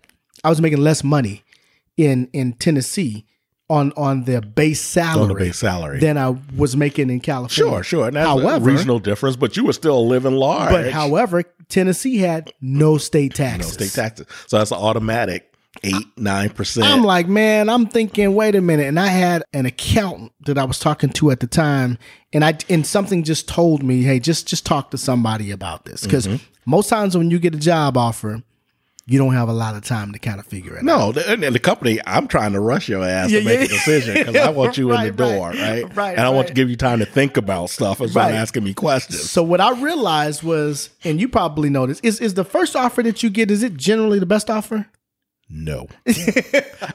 I 0.45 0.49
was 0.51 0.61
making 0.61 0.81
less 0.81 1.03
money 1.05 1.43
in 1.97 2.29
in 2.33 2.53
Tennessee 2.55 3.25
on 3.71 3.93
on 3.97 4.25
the 4.25 4.41
base 4.43 4.81
salary 4.81 5.23
on 5.23 5.29
the 5.29 5.35
base 5.35 5.59
salary. 5.59 5.99
than 6.01 6.19
I 6.19 6.37
was 6.57 6.77
making 6.77 7.11
in 7.11 7.21
California. 7.21 7.73
Sure, 7.75 7.83
sure. 7.83 8.07
And 8.09 8.17
that's 8.17 8.27
However- 8.29 8.57
a 8.57 8.73
regional 8.73 8.99
difference, 8.99 9.37
but 9.37 9.57
you 9.57 9.65
were 9.65 9.73
still 9.73 10.07
living 10.07 10.35
large. 10.35 10.71
But 10.73 10.91
however, 10.93 11.45
Tennessee 11.69 12.19
had 12.19 12.53
no 12.61 12.99
state 12.99 13.35
taxes. 13.35 13.79
no 13.79 13.87
state 13.87 13.95
taxes. 13.99 14.27
So 14.47 14.59
that's 14.59 14.73
an 14.73 14.79
automatic 14.79 15.49
eight, 15.85 16.07
nine 16.19 16.51
percent. 16.51 16.87
I'm 16.87 17.03
like, 17.03 17.29
man, 17.29 17.71
I'm 17.71 17.87
thinking, 17.87 18.35
wait 18.35 18.55
a 18.55 18.61
minute. 18.61 18.87
And 18.89 19.01
I 19.01 19.07
had 19.07 19.43
an 19.55 19.65
accountant 19.65 20.33
that 20.45 20.59
I 20.59 20.65
was 20.65 20.79
talking 20.79 21.09
to 21.11 21.31
at 21.31 21.41
the 21.41 21.47
time, 21.47 21.97
and 22.33 22.45
I 22.45 22.59
and 22.69 22.87
something 22.87 23.23
just 23.23 23.49
told 23.49 23.83
me, 23.83 24.03
hey, 24.03 24.19
just 24.21 24.47
just 24.49 24.67
talk 24.67 24.91
to 24.91 24.99
somebody 24.99 25.51
about 25.51 25.85
this. 25.87 26.03
Because 26.03 26.27
Mm-hmm. 26.27 26.45
Most 26.67 26.89
times 26.89 27.17
when 27.17 27.31
you 27.31 27.39
get 27.39 27.55
a 27.55 27.59
job 27.59 27.97
offer, 27.97 28.43
you 29.07 29.19
don't 29.19 29.35
have 29.35 29.49
a 29.49 29.53
lot 29.53 29.75
of 29.75 29.85
time 29.85 30.13
to 30.13 30.19
kind 30.21 30.39
of 30.39 30.47
figure 30.47 30.75
it 30.75 30.79
out. 30.79 30.85
no, 30.85 31.11
the, 31.13 31.51
the 31.51 31.59
company, 31.59 31.99
I'm 32.07 32.29
trying 32.29 32.53
to 32.53 32.61
rush 32.61 32.89
your 32.89 33.03
ass 33.03 33.31
Yeah, 33.33 33.41
to 33.41 33.45
make 33.45 33.59
yeah. 33.59 33.65
a 33.65 33.69
decision 33.69 34.15
because 34.15 34.37
I 34.37 34.51
want 34.51 34.79
you 34.79 34.93
in 34.93 35.03
the 35.03 35.11
door, 35.25 35.49
right. 35.51 35.83
right? 35.85 35.97
Right, 35.97 36.11
And 36.17 36.21
I 36.25 36.31
want 36.31 36.47
to 36.49 36.55
give 36.55 36.71
you 36.71 36.77
time 36.77 37.01
to 37.01 37.05
think 37.07 37.37
about 37.37 37.71
stuff 37.71 38.01
as 38.01 38.15
well 38.15 38.27
Right. 38.29 38.35
asking 38.37 38.63
me 38.63 38.75
questions. 38.75 39.29
So 39.29 39.43
what 39.43 39.61
I 39.61 39.73
realized 39.81 40.45
was, 40.45 40.91
and 41.03 41.21
you 41.21 41.29
probably 41.29 41.69
noticed, 41.69 42.05
is 42.05 42.21
is 42.21 42.35
the 42.35 42.45
first 42.45 42.77
offer 42.77 43.03
that 43.03 43.25
you 43.25 43.31
get, 43.31 43.51
is 43.51 43.65
it 43.65 43.75
generally 43.77 44.21
the 44.21 44.27
best 44.27 44.49
offer? 44.49 44.87
No. 45.55 45.87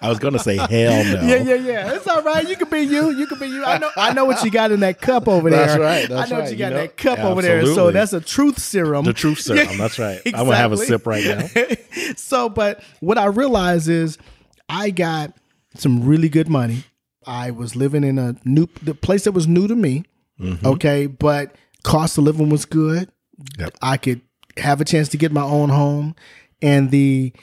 I 0.01 0.09
was 0.09 0.17
going 0.17 0.33
to 0.33 0.39
say 0.39 0.57
hell 0.57 1.03
no. 1.03 1.21
Yeah, 1.21 1.43
yeah, 1.43 1.53
yeah. 1.53 1.93
It's 1.93 2.07
all 2.07 2.23
right. 2.23 2.47
You 2.49 2.55
can 2.55 2.67
be 2.67 2.79
you. 2.79 3.11
You 3.11 3.27
can 3.27 3.37
be 3.37 3.45
you. 3.45 3.63
I 3.63 3.77
know. 3.77 3.91
I 3.95 4.13
know 4.13 4.25
what 4.25 4.43
you 4.43 4.49
got 4.49 4.71
in 4.71 4.79
that 4.79 4.99
cup 4.99 5.27
over 5.27 5.51
there. 5.51 5.67
That's 5.67 5.79
right, 5.79 6.09
that's 6.09 6.31
I 6.31 6.35
know 6.35 6.41
what 6.41 6.51
you 6.51 6.57
got 6.57 6.71
you 6.71 6.77
in 6.77 6.81
that 6.81 6.97
cup 6.97 7.19
over 7.19 7.43
there. 7.43 7.63
So 7.67 7.91
that's 7.91 8.13
a 8.13 8.19
truth 8.19 8.57
serum. 8.57 9.05
The 9.05 9.13
truth 9.13 9.39
serum. 9.41 9.77
That's 9.77 9.99
right. 9.99 10.19
I'm 10.25 10.31
going 10.31 10.47
to 10.47 10.55
have 10.55 10.71
a 10.71 10.77
sip 10.77 11.05
right 11.05 11.23
now. 11.23 11.75
so, 12.15 12.49
but 12.49 12.83
what 12.99 13.19
I 13.19 13.25
realized 13.25 13.89
is 13.89 14.17
I 14.67 14.89
got 14.89 15.37
some 15.75 16.03
really 16.03 16.27
good 16.27 16.49
money. 16.49 16.83
I 17.27 17.51
was 17.51 17.75
living 17.75 18.03
in 18.03 18.17
a 18.17 18.37
new 18.43 18.67
the 18.81 18.95
place 18.95 19.25
that 19.25 19.33
was 19.33 19.47
new 19.47 19.67
to 19.67 19.75
me. 19.75 20.03
Mm-hmm. 20.39 20.65
Okay, 20.65 21.05
but 21.05 21.55
cost 21.83 22.17
of 22.17 22.23
living 22.23 22.49
was 22.49 22.65
good. 22.65 23.11
Yep. 23.59 23.75
I 23.83 23.97
could 23.97 24.21
have 24.57 24.81
a 24.81 24.85
chance 24.85 25.09
to 25.09 25.17
get 25.17 25.31
my 25.31 25.43
own 25.43 25.69
home, 25.69 26.15
and 26.59 26.89
the 26.89 27.33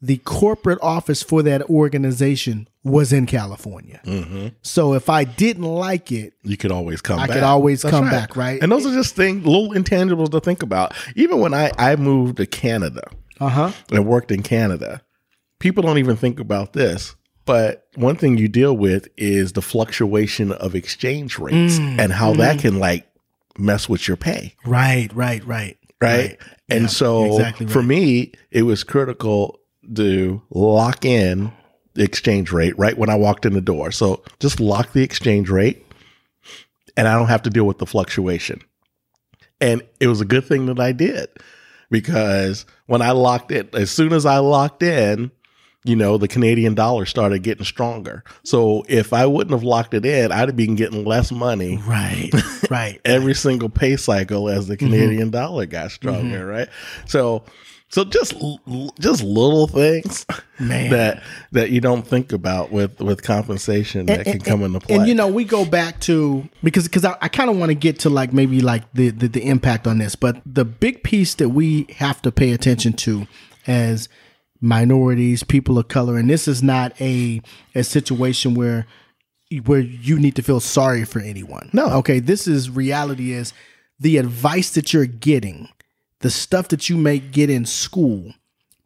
the 0.00 0.18
corporate 0.18 0.78
office 0.80 1.22
for 1.22 1.42
that 1.42 1.62
organization 1.68 2.68
was 2.84 3.12
in 3.12 3.26
California. 3.26 4.00
Mm-hmm. 4.06 4.48
So 4.62 4.94
if 4.94 5.10
I 5.10 5.24
didn't 5.24 5.64
like 5.64 6.12
it, 6.12 6.34
You 6.44 6.56
could 6.56 6.70
always 6.72 7.00
come 7.00 7.18
I 7.18 7.26
back. 7.26 7.34
could 7.34 7.42
always 7.42 7.82
come 7.82 8.08
back, 8.08 8.36
right? 8.36 8.62
And 8.62 8.70
those 8.70 8.86
are 8.86 8.92
just 8.94 9.16
things, 9.16 9.44
little 9.44 9.70
intangibles 9.72 10.30
to 10.30 10.40
think 10.40 10.62
about. 10.62 10.94
Even 11.16 11.40
when 11.40 11.52
I, 11.52 11.72
I 11.76 11.96
moved 11.96 12.36
to 12.36 12.46
Canada 12.46 13.02
uh 13.40 13.48
huh, 13.48 13.72
and 13.90 14.06
worked 14.06 14.30
in 14.30 14.42
Canada, 14.42 15.02
people 15.58 15.82
don't 15.82 15.98
even 15.98 16.16
think 16.16 16.38
about 16.40 16.72
this. 16.74 17.16
But 17.44 17.86
one 17.94 18.16
thing 18.16 18.36
you 18.38 18.46
deal 18.46 18.76
with 18.76 19.08
is 19.16 19.54
the 19.54 19.62
fluctuation 19.62 20.52
of 20.52 20.74
exchange 20.74 21.38
rates 21.38 21.78
Mm, 21.78 21.98
and 21.98 22.12
how 22.12 22.30
mm-hmm. 22.30 22.40
that 22.40 22.58
can 22.60 22.78
like 22.78 23.08
mess 23.58 23.88
with 23.88 24.06
your 24.06 24.16
pay. 24.16 24.54
right, 24.64 25.12
right, 25.14 25.44
right, 25.44 25.76
right? 26.00 26.38
And 26.68 26.82
Yeah, 26.82 26.86
so 26.88 27.24
exactly 27.24 27.66
for 27.66 27.82
me, 27.82 28.32
it 28.50 28.62
was 28.62 28.84
critical 28.84 29.57
to 29.94 30.42
lock 30.50 31.04
in 31.04 31.52
the 31.94 32.04
exchange 32.04 32.52
rate 32.52 32.78
right 32.78 32.96
when 32.96 33.10
I 33.10 33.14
walked 33.16 33.44
in 33.46 33.54
the 33.54 33.60
door. 33.60 33.90
So 33.90 34.22
just 34.40 34.60
lock 34.60 34.92
the 34.92 35.02
exchange 35.02 35.48
rate 35.50 35.84
and 36.96 37.08
I 37.08 37.14
don't 37.14 37.28
have 37.28 37.42
to 37.42 37.50
deal 37.50 37.64
with 37.64 37.78
the 37.78 37.86
fluctuation. 37.86 38.60
And 39.60 39.82
it 39.98 40.06
was 40.06 40.20
a 40.20 40.24
good 40.24 40.44
thing 40.44 40.66
that 40.66 40.78
I 40.78 40.92
did 40.92 41.28
because 41.90 42.66
when 42.86 43.02
I 43.02 43.10
locked 43.12 43.50
it, 43.50 43.74
as 43.74 43.90
soon 43.90 44.12
as 44.12 44.24
I 44.26 44.38
locked 44.38 44.82
in, 44.82 45.32
you 45.84 45.96
know, 45.96 46.18
the 46.18 46.28
Canadian 46.28 46.74
dollar 46.74 47.06
started 47.06 47.42
getting 47.42 47.64
stronger. 47.64 48.22
So 48.42 48.84
if 48.88 49.12
I 49.12 49.26
wouldn't 49.26 49.52
have 49.52 49.62
locked 49.62 49.94
it 49.94 50.04
in, 50.04 50.30
I'd 50.30 50.48
have 50.48 50.56
been 50.56 50.74
getting 50.74 51.04
less 51.04 51.32
money 51.32 51.78
right, 51.86 52.30
right. 52.70 53.00
every 53.04 53.34
single 53.34 53.68
pay 53.68 53.96
cycle 53.96 54.48
as 54.48 54.66
the 54.66 54.76
Mm-hmm. 54.76 54.86
Canadian 54.92 55.30
dollar 55.30 55.66
got 55.66 55.90
stronger, 55.90 56.44
right? 56.46 56.68
So, 57.06 57.44
so 57.90 58.04
just 58.04 58.34
just 59.00 59.22
little 59.22 59.66
things 59.66 60.26
Man. 60.58 60.90
that 60.90 61.22
that 61.52 61.70
you 61.70 61.80
don't 61.80 62.06
think 62.06 62.32
about 62.32 62.70
with 62.70 63.00
with 63.00 63.22
compensation 63.22 64.06
that 64.06 64.24
can 64.24 64.40
come 64.40 64.62
into 64.62 64.80
play. 64.80 64.96
And 64.96 65.08
you 65.08 65.14
know, 65.14 65.28
we 65.28 65.44
go 65.44 65.64
back 65.64 66.00
to 66.00 66.48
because 66.62 66.84
because 66.84 67.04
I, 67.04 67.16
I 67.22 67.28
kind 67.28 67.48
of 67.48 67.56
want 67.56 67.70
to 67.70 67.74
get 67.74 68.00
to 68.00 68.10
like 68.10 68.32
maybe 68.32 68.60
like 68.60 68.92
the, 68.92 69.10
the 69.10 69.28
the 69.28 69.46
impact 69.46 69.86
on 69.86 69.98
this, 69.98 70.14
but 70.14 70.42
the 70.44 70.64
big 70.64 71.02
piece 71.02 71.34
that 71.36 71.48
we 71.48 71.86
have 71.96 72.20
to 72.22 72.32
pay 72.32 72.52
attention 72.52 72.92
to 72.94 73.26
as 73.66 74.08
minorities, 74.60 75.42
people 75.42 75.78
of 75.78 75.88
color, 75.88 76.16
and 76.16 76.28
this 76.28 76.48
is 76.48 76.62
not 76.62 76.98
a 77.00 77.40
a 77.74 77.84
situation 77.84 78.54
where 78.54 78.86
where 79.64 79.80
you 79.80 80.18
need 80.18 80.36
to 80.36 80.42
feel 80.42 80.60
sorry 80.60 81.04
for 81.04 81.20
anyone. 81.20 81.70
No. 81.72 81.88
okay, 81.98 82.20
this 82.20 82.46
is 82.46 82.68
reality. 82.68 83.32
Is 83.32 83.52
the 83.98 84.18
advice 84.18 84.70
that 84.70 84.92
you're 84.92 85.06
getting, 85.06 85.68
the 86.20 86.30
stuff 86.30 86.68
that 86.68 86.88
you 86.88 86.96
may 86.96 87.18
get 87.18 87.50
in 87.50 87.64
school. 87.66 88.32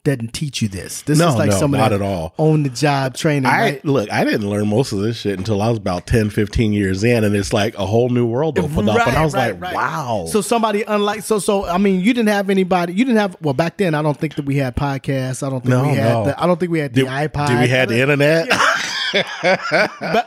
Doesn't 0.05 0.35
teach 0.35 0.61
you 0.61 0.67
this. 0.67 1.03
This 1.03 1.17
No, 1.17 1.29
is 1.29 1.37
like 1.37 1.51
no, 1.51 1.57
some 1.59 1.73
of 1.75 1.79
not 1.79 1.93
at 1.93 2.03
all. 2.03 2.35
on 2.37 2.65
the 2.65 2.71
job 2.71 3.15
training. 3.15 3.47
I 3.47 3.61
right? 3.61 3.85
look, 3.85 4.11
I 4.11 4.25
didn't 4.25 4.51
learn 4.51 4.67
most 4.67 4.91
of 4.91 4.99
this 4.99 5.19
shit 5.19 5.39
until 5.39 5.63
I 5.63 5.69
was 5.69 5.79
about 5.79 6.09
10, 6.09 6.31
15 6.31 6.73
years 6.73 7.05
in, 7.05 7.23
and 7.23 7.37
it's 7.37 7.53
like 7.53 7.79
a 7.79 7.87
whole 7.87 8.09
new 8.09 8.27
world 8.27 8.59
opened 8.59 8.89
up. 8.89 9.07
And 9.07 9.17
I 9.17 9.23
was 9.25 9.33
right, 9.33 9.53
like, 9.53 9.61
right. 9.63 9.75
wow. 9.77 10.25
So 10.29 10.41
somebody 10.41 10.83
unlike 10.83 11.23
so 11.23 11.39
so 11.39 11.67
I 11.67 11.79
mean 11.79 12.01
you 12.01 12.13
didn't 12.15 12.31
have 12.31 12.51
anybody 12.51 12.95
you 12.95 13.05
didn't 13.05 13.19
have 13.19 13.37
well 13.43 13.55
back 13.55 13.77
then 13.77 13.95
I 13.95 14.03
don't 14.03 14.19
think 14.19 14.35
that 14.35 14.45
we 14.45 14.57
had 14.57 14.75
podcasts 14.75 15.47
I 15.47 15.51
don't 15.51 15.61
think 15.61 15.71
No, 15.71 15.83
we 15.85 15.91
had 15.95 16.25
the, 16.27 16.43
I 16.43 16.49
don't 16.49 16.59
think 16.59 16.73
we 16.73 16.81
had 16.81 16.93
the 16.95 17.03
did, 17.03 17.09
iPod 17.09 17.47
did 17.47 17.61
we 17.61 17.69
had 17.69 17.89
the 17.89 18.01
internet? 18.01 18.49
But 18.49 18.59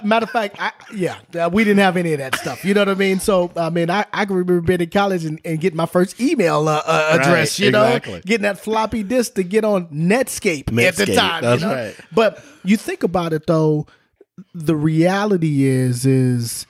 matter 0.04 0.24
of 0.24 0.30
fact 0.30 0.56
I, 0.60 0.72
yeah 0.94 1.18
uh, 1.40 1.50
we 1.52 1.64
didn't 1.64 1.80
have 1.80 1.98
any 1.98 2.14
of 2.14 2.20
that 2.20 2.36
stuff 2.36 2.64
you 2.64 2.74
know 2.74 2.82
what 2.82 2.90
I 2.90 2.96
mean 2.96 3.20
so 3.20 3.52
I 3.56 3.70
mean 3.70 3.90
I, 3.90 4.06
I 4.14 4.26
can 4.26 4.36
remember 4.36 4.62
being 4.62 4.82
in 4.82 4.90
college 4.90 5.26
and, 5.26 5.40
and 5.44 5.60
getting 5.60 5.78
my 5.78 5.86
first 5.86 6.20
email 6.20 6.68
uh, 6.68 6.82
uh, 6.86 7.18
address 7.20 7.60
Right, 7.60 7.66
you 7.66 7.72
know 7.72 7.86
exactly. 7.86 8.22
getting 8.26 8.44
that 8.44 8.60
floppy 8.60 9.04
disk 9.04 9.36
to 9.36 9.44
get 9.44 9.64
on 9.66 9.88
Netscape, 9.88 10.68
at 10.84 10.96
the 10.96 11.06
Netscape, 11.06 11.16
time 11.16 11.44
you 11.44 11.66
know? 11.66 11.74
right. 11.74 11.96
but 12.14 12.44
you 12.64 12.78
think 12.78 13.04
about 13.04 13.34
it 13.34 13.48
though 13.48 13.88
the 14.54 14.76
reality 14.76 15.64
is 15.64 16.06
is 16.06 16.66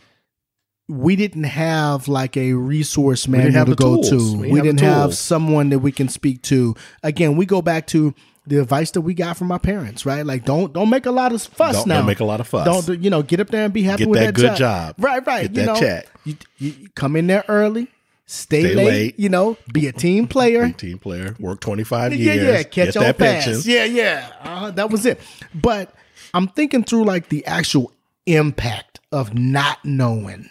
we 0.88 1.16
didn't 1.16 1.46
have 1.46 2.08
like 2.08 2.38
a 2.38 2.54
resource 2.54 3.28
manual 3.28 3.66
to 3.66 3.76
go 3.76 3.96
tools. 3.96 4.10
to. 4.34 4.38
We 4.38 4.52
We, 4.52 4.62
didn't 4.62 4.82
have 4.82 5.16
someone 5.16 5.70
that 5.70 5.80
we 5.80 5.92
can 5.92 6.10
speak 6.10 6.44
to. 6.44 6.76
Again, 7.02 7.38
we 7.38 7.48
go 7.48 7.62
back 7.64 7.88
to 7.88 8.14
the 8.48 8.62
advice 8.62 8.92
that 8.92 9.02
we 9.02 9.14
got 9.14 9.38
from 9.38 9.52
our 9.52 9.60
parents, 9.60 10.06
right? 10.06 10.26
Like 10.26 10.46
don't 10.46 10.72
don't 10.74 10.90
make 10.90 11.06
a 11.06 11.12
lot 11.12 11.32
of 11.34 11.42
fuss 11.42 11.76
Don't- 11.78 11.88
now. 11.88 11.98
don't 11.98 12.06
make 12.08 12.20
a 12.20 12.26
lot 12.26 12.40
of 12.40 12.48
fuss. 12.48 12.86
Don't 12.86 13.02
you 13.04 13.10
know? 13.10 13.22
Get 13.24 13.40
up 13.40 13.48
there 13.50 13.66
and 13.66 13.74
be 13.74 13.84
happy 13.84 14.04
Get 14.04 14.10
with 14.10 14.20
that 14.20 14.36
that, 14.36 14.42
good 14.42 14.56
job. 14.56 14.96
Right, 15.00 15.26
right. 15.26 15.52
Get 15.52 15.62
you 15.62 15.66
that 15.66 15.74
know, 15.74 15.80
check. 15.80 16.08
You, 16.24 16.36
you 16.58 16.90
come 16.96 17.16
in 17.16 17.28
there 17.28 17.44
early, 17.48 17.88
stay, 18.26 18.62
Stay 18.64 18.76
late, 18.76 18.86
late. 18.86 19.20
You 19.20 19.30
know, 19.30 19.58
be 19.74 19.88
a 19.88 19.92
team 19.92 20.28
player. 20.28 20.68
Big 20.68 20.78
team 20.78 21.00
player, 21.00 21.36
work 21.40 21.60
25 21.60 22.14
Yeah, 22.14 22.34
years. 22.34 22.44
yeah, 22.46 22.52
yeah. 22.52 22.64
catch 22.64 22.72
get 22.94 22.98
on 22.98 23.04
that 23.04 23.18
fast. 23.18 23.46
pension. 23.46 23.62
Yeah, 23.72 23.84
yeah. 23.86 24.32
Uh, 24.42 24.72
that 24.72 24.90
was 24.90 25.06
it. 25.06 25.20
But 25.54 25.94
I'm 26.34 26.48
thinking 26.48 26.84
through 26.84 27.06
like 27.06 27.30
the 27.30 27.46
actual 27.46 27.92
impact 28.26 29.00
of 29.12 29.34
not 29.34 29.84
knowing 29.86 30.50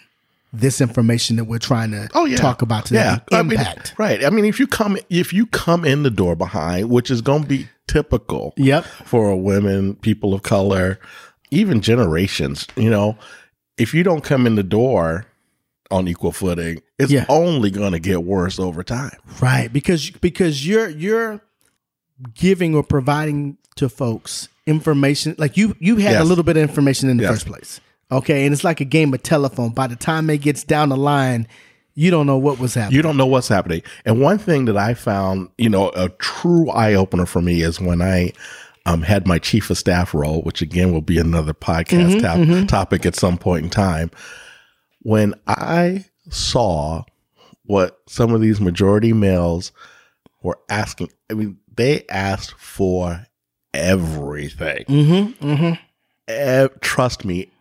this 0.59 0.81
information 0.81 1.35
that 1.37 1.45
we're 1.45 1.59
trying 1.59 1.91
to 1.91 2.09
Oh 2.13 2.25
yeah, 2.25 2.37
talk 2.37 2.61
about 2.61 2.85
today. 2.85 2.99
Yeah, 3.01 3.19
I 3.31 3.41
mean, 3.43 3.59
impact. 3.59 3.93
right? 3.97 4.23
I 4.23 4.29
mean, 4.29 4.45
if 4.45 4.59
you 4.59 4.67
come 4.67 4.97
if 5.09 5.33
you 5.33 5.45
come 5.47 5.85
in 5.85 6.03
the 6.03 6.09
door 6.09 6.35
behind, 6.35 6.89
which 6.89 7.09
is 7.11 7.21
going 7.21 7.43
to 7.43 7.47
be 7.47 7.67
typical, 7.87 8.53
Yep. 8.57 8.85
for 9.05 9.35
women, 9.41 9.95
people 9.95 10.33
of 10.33 10.41
color, 10.43 10.99
even 11.51 11.81
generations. 11.81 12.67
You 12.75 12.89
know, 12.89 13.17
if 13.77 13.93
you 13.93 14.03
don't 14.03 14.23
come 14.23 14.47
in 14.47 14.55
the 14.55 14.63
door 14.63 15.25
on 15.91 16.07
equal 16.07 16.31
footing, 16.31 16.81
it's 16.97 17.11
Yeah. 17.11 17.25
only 17.29 17.69
going 17.69 17.91
to 17.91 17.99
get 17.99 18.23
worse 18.23 18.57
over 18.59 18.83
time. 18.83 19.17
Right, 19.41 19.71
because 19.71 20.09
because 20.09 20.65
you're 20.67 20.89
you're 20.89 21.41
giving 22.33 22.75
or 22.75 22.83
providing 22.83 23.57
to 23.75 23.89
folks 23.89 24.47
information 24.65 25.35
like 25.37 25.57
you 25.57 25.75
you 25.79 25.97
had 25.97 26.15
a 26.15 26.23
little 26.23 26.43
bit 26.43 26.57
of 26.57 26.63
information 26.63 27.09
in 27.09 27.17
the 27.17 27.23
Yes. 27.23 27.31
first 27.33 27.45
place. 27.45 27.79
Okay, 28.11 28.45
and 28.45 28.53
it's 28.53 28.63
like 28.63 28.81
a 28.81 28.85
game 28.85 29.13
of 29.13 29.23
telephone. 29.23 29.71
By 29.71 29.87
the 29.87 29.95
time 29.95 30.29
it 30.29 30.41
gets 30.41 30.63
down 30.63 30.89
the 30.89 30.97
line, 30.97 31.47
you 31.95 32.11
don't 32.11 32.27
know 32.27 32.37
what 32.37 32.59
was 32.59 32.73
happening. 32.73 32.95
You 32.97 33.01
don't 33.01 33.17
know 33.17 33.25
what's 33.25 33.47
happening. 33.47 33.81
And 34.05 34.21
one 34.21 34.37
thing 34.37 34.65
that 34.65 34.77
I 34.77 34.93
found, 34.93 35.49
you 35.57 35.69
know, 35.69 35.89
a 35.95 36.09
true 36.09 36.69
eye 36.69 36.93
opener 36.93 37.25
for 37.25 37.41
me 37.41 37.61
is 37.61 37.79
when 37.79 38.01
I 38.01 38.33
um, 38.85 39.01
had 39.01 39.27
my 39.27 39.39
chief 39.39 39.69
of 39.69 39.77
staff 39.77 40.13
role, 40.13 40.41
which 40.43 40.61
again 40.61 40.91
will 40.91 41.01
be 41.01 41.17
another 41.17 41.53
podcast 41.53 42.21
top, 42.21 42.67
topic 42.67 43.05
at 43.05 43.15
some 43.15 43.37
point 43.37 43.63
in 43.63 43.69
time. 43.69 44.11
When 45.01 45.33
I 45.47 46.05
saw 46.29 47.03
what 47.63 47.99
some 48.07 48.33
of 48.33 48.41
these 48.41 48.61
majority 48.61 49.13
males 49.13 49.71
were 50.43 50.59
asking, 50.69 51.09
I 51.31 51.33
mean, 51.33 51.57
they 51.75 52.05
asked 52.09 52.53
for 52.59 53.25
everything. 53.73 54.85
Mm-hmm. 54.85 55.47
Mm-hmm. 55.47 55.73
Ev- 56.27 56.79
trust 56.81 57.25
me, 57.25 57.51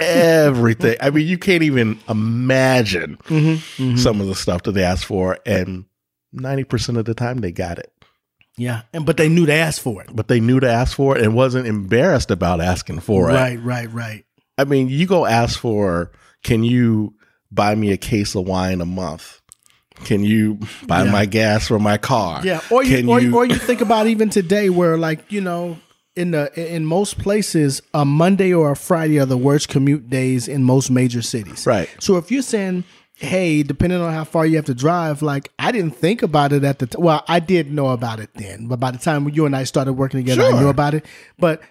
everything. 0.00 0.96
I 1.00 1.10
mean, 1.10 1.26
you 1.26 1.38
can't 1.38 1.62
even 1.62 1.98
imagine 2.08 3.16
Mm-hmm. 3.24 3.96
some 3.96 4.20
of 4.20 4.26
the 4.26 4.34
stuff 4.34 4.62
that 4.64 4.72
they 4.72 4.82
asked 4.84 5.04
for, 5.06 5.38
and 5.46 5.84
ninety 6.32 6.64
percent 6.64 6.98
of 6.98 7.04
the 7.04 7.14
time 7.14 7.38
they 7.38 7.52
got 7.52 7.78
it. 7.78 7.92
Yeah, 8.56 8.82
and 8.92 9.06
but 9.06 9.16
they 9.16 9.28
knew 9.28 9.46
to 9.46 9.52
ask 9.54 9.80
for 9.80 10.02
it. 10.02 10.10
But 10.14 10.28
they 10.28 10.40
knew 10.40 10.60
to 10.60 10.70
ask 10.70 10.94
for 10.96 11.16
it 11.16 11.22
and 11.24 11.34
wasn't 11.34 11.66
embarrassed 11.66 12.30
about 12.30 12.60
asking 12.60 13.00
for 13.00 13.30
it. 13.30 13.34
Right, 13.34 13.58
right, 13.62 13.90
right. 13.92 14.24
I 14.58 14.64
mean, 14.64 14.88
you 14.88 15.06
go 15.06 15.24
ask 15.24 15.58
for, 15.58 16.12
can 16.44 16.62
you 16.62 17.14
buy 17.50 17.74
me 17.74 17.92
a 17.92 17.96
case 17.96 18.34
of 18.34 18.46
wine 18.46 18.80
a 18.82 18.86
month? 18.86 19.40
Can 20.04 20.22
you 20.22 20.58
buy 20.86 21.04
Yeah. 21.04 21.12
my 21.12 21.24
gas 21.26 21.66
for 21.68 21.78
my 21.78 21.96
car? 21.96 22.42
Yeah, 22.44 22.60
or 22.70 22.84
you, 22.84 23.08
or, 23.08 23.18
or 23.42 23.46
you 23.46 23.54
think 23.54 23.80
about 23.80 24.06
even 24.06 24.28
today, 24.28 24.68
where 24.68 24.98
like 24.98 25.32
you 25.32 25.40
know, 25.40 25.78
in 26.16 26.32
the 26.32 26.74
in 26.76 26.84
most 26.84 27.18
places, 27.18 27.80
a 27.94 28.04
Monday 28.04 28.52
or 28.52 28.70
a 28.72 28.76
Friday 28.76 29.18
are 29.18 29.26
the 29.26 29.36
worst 29.38 29.68
commute 29.68 30.10
days 30.10 30.48
in 30.48 30.62
most 30.62 30.90
major 30.90 31.22
cities. 31.22 31.66
Right. 31.66 31.88
So 32.00 32.16
if 32.16 32.30
you're 32.30 32.42
saying, 32.42 32.84
hey, 33.14 33.62
depending 33.62 34.00
on 34.00 34.12
how 34.12 34.24
far 34.24 34.44
you 34.46 34.56
have 34.56 34.66
to 34.66 34.74
drive, 34.74 35.22
like 35.22 35.50
I 35.58 35.72
didn't 35.72 35.96
think 35.96 36.22
about 36.22 36.52
it 36.52 36.64
at 36.64 36.78
the 36.80 36.86
t- 36.86 36.96
well, 36.98 37.24
I 37.28 37.40
did 37.40 37.72
know 37.72 37.88
about 37.88 38.20
it 38.20 38.30
then, 38.34 38.66
but 38.68 38.78
by 38.80 38.90
the 38.90 38.98
time 38.98 39.28
you 39.30 39.46
and 39.46 39.56
I 39.56 39.64
started 39.64 39.94
working 39.94 40.20
together, 40.20 40.42
I 40.42 40.60
knew 40.60 40.68
about 40.68 40.94
it, 40.94 41.04
but. 41.38 41.62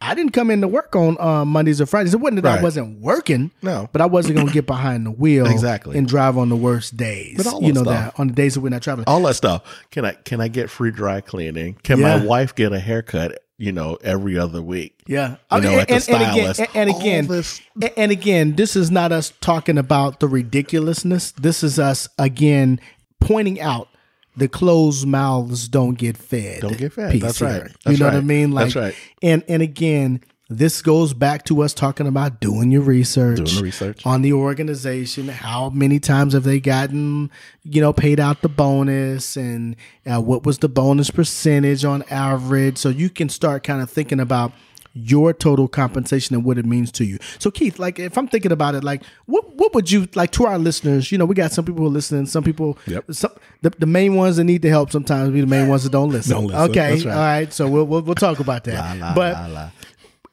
I 0.00 0.14
didn't 0.14 0.32
come 0.32 0.50
into 0.50 0.68
work 0.68 0.94
on 0.96 1.16
uh, 1.18 1.46
Mondays 1.46 1.80
or 1.80 1.86
Fridays. 1.86 2.12
It 2.12 2.18
wasn't 2.18 2.42
that 2.42 2.58
I 2.58 2.62
wasn't 2.62 3.00
working, 3.00 3.52
No. 3.62 3.88
but 3.90 4.02
I 4.02 4.06
wasn't 4.06 4.34
going 4.34 4.48
to 4.48 4.52
get 4.52 4.66
behind 4.66 5.06
the 5.06 5.10
wheel 5.10 5.46
Exactly. 5.46 5.96
and 5.96 6.06
drive 6.06 6.36
on 6.36 6.50
the 6.50 6.56
worst 6.56 6.94
days. 6.94 7.38
But 7.38 7.46
all 7.46 7.62
you 7.62 7.72
know 7.72 7.84
stuff. 7.84 8.14
that 8.14 8.20
on 8.20 8.26
the 8.26 8.34
days 8.34 8.52
that 8.52 8.60
we're 8.60 8.68
not 8.68 8.82
traveling. 8.82 9.06
all 9.08 9.22
that 9.22 9.34
stuff. 9.36 9.62
Can 9.92 10.04
I 10.04 10.12
can 10.12 10.42
I 10.42 10.48
get 10.48 10.68
free 10.68 10.90
dry 10.90 11.22
cleaning? 11.22 11.78
Can 11.84 12.00
Yeah. 12.00 12.18
my 12.18 12.24
wife 12.26 12.54
get 12.54 12.74
a 12.74 12.80
haircut? 12.80 13.38
You 13.56 13.70
know, 13.70 13.96
every 14.02 14.36
other 14.36 14.60
week. 14.60 15.02
Yeah, 15.06 15.36
You 15.52 15.60
know, 15.60 15.78
at 15.78 15.86
the 15.88 15.94
and, 15.94 16.02
stylist. 16.02 16.60
again, 16.60 16.68
and 16.74 16.90
again, 16.90 17.26
this- 17.28 17.60
and, 17.80 17.90
and 17.96 18.10
again, 18.12 18.56
this 18.56 18.74
is 18.74 18.90
not 18.90 19.12
us 19.12 19.32
talking 19.40 19.78
about 19.78 20.18
the 20.18 20.26
ridiculousness. 20.26 21.30
This 21.32 21.62
is 21.62 21.78
us 21.78 22.08
again 22.18 22.80
pointing 23.20 23.60
out 23.60 23.88
the 24.36 24.48
closed 24.48 25.06
mouths 25.06 25.68
don't 25.68 25.94
get 25.96 26.16
fed. 26.16 26.62
Don't 26.62 26.76
get 26.76 26.92
fed. 26.94 27.20
That's 27.20 27.38
here. 27.38 27.48
right. 27.48 27.62
you 27.62 27.70
That's 27.84 28.00
know 28.00 28.06
what 28.06 28.14
I 28.16 28.20
mean? 28.22 28.50
Like, 28.50 28.64
That's 28.72 28.76
right. 28.76 28.94
And 29.22 29.44
and 29.48 29.62
again, 29.62 30.20
this 30.50 30.82
goes 30.82 31.14
back 31.14 31.44
to 31.46 31.62
us 31.62 31.72
talking 31.72 32.06
about 32.06 32.40
doing 32.40 32.70
your 32.70 32.82
research, 32.82 33.38
Doing 33.38 33.56
the 33.56 33.62
research. 33.62 34.04
on 34.04 34.22
the 34.22 34.34
organization. 34.34 35.28
How 35.28 35.70
many 35.70 35.98
times 35.98 36.34
have 36.34 36.44
they 36.44 36.60
gotten, 36.60 37.30
you 37.62 37.80
know, 37.80 37.92
paid 37.94 38.20
out 38.20 38.42
the 38.42 38.50
bonus, 38.50 39.36
and 39.36 39.74
uh, 40.04 40.20
what 40.20 40.44
was 40.44 40.58
the 40.58 40.68
bonus 40.68 41.10
percentage 41.10 41.84
on 41.84 42.02
average? 42.10 42.76
So 42.76 42.90
you 42.90 43.08
can 43.08 43.28
start 43.30 43.64
kind 43.64 43.80
of 43.80 43.90
thinking 43.90 44.20
about 44.20 44.52
your 44.96 45.32
total 45.32 45.66
compensation 45.66 46.36
and 46.36 46.44
what 46.44 46.56
it 46.56 46.64
means 46.64 46.92
to 46.92 47.04
you. 47.04 47.18
So 47.40 47.50
Keith, 47.50 47.80
like 47.80 47.98
if 47.98 48.16
I'm 48.16 48.28
thinking 48.28 48.52
about 48.52 48.76
it, 48.76 48.84
like 48.84 49.02
what 49.26 49.56
what 49.56 49.74
would 49.74 49.90
you 49.90 50.08
like 50.14 50.30
to 50.32 50.46
our 50.46 50.58
listeners? 50.58 51.10
You 51.10 51.18
know, 51.18 51.24
we 51.24 51.34
got 51.34 51.52
some 51.52 51.64
people 51.64 51.80
who 51.80 51.86
are 51.86 51.90
listening, 51.92 52.26
some 52.26 52.44
people. 52.44 52.78
Yep. 52.86 53.12
Some, 53.12 53.32
the, 53.62 53.70
the 53.70 53.86
main 53.86 54.14
ones 54.14 54.36
that 54.36 54.44
need 54.44 54.62
the 54.62 54.68
help 54.68 54.92
sometimes 54.92 55.32
be 55.32 55.40
the 55.40 55.48
main 55.48 55.68
ones 55.68 55.82
that 55.82 55.90
don't 55.90 56.10
listen. 56.10 56.32
Don't 56.32 56.46
listen. 56.46 56.70
Okay, 56.70 56.92
right. 56.96 57.06
all 57.06 57.12
right. 57.12 57.52
So 57.52 57.68
we'll, 57.68 57.86
we'll 57.86 58.02
we'll 58.02 58.14
talk 58.14 58.38
about 58.38 58.64
that. 58.64 59.14
but 59.16 59.72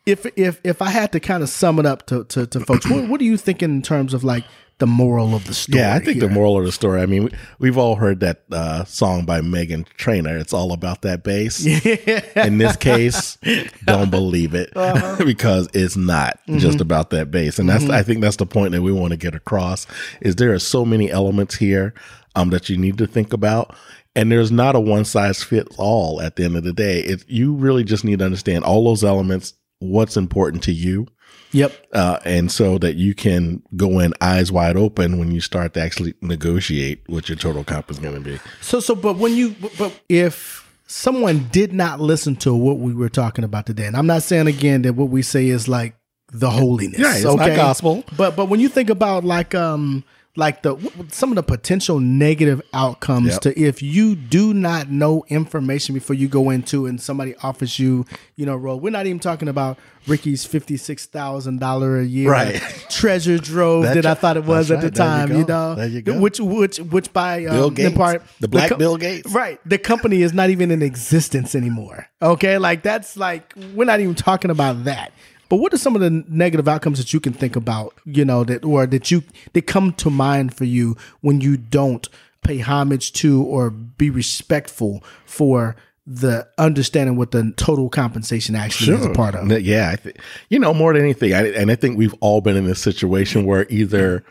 if 0.05 0.25
if 0.35 0.59
if 0.63 0.81
I 0.81 0.89
had 0.89 1.11
to 1.13 1.19
kind 1.19 1.43
of 1.43 1.49
sum 1.49 1.79
it 1.79 1.85
up 1.85 2.05
to 2.07 2.23
to, 2.25 2.47
to 2.47 2.59
folks, 2.61 2.89
what, 2.89 3.07
what 3.09 3.21
are 3.21 3.25
you 3.25 3.37
thinking 3.37 3.69
in 3.69 3.81
terms 3.81 4.13
of 4.13 4.23
like 4.23 4.43
the 4.79 4.87
moral 4.87 5.35
of 5.35 5.45
the 5.45 5.53
story? 5.53 5.79
Yeah, 5.79 5.93
I 5.93 5.99
think 5.99 6.17
here? 6.17 6.27
the 6.27 6.33
moral 6.33 6.57
of 6.57 6.65
the 6.65 6.71
story. 6.71 7.01
I 7.01 7.05
mean, 7.05 7.25
we, 7.25 7.31
we've 7.59 7.77
all 7.77 7.95
heard 7.97 8.19
that 8.21 8.43
uh, 8.51 8.83
song 8.85 9.25
by 9.25 9.39
Meghan 9.41 9.85
Trainor. 9.97 10.37
It's 10.37 10.53
all 10.53 10.71
about 10.73 11.03
that 11.03 11.23
bass. 11.23 11.63
In 12.35 12.57
this 12.57 12.75
case, 12.77 13.37
don't 13.85 14.09
believe 14.09 14.55
it 14.55 14.75
Uh-huh. 14.75 15.23
because 15.25 15.69
it's 15.73 15.95
not 15.95 16.39
Mm-hmm. 16.47 16.57
just 16.57 16.81
about 16.81 17.11
that 17.11 17.29
bass. 17.29 17.59
And 17.59 17.69
that's 17.69 17.87
I 17.89 18.01
think 18.01 18.21
that's 18.21 18.37
the 18.37 18.47
point 18.47 18.71
that 18.71 18.81
we 18.81 18.91
want 18.91 19.11
to 19.11 19.17
get 19.17 19.35
across. 19.35 19.85
Is 20.21 20.37
there 20.37 20.51
are 20.51 20.59
so 20.59 20.83
many 20.83 21.11
elements 21.11 21.55
here 21.57 21.93
um, 22.35 22.49
that 22.49 22.67
you 22.69 22.75
need 22.77 22.97
to 22.97 23.05
think 23.07 23.33
about. 23.33 23.75
And 24.15 24.29
there's 24.31 24.51
not 24.51 24.75
a 24.75 24.79
one 24.79 25.05
size 25.05 25.41
fits 25.43 25.75
all 25.77 26.19
at 26.21 26.35
the 26.35 26.43
end 26.43 26.57
of 26.57 26.63
the 26.63 26.73
day. 26.73 26.99
It, 27.01 27.23
you 27.29 27.53
really 27.53 27.83
just 27.83 28.03
need 28.03 28.19
to 28.19 28.25
understand 28.25 28.63
all 28.65 28.83
those 28.83 29.03
elements, 29.05 29.53
what's 29.81 30.15
important 30.15 30.63
to 30.63 30.71
you, 30.71 31.07
Yep. 31.51 31.73
uh, 31.91 32.19
and 32.23 32.49
so 32.51 32.77
that 32.77 32.95
you 32.95 33.13
can 33.13 33.61
go 33.75 33.99
in 33.99 34.13
eyes 34.21 34.51
wide 34.51 34.77
open 34.77 35.17
when 35.19 35.31
you 35.31 35.41
start 35.41 35.73
to 35.73 35.81
actually 35.81 36.13
negotiate 36.21 37.01
what 37.07 37.27
your 37.27 37.37
total 37.37 37.63
comp 37.63 37.91
is 37.91 37.99
going 37.99 38.15
to 38.15 38.21
be. 38.21 38.39
So 38.61 38.79
so 38.79 38.95
but 38.95 39.17
when 39.17 39.35
you 39.35 39.55
but 39.77 39.99
if 40.07 40.69
someone 40.87 41.47
did 41.51 41.73
not 41.73 41.99
listen 41.99 42.35
to 42.37 42.53
what 42.53 42.77
we 42.79 42.93
were 42.93 43.09
talking 43.09 43.43
about 43.43 43.65
today, 43.65 43.85
and 43.87 43.97
I'm 43.97 44.07
not 44.07 44.23
saying 44.23 44.47
again 44.47 44.83
that 44.83 44.93
what 44.93 45.09
we 45.09 45.21
say 45.21 45.47
is 45.47 45.67
like 45.67 45.95
the 46.31 46.49
holiness. 46.49 46.99
Yeah, 46.99 47.15
it's 47.15 47.23
not 47.25 47.37
gospel. 47.55 48.03
But 48.15 48.35
but 48.35 48.45
when 48.45 48.59
you 48.59 48.69
think 48.69 48.89
about 48.89 49.25
like 49.25 49.53
um 49.53 50.03
like 50.37 50.61
the 50.63 50.77
some 51.09 51.29
of 51.29 51.35
the 51.35 51.43
potential 51.43 51.99
negative 51.99 52.61
outcomes 52.73 53.27
Yep. 53.33 53.41
to 53.41 53.59
if 53.59 53.81
you 53.83 54.15
do 54.15 54.53
not 54.53 54.89
know 54.89 55.25
information 55.27 55.93
before 55.93 56.15
you 56.15 56.27
go 56.29 56.49
into 56.49 56.85
and 56.85 57.01
somebody 57.01 57.35
offers 57.43 57.79
you 57.79 58.05
you 58.37 58.45
know 58.45 58.55
role. 58.55 58.79
We're 58.79 58.91
not 58.91 59.05
even 59.07 59.19
talking 59.19 59.49
about 59.49 59.77
Ricky's 60.07 60.45
fifty 60.45 60.77
six 60.77 61.05
thousand 61.05 61.59
dollar 61.59 61.99
a 61.99 62.05
year 62.05 62.31
Right. 62.31 62.61
treasure 62.89 63.39
trove 63.39 63.83
That's 63.83 63.95
that 63.95 64.05
I 64.05 64.13
thought 64.13 64.37
it 64.37 64.45
was 64.45 64.71
at 64.71 64.79
the 64.81 64.87
right. 64.87 64.93
You 64.93 64.97
time. 64.97 65.31
You, 65.37 65.45
go. 65.45 65.53
know, 65.53 65.75
There 65.75 65.87
you 65.87 66.01
go. 66.01 66.19
which 66.19 66.39
which 66.39 66.77
which 66.79 67.11
by 67.11 67.45
um, 67.45 67.55
Bill 67.57 67.69
Gates. 67.69 67.97
part 67.97 68.23
The 68.39 68.47
black 68.47 68.69
co- 68.69 68.77
Bill 68.77 68.97
Gates. 68.97 69.29
Right. 69.31 69.59
The 69.67 69.77
company 69.77 70.21
is 70.21 70.33
not 70.33 70.49
even 70.49 70.71
in 70.71 70.81
existence 70.81 71.55
anymore. 71.55 72.07
Okay. 72.21 72.57
Like 72.57 72.83
that's 72.83 73.17
like, 73.17 73.53
we're 73.75 73.85
not 73.85 73.99
even 73.99 74.15
talking 74.15 74.49
about 74.49 74.85
that. 74.85 75.11
But 75.51 75.57
what 75.57 75.73
are 75.73 75.77
some 75.77 75.95
of 75.95 76.01
the 76.01 76.23
negative 76.29 76.69
outcomes 76.69 76.97
that 76.99 77.11
you 77.11 77.19
can 77.19 77.33
think 77.33 77.57
about, 77.57 77.93
you 78.05 78.23
know, 78.23 78.45
that, 78.45 78.63
or 78.63 78.85
that 78.85 79.11
you, 79.11 79.21
that 79.51 79.63
come 79.67 79.91
to 79.95 80.09
mind 80.09 80.55
for 80.55 80.63
you 80.63 80.95
when 81.19 81.41
you 81.41 81.57
don't 81.57 82.07
pay 82.41 82.59
homage 82.59 83.11
to 83.11 83.43
or 83.43 83.69
be 83.69 84.09
respectful 84.09 85.03
for 85.25 85.75
the 86.07 86.47
understanding 86.57 87.17
what 87.17 87.31
the 87.31 87.51
total 87.57 87.89
compensation 87.89 88.55
actually 88.55 88.95
is 88.95 89.05
a 89.05 89.09
part 89.09 89.35
of? 89.35 89.51
Yeah, 89.61 89.89
I 89.91 89.97
th- 89.97 90.15
you 90.47 90.57
know 90.57 90.73
more 90.73 90.93
than 90.93 91.01
anything, 91.01 91.33
I, 91.33 91.49
and 91.49 91.69
I 91.69 91.75
think 91.75 91.97
we've 91.97 92.15
all 92.21 92.39
been 92.39 92.55
in 92.55 92.63
this 92.63 92.79
situation 92.79 93.45
where 93.45 93.67
either 93.69 94.23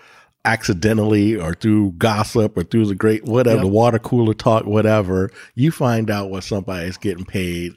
accidentally 0.47 1.37
or 1.37 1.53
through 1.53 1.93
gossip 1.99 2.57
or 2.57 2.63
through 2.63 2.87
the 2.87 2.95
great 2.95 3.27
whatever 3.27 3.61
the 3.61 3.67
water 3.67 3.99
cooler 3.99 4.33
talk, 4.33 4.65
whatever, 4.65 5.31
you 5.55 5.71
find 5.71 6.11
out 6.11 6.31
what 6.31 6.45
somebody 6.45 6.89
is 6.89 6.97
getting 6.97 7.27
paid 7.27 7.75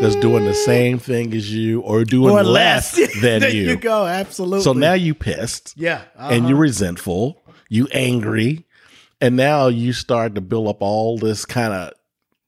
that's 0.00 0.16
doing 0.16 0.44
the 0.44 0.54
same 0.54 0.98
thing 0.98 1.34
as 1.34 1.52
you 1.52 1.80
or 1.80 2.04
doing 2.04 2.34
Or 2.34 2.42
less, 2.42 2.96
less. 2.98 3.12
than 3.20 3.40
there 3.40 3.50
you. 3.50 3.62
you 3.70 3.76
go. 3.76 4.06
Absolutely. 4.06 4.62
So 4.62 4.72
now 4.72 4.92
you 4.94 5.14
pissed. 5.14 5.74
yeah. 5.76 6.02
and 6.16 6.40
uh-huh. 6.40 6.48
you're 6.48 6.58
resentful, 6.58 7.42
you 7.68 7.88
angry, 7.92 8.66
and 9.20 9.36
now 9.36 9.66
you 9.68 9.92
start 9.92 10.34
to 10.36 10.40
build 10.40 10.68
up 10.68 10.78
all 10.80 11.18
this 11.18 11.44
kind 11.44 11.72
of 11.72 11.92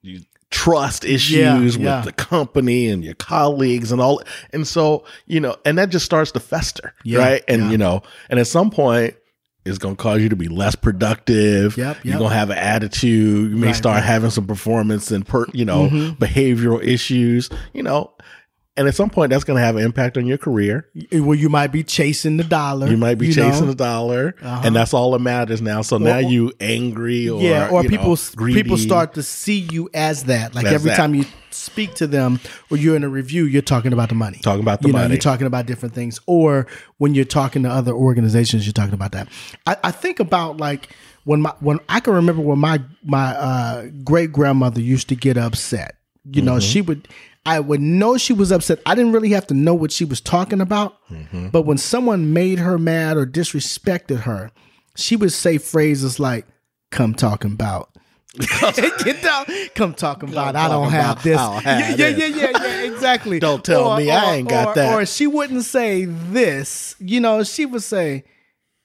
you 0.02 0.20
trust 0.50 1.04
issues 1.04 1.76
yeah. 1.76 1.96
with 1.96 2.04
the 2.06 2.12
company 2.12 2.88
and 2.88 3.04
your 3.04 3.14
colleagues 3.14 3.92
and 3.92 4.00
all 4.00 4.20
and 4.52 4.66
so 4.66 5.04
you 5.26 5.38
know 5.38 5.54
and 5.64 5.78
that 5.78 5.90
just 5.90 6.04
starts 6.04 6.32
to 6.32 6.40
fester 6.40 6.92
Yeah, 7.04 7.18
right 7.20 7.44
and 7.46 7.62
yeah. 7.62 7.70
you 7.70 7.78
know 7.78 8.02
and 8.28 8.40
at 8.40 8.48
some 8.48 8.68
point 8.70 9.14
it's 9.64 9.78
going 9.78 9.94
to 9.96 10.02
cause 10.02 10.22
you 10.22 10.28
to 10.30 10.36
be 10.36 10.48
less 10.48 10.74
productive 10.74 11.76
Yep, 11.76 11.98
you're 12.04 12.18
going 12.18 12.30
to 12.30 12.36
have 12.36 12.50
an 12.50 12.58
attitude 12.58 13.50
you 13.50 13.56
may 13.56 13.68
Right, 13.68 13.76
start 13.76 13.96
right. 13.96 14.04
having 14.04 14.30
some 14.30 14.46
performance 14.46 15.10
and 15.10 15.26
per, 15.26 15.46
you 15.52 15.64
know 15.64 15.88
Mhm. 15.88 16.16
behavioral 16.18 16.82
issues 16.82 17.50
you 17.74 17.82
know 17.82 18.12
and 18.76 18.88
at 18.88 18.94
some 18.94 19.10
point 19.10 19.30
that's 19.30 19.44
going 19.44 19.58
to 19.58 19.62
have 19.64 19.76
an 19.76 19.82
impact 19.84 20.16
on 20.16 20.26
your 20.26 20.38
career 20.38 20.86
Well, 21.12 21.34
you 21.34 21.48
might 21.50 21.72
be 21.72 21.82
chasing 21.82 22.36
the 22.38 22.44
dollar. 22.44 22.88
you 22.88 22.96
might 22.96 23.16
be 23.18 23.26
you 23.26 23.34
chasing 23.34 23.62
know? 23.66 23.72
the 23.72 23.74
dollar, 23.74 24.34
Uh-huh. 24.42 24.62
and 24.64 24.74
that's 24.74 24.94
all 24.94 25.10
that 25.10 25.18
matters 25.18 25.60
now. 25.60 25.82
So 25.82 25.98
now 25.98 26.18
you 26.18 26.52
angry 26.60 27.28
or 27.28 27.42
yeah, 27.42 27.68
or 27.68 27.82
know, 27.82 27.88
people 27.90 28.16
greedy. 28.36 28.62
people 28.62 28.78
start 28.78 29.14
to 29.14 29.22
see 29.22 29.66
you 29.70 29.90
as 29.92 30.24
that. 30.24 30.54
Like 30.54 30.64
As 30.66 30.72
every 30.72 30.90
that. 30.90 30.96
time 30.96 31.14
you 31.14 31.24
speak 31.54 31.94
to 31.94 32.06
them 32.06 32.40
or 32.70 32.76
you're 32.76 32.96
in 32.96 33.04
a 33.04 33.08
review, 33.08 33.44
you're 33.44 33.62
talking 33.62 33.92
about 33.92 34.08
the 34.08 34.14
money. 34.14 34.38
Talking 34.38 34.62
about 34.62 34.80
the 34.80 34.88
you 34.88 34.92
know, 34.92 35.00
money. 35.00 35.14
You're 35.14 35.20
talking 35.20 35.46
about 35.46 35.66
different 35.66 35.94
things. 35.94 36.20
Or 36.26 36.66
when 36.98 37.14
you're 37.14 37.24
talking 37.24 37.62
to 37.64 37.70
other 37.70 37.92
organizations, 37.92 38.66
you're 38.66 38.72
talking 38.72 38.94
about 38.94 39.12
that. 39.12 39.28
I, 39.66 39.76
I 39.84 39.90
think 39.90 40.20
about 40.20 40.56
like 40.58 40.90
when 41.24 41.42
my 41.42 41.54
when 41.60 41.80
I 41.88 42.00
can 42.00 42.14
remember 42.14 42.42
when 42.42 42.58
my 42.58 42.80
my 43.04 43.34
uh, 43.36 43.86
great 44.04 44.32
grandmother 44.32 44.80
used 44.80 45.08
to 45.08 45.16
get 45.16 45.36
upset. 45.36 45.96
You 46.24 46.42
know, 46.42 46.60
she 46.60 46.80
would. 46.80 47.08
I 47.46 47.58
would 47.58 47.80
know 47.80 48.18
she 48.18 48.34
was 48.34 48.52
upset. 48.52 48.80
I 48.84 48.94
didn't 48.94 49.12
really 49.12 49.30
have 49.30 49.46
to 49.46 49.54
know 49.54 49.72
what 49.74 49.90
she 49.90 50.04
was 50.04 50.20
talking 50.20 50.60
about. 50.60 50.98
But 51.50 51.62
when 51.62 51.78
someone 51.78 52.32
made 52.34 52.58
her 52.58 52.78
mad 52.78 53.16
or 53.16 53.26
disrespected 53.26 54.20
her, 54.20 54.50
she 54.96 55.16
would 55.16 55.32
say 55.32 55.56
phrases 55.56 56.20
like, 56.20 56.46
"Come 56.90 57.14
talking 57.14 57.52
about." 57.52 57.90
Get 58.38 59.22
down. 59.22 59.44
Come 59.74 59.94
talk 59.94 60.22
about. 60.22 60.54
I 60.54 60.68
don't 60.68 60.90
have 60.90 61.22
this. 61.22 61.38
I 61.38 61.52
don't 61.52 61.62
have 61.62 61.98
yeah, 61.98 62.08
yeah, 62.08 62.26
yeah, 62.26 62.36
yeah, 62.36 62.62
yeah, 62.62 62.92
exactly. 62.92 63.38
Don't 63.40 63.64
tell 63.64 63.96
me 63.96 64.10
I 64.10 64.36
ain't 64.36 64.48
got 64.48 64.74
that. 64.76 64.94
Or 64.94 65.04
she 65.04 65.26
wouldn't 65.26 65.64
say 65.64 66.04
this. 66.04 66.94
You 67.00 67.20
know, 67.20 67.42
she 67.42 67.66
would 67.66 67.82
say, 67.82 68.24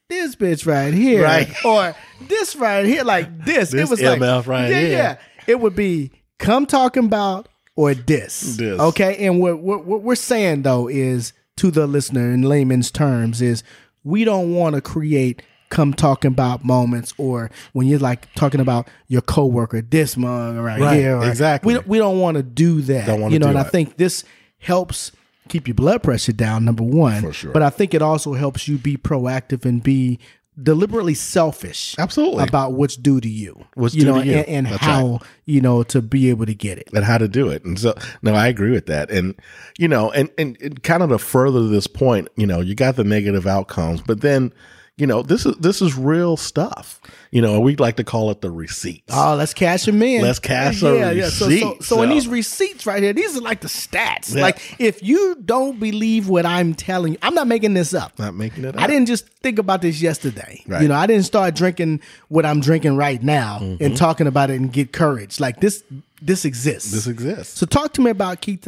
"This 0.10 0.36
bitch 0.36 0.66
right 0.66 0.94
here," 0.94 1.24
Right. 1.24 1.54
Or 1.66 1.96
this 2.28 2.56
right 2.56 2.86
here, 2.86 3.04
like 3.04 3.46
this. 3.46 3.74
it 3.74 3.88
was 3.88 4.02
like, 4.02 4.20
right 4.20 4.70
yeah, 4.70 4.80
here. 4.80 4.90
yeah. 4.90 5.18
It 5.46 5.60
would 5.60 5.76
be 5.76 6.12
come 6.40 6.66
talking 6.66 7.06
about 7.06 7.48
or 7.76 7.94
this. 7.94 8.58
This. 8.58 8.80
Okay, 8.80 9.28
and 9.28 9.40
what, 9.40 9.60
what 9.60 9.86
what 9.86 10.02
we're 10.02 10.16
saying 10.16 10.64
though 10.64 10.88
is 10.88 11.34
to 11.58 11.70
the 11.70 11.86
listener 11.86 12.32
in 12.32 12.42
layman's 12.42 12.90
terms 12.90 13.42
is 13.42 13.64
we 14.04 14.24
don't 14.26 14.54
want 14.56 14.76
to 14.76 14.82
create 14.82 15.42
come 15.76 15.94
talking 15.94 16.30
about 16.30 16.64
moments 16.64 17.14
or 17.18 17.52
when 17.74 17.86
you're 17.86 18.00
like 18.00 18.34
talking 18.36 18.62
about 18.62 18.88
your 19.08 19.22
coworker 19.22 19.82
this 19.82 20.16
month 20.16 20.58
right, 20.58 20.80
Right, 20.80 20.96
here 21.00 21.18
or- 21.18 21.30
exactly. 21.30 21.68
we 21.68 21.74
don't, 21.76 21.88
we 21.88 21.98
don't 21.98 22.20
want 22.20 22.38
to 22.38 22.44
do 22.44 22.82
that 22.84 23.06
Don't 23.08 23.30
you 23.32 23.40
know 23.40 23.48
and 23.50 23.58
i 23.58 23.64
think 23.64 23.98
this 23.98 24.24
helps 24.60 25.12
keep 25.50 25.68
your 25.68 25.76
blood 25.76 26.02
pressure 26.02 26.32
down 26.32 26.64
number 26.66 26.84
one 26.84 27.22
For 27.22 27.34
sure. 27.34 27.52
but 27.52 27.62
i 27.62 27.70
think 27.70 27.94
it 27.94 28.02
also 28.02 28.34
helps 28.34 28.68
you 28.68 28.78
be 28.78 28.96
proactive 28.98 29.66
and 29.66 29.84
be 29.84 30.18
deliberately 30.64 31.14
selfish 31.14 31.96
Absolutely. 32.00 32.44
about 32.44 32.72
what's 32.72 32.96
due 32.96 33.20
to 33.20 33.28
you 33.28 33.66
What's 33.74 33.94
you 33.94 34.06
due 34.06 34.08
know 34.14 34.22
to 34.22 34.26
you. 34.26 34.34
and, 34.36 34.66
and 34.66 34.68
how 34.68 35.20
you 35.44 35.60
know 35.60 35.84
to 35.84 36.02
be 36.02 36.30
able 36.30 36.46
to 36.46 36.54
get 36.56 36.78
it 36.78 36.88
and 36.94 37.04
how 37.04 37.18
to 37.18 37.28
do 37.28 37.50
it. 37.50 37.66
And 37.66 37.78
so, 37.78 37.94
no, 38.22 38.34
I 38.34 38.48
agree 38.48 38.72
with 38.72 38.86
that. 38.86 39.12
And 39.12 39.36
you 39.78 39.90
know, 39.90 40.12
and 40.14 40.30
and, 40.38 40.56
and 40.62 40.82
kind 40.82 41.04
of 41.04 41.10
to 41.10 41.18
further 41.20 41.68
this 41.68 41.88
point, 41.88 42.30
you 42.38 42.48
know, 42.48 42.62
you 42.62 42.74
got 42.74 42.96
the 42.96 43.04
negative 43.04 43.46
outcomes, 43.46 44.00
but 44.02 44.22
then. 44.22 44.54
You 44.98 45.08
know, 45.08 45.24
this 45.24 45.46
is 45.46 45.58
this 45.58 45.82
is 45.82 45.98
real 45.98 46.38
stuff. 46.38 47.02
You 47.30 47.42
know, 47.42 47.60
we 47.60 47.76
like 47.76 47.98
to 47.98 48.06
call 48.06 48.32
it 48.32 48.40
the 48.40 48.50
receipts. 48.50 49.14
Oh, 49.14 49.36
let's 49.36 49.54
cash 49.54 49.84
them 49.84 50.02
in. 50.02 50.22
Let's 50.22 50.40
cash 50.40 50.82
a 50.84 50.96
yeah, 50.98 51.12
yeah. 51.12 51.24
So, 51.26 51.30
so, 51.30 51.48
receipt, 51.50 51.84
so 51.84 52.02
in 52.02 52.10
these 52.10 52.30
receipts 52.30 52.86
right 52.86 53.04
here, 53.04 53.12
these 53.12 53.36
are 53.36 53.42
like 53.42 53.60
the 53.60 53.68
stats. 53.68 54.34
Yeah. 54.34 54.44
Like 54.44 54.80
if 54.80 55.04
you 55.04 55.36
don't 55.44 55.78
believe 55.82 56.30
what 56.30 56.46
I'm 56.46 56.74
telling 56.74 57.12
you, 57.14 57.20
I'm 57.22 57.34
not 57.34 57.46
making 57.48 57.74
this 57.74 57.94
up. 57.94 58.18
Not 58.18 58.36
making 58.36 58.64
it. 58.64 58.78
I 58.78 58.88
didn't 58.88 59.08
just 59.08 59.28
think 59.44 59.60
about 59.60 59.82
this 59.82 60.02
yesterday. 60.02 60.64
Right. 60.66 60.82
You 60.82 60.88
know, 60.88 60.96
I 60.96 61.08
didn't 61.08 61.26
start 61.26 61.56
drinking 61.56 62.00
what 62.30 62.46
I'm 62.46 62.62
drinking 62.62 62.96
right 62.96 63.22
now 63.22 63.60
Mm-hmm. 63.60 63.84
and 63.84 63.98
talking 63.98 64.28
about 64.28 64.50
it 64.50 64.56
and 64.62 64.72
get 64.72 64.94
courage. 64.94 65.40
Like 65.42 65.60
this, 65.60 65.84
this 66.22 66.46
exists. 66.46 66.92
This 66.92 67.08
exists. 67.08 67.60
so 67.60 67.66
talk 67.66 67.94
to 67.94 68.02
me 68.02 68.12
about 68.12 68.40
Keith. 68.42 68.66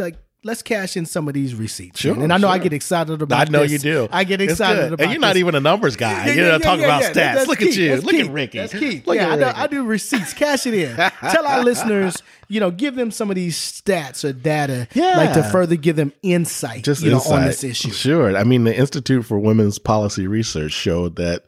Let's 0.47 0.61
cash 0.63 0.95
in 0.95 1.05
some 1.05 1.27
of 1.27 1.33
these 1.33 1.53
receipts. 1.53 1.99
Sure, 1.99 2.17
and 2.17 2.31
I 2.31 2.37
know 2.37 2.47
I 2.47 2.57
get 2.57 2.71
excited 2.71 3.21
about. 3.21 3.47
I 3.47 3.51
know 3.51 3.63
this. 3.63 3.71
you 3.73 3.79
do. 3.79 4.07
I 4.11 4.23
get 4.23 4.39
excited 4.39 4.93
about. 4.93 5.01
And 5.03 5.11
you're 5.11 5.19
not 5.19 5.33
this. 5.33 5.41
even 5.41 5.55
a 5.55 5.59
numbers 5.59 5.97
guy. 5.97 6.27
Yeah, 6.27 6.33
you're 6.33 6.45
yeah, 6.45 6.51
not 6.53 6.61
yeah, 6.61 6.65
talking 6.65 6.85
about 6.85 7.03
stats. 7.03 7.47
Look 7.47 7.59
key. 7.59 7.67
at 7.67 7.75
you. 7.75 7.89
That's 7.89 8.03
Look 8.03 8.15
key. 8.15 8.21
at 8.21 8.29
Ricky. 8.31 8.57
That's 8.59 8.73
key. 8.73 9.03
Look 9.05 9.17
yeah, 9.17 9.33
at 9.33 9.43
I, 9.43 9.51
do. 9.51 9.59
I 9.59 9.67
do 9.67 9.83
receipts. 9.85 10.33
Cash 10.33 10.65
it 10.67 10.73
in. 10.73 10.95
Tell 11.31 11.45
our 11.45 11.63
listeners, 11.63 12.23
you 12.47 12.59
know, 12.61 12.71
give 12.71 12.95
them 12.95 13.11
some 13.11 13.29
of 13.29 13.35
these 13.35 13.57
stats 13.57 14.23
or 14.23 14.31
data, 14.31 14.87
Yeah. 14.93 15.17
like 15.17 15.33
to 15.33 15.43
further 15.43 15.75
give 15.75 15.97
them 15.97 16.13
insight, 16.23 16.85
just 16.85 17.03
you 17.03 17.11
know, 17.11 17.19
on 17.19 17.43
this 17.43 17.63
issue. 17.65 17.91
Sure. 17.91 18.35
I 18.37 18.43
mean, 18.45 18.63
the 18.63 18.73
Institute 18.75 19.25
for 19.25 19.37
Women's 19.37 19.77
Policy 19.79 20.27
Research 20.27 20.71
showed 20.71 21.17
that 21.17 21.43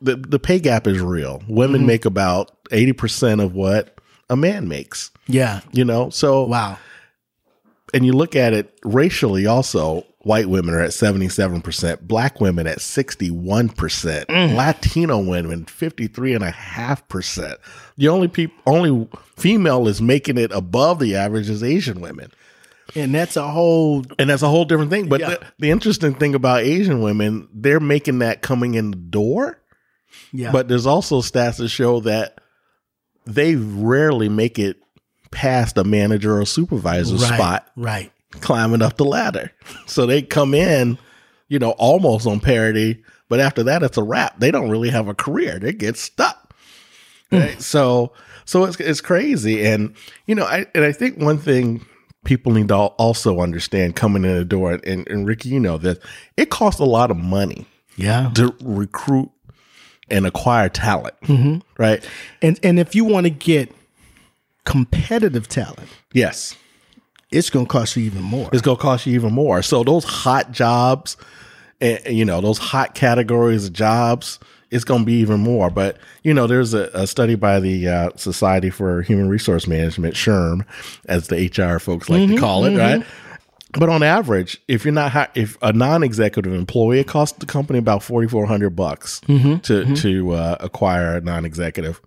the 0.00 0.16
the 0.16 0.38
pay 0.38 0.58
gap 0.58 0.86
is 0.86 1.00
real. 1.00 1.42
Women 1.48 1.80
Mm-hmm. 1.82 1.86
make 1.86 2.04
about 2.06 2.50
eighty 2.70 2.92
percent 2.94 3.40
of 3.42 3.54
what 3.54 3.98
a 4.30 4.36
man 4.36 4.68
makes. 4.68 5.10
Yeah. 5.26 5.60
You 5.72 5.84
know, 5.84 6.08
so 6.08 6.44
Wow. 6.44 6.78
And 7.94 8.06
you 8.06 8.12
look 8.12 8.34
at 8.36 8.52
it 8.52 8.78
racially 8.84 9.46
also 9.46 10.04
white 10.20 10.48
women 10.48 10.72
are 10.74 10.80
at 10.80 10.90
77% 10.90 12.00
black 12.02 12.40
women 12.40 12.66
at 12.66 12.78
61% 12.78 14.26
Mm. 14.26 14.54
latino 14.56 15.18
women 15.18 15.64
53.5% 15.66 17.56
the 17.96 18.08
only 18.08 18.28
people 18.28 18.56
only 18.66 19.08
female 19.36 19.88
is 19.88 20.00
making 20.00 20.38
it 20.38 20.52
above 20.52 20.98
the 20.98 21.16
average 21.16 21.48
is 21.50 21.62
asian 21.62 22.00
women 22.00 22.30
And 22.94 23.14
that's 23.14 23.36
a 23.36 23.48
whole. 23.48 24.04
and 24.18 24.28
that's 24.30 24.42
a 24.42 24.48
whole 24.48 24.64
different 24.64 24.90
thing 24.90 25.08
but 25.08 25.20
Yeah. 25.20 25.30
the, 25.30 25.40
the 25.58 25.70
interesting 25.70 26.14
thing 26.14 26.34
about 26.34 26.62
asian 26.62 27.00
women 27.02 27.48
they're 27.52 27.80
making 27.80 28.20
that 28.20 28.42
coming 28.42 28.74
in 28.74 28.90
the 28.92 28.96
door 28.96 29.58
Yeah. 30.32 30.52
but 30.52 30.68
there's 30.68 30.86
also 30.86 31.20
stats 31.20 31.56
that 31.56 31.68
show 31.68 32.00
that 32.00 32.38
they 33.26 33.54
rarely 33.56 34.28
make 34.28 34.58
it 34.58 34.81
past 35.32 35.76
a 35.78 35.82
manager 35.84 36.38
or 36.40 36.46
supervisor 36.46 37.16
right, 37.16 37.34
spot 37.34 37.68
Right. 37.76 38.12
climbing 38.40 38.82
up 38.82 38.96
the 38.96 39.04
ladder. 39.04 39.50
So 39.86 40.06
they 40.06 40.22
come 40.22 40.54
in, 40.54 40.96
you 41.48 41.58
know, 41.58 41.70
almost 41.72 42.26
on 42.26 42.38
parity, 42.40 43.02
but 43.28 43.40
after 43.40 43.62
that, 43.64 43.82
it's 43.82 43.98
a 43.98 44.02
wrap. 44.02 44.38
They 44.38 44.50
don't 44.50 44.70
really 44.70 44.90
have 44.90 45.08
a 45.08 45.14
career. 45.14 45.58
They 45.58 45.72
get 45.72 45.96
stuck. 45.96 46.54
Hmm. 47.30 47.38
Right. 47.38 47.60
So, 47.62 48.12
so 48.44 48.64
it's, 48.64 48.78
it's 48.80 49.00
crazy. 49.00 49.66
And, 49.66 49.94
you 50.26 50.34
know, 50.34 50.44
I, 50.44 50.66
and 50.74 50.84
I 50.84 50.92
think 50.92 51.18
one 51.18 51.38
thing 51.38 51.84
people 52.24 52.52
need 52.52 52.68
to 52.68 52.74
also 52.76 53.40
understand 53.40 53.96
coming 53.96 54.24
in 54.24 54.34
the 54.36 54.44
door, 54.44 54.78
and, 54.84 55.06
and 55.08 55.26
Ricky, 55.26 55.48
you 55.48 55.58
know 55.60 55.76
this, 55.78 55.98
it 56.36 56.50
costs 56.50 56.80
a 56.80 56.84
lot 56.84 57.10
of 57.10 57.16
money 57.16 57.66
Yeah. 57.96 58.30
to 58.34 58.54
recruit 58.62 59.30
and 60.10 60.26
acquire 60.26 60.68
talent. 60.68 61.14
Mm-hmm. 61.22 61.58
Right. 61.82 62.06
And 62.42 62.58
and 62.62 62.78
if 62.78 62.94
you 62.94 63.04
want 63.04 63.24
to 63.24 63.30
get 63.30 63.74
competitive 64.64 65.48
talent, 65.48 65.88
Yes. 66.12 66.56
it's 67.30 67.50
going 67.50 67.66
to 67.66 67.70
cost 67.70 67.96
you 67.96 68.04
even 68.04 68.22
more. 68.22 68.48
it's 68.52 68.62
going 68.62 68.76
to 68.76 68.82
cost 68.82 69.06
you 69.06 69.14
even 69.14 69.32
more. 69.32 69.62
So 69.62 69.82
those 69.82 70.04
hot 70.04 70.52
jobs, 70.52 71.16
and 71.80 71.98
you 72.06 72.24
know 72.24 72.40
those 72.40 72.58
hot 72.58 72.94
categories 72.94 73.66
of 73.66 73.72
jobs, 73.72 74.38
it's 74.70 74.84
going 74.84 75.00
to 75.00 75.06
be 75.06 75.14
even 75.14 75.40
more. 75.40 75.68
But 75.70 75.98
you 76.22 76.32
know, 76.32 76.46
there's 76.46 76.74
a, 76.74 76.90
a 76.94 77.06
study 77.06 77.34
by 77.34 77.58
the 77.60 77.88
uh, 77.88 78.10
Society 78.16 78.70
for 78.70 79.02
Human 79.02 79.28
Resource 79.28 79.66
Management, 79.66 80.14
SHRM, 80.14 80.64
as 81.06 81.28
the 81.28 81.36
HR 81.48 81.78
folks 81.78 82.08
like 82.08 82.28
to 82.28 82.38
call 82.38 82.64
it, 82.64 82.76
right? 82.76 83.04
But 83.74 83.88
on 83.88 84.02
average, 84.02 84.60
if 84.68 84.84
you're 84.84 84.92
not 84.92 85.12
hi- 85.12 85.30
if 85.34 85.56
a 85.62 85.72
non-executive 85.72 86.52
employee, 86.52 87.00
it 87.00 87.08
costs 87.08 87.38
the 87.38 87.46
company 87.46 87.78
about 87.78 88.02
forty 88.02 88.28
four 88.28 88.44
hundred 88.46 88.76
bucks 88.76 89.20
to 89.62 89.94
to 89.96 90.30
uh, 90.32 90.56
acquire 90.60 91.16
a 91.16 91.20
non-executive, 91.22 91.98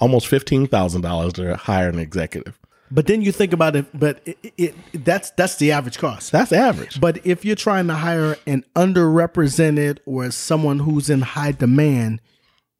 almost 0.00 0.26
fifteen 0.26 0.66
thousand 0.66 1.02
dollars 1.02 1.32
to 1.34 1.56
hire 1.56 1.88
an 1.88 1.98
executive. 1.98 2.58
But 2.92 3.06
then 3.06 3.22
you 3.22 3.30
think 3.30 3.52
about 3.52 3.76
it, 3.76 3.86
but 3.96 4.20
it, 4.26 4.36
it, 4.42 4.54
it 4.92 5.04
that's 5.04 5.30
that's 5.32 5.56
the 5.56 5.70
average 5.72 5.98
cost. 5.98 6.32
That's 6.32 6.50
average. 6.52 7.00
But 7.00 7.24
if 7.24 7.44
you're 7.44 7.54
trying 7.54 7.86
to 7.86 7.94
hire 7.94 8.36
an 8.46 8.64
underrepresented 8.74 9.98
or 10.06 10.30
someone 10.30 10.80
who's 10.80 11.08
in 11.10 11.20
high 11.20 11.52
demand, 11.52 12.20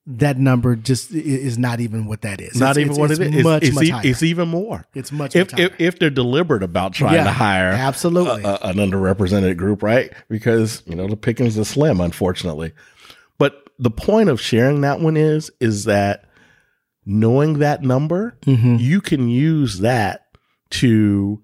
that 0.06 0.38
number 0.38 0.74
just 0.74 1.12
is 1.12 1.58
not 1.58 1.78
even 1.78 2.06
what 2.06 2.22
that 2.22 2.40
is. 2.40 2.58
not 2.58 2.76
It's- 2.76 2.78
even 2.78 2.90
it's- 2.92 2.98
what 2.98 3.10
it's 3.12 3.20
it 3.20 3.34
is. 3.36 3.44
Much, 3.44 3.62
it's, 3.62 3.74
much 3.92 4.04
e- 4.04 4.08
it's 4.10 4.22
even 4.24 4.48
more. 4.48 4.84
It's 4.94 5.12
much, 5.12 5.36
if, 5.36 5.52
much 5.52 5.60
if 5.60 5.72
if 5.80 5.98
they're 6.00 6.10
deliberate 6.10 6.62
about 6.64 6.92
trying 6.92 7.14
Yeah, 7.14 7.24
to 7.24 7.30
hire 7.30 7.68
absolutely. 7.70 8.42
a- 8.42 8.48
a- 8.62 8.68
an 8.70 8.76
underrepresented 8.78 9.56
group, 9.58 9.82
right? 9.82 10.12
Because 10.28 10.82
you 10.86 10.96
know 10.96 11.06
the 11.06 11.16
pickings 11.16 11.56
are 11.58 11.64
slim, 11.64 12.00
unfortunately. 12.00 12.72
But 13.38 13.68
the 13.78 13.90
point 13.90 14.28
of 14.28 14.40
sharing 14.40 14.80
that 14.80 15.00
one 15.00 15.16
is 15.16 15.52
is 15.60 15.84
that 15.84 16.24
knowing 17.10 17.58
that 17.58 17.82
number, 17.82 18.38
Mm-hmm. 18.46 18.76
you 18.76 19.00
can 19.00 19.28
use 19.28 19.78
that 19.80 20.26
to 20.70 21.42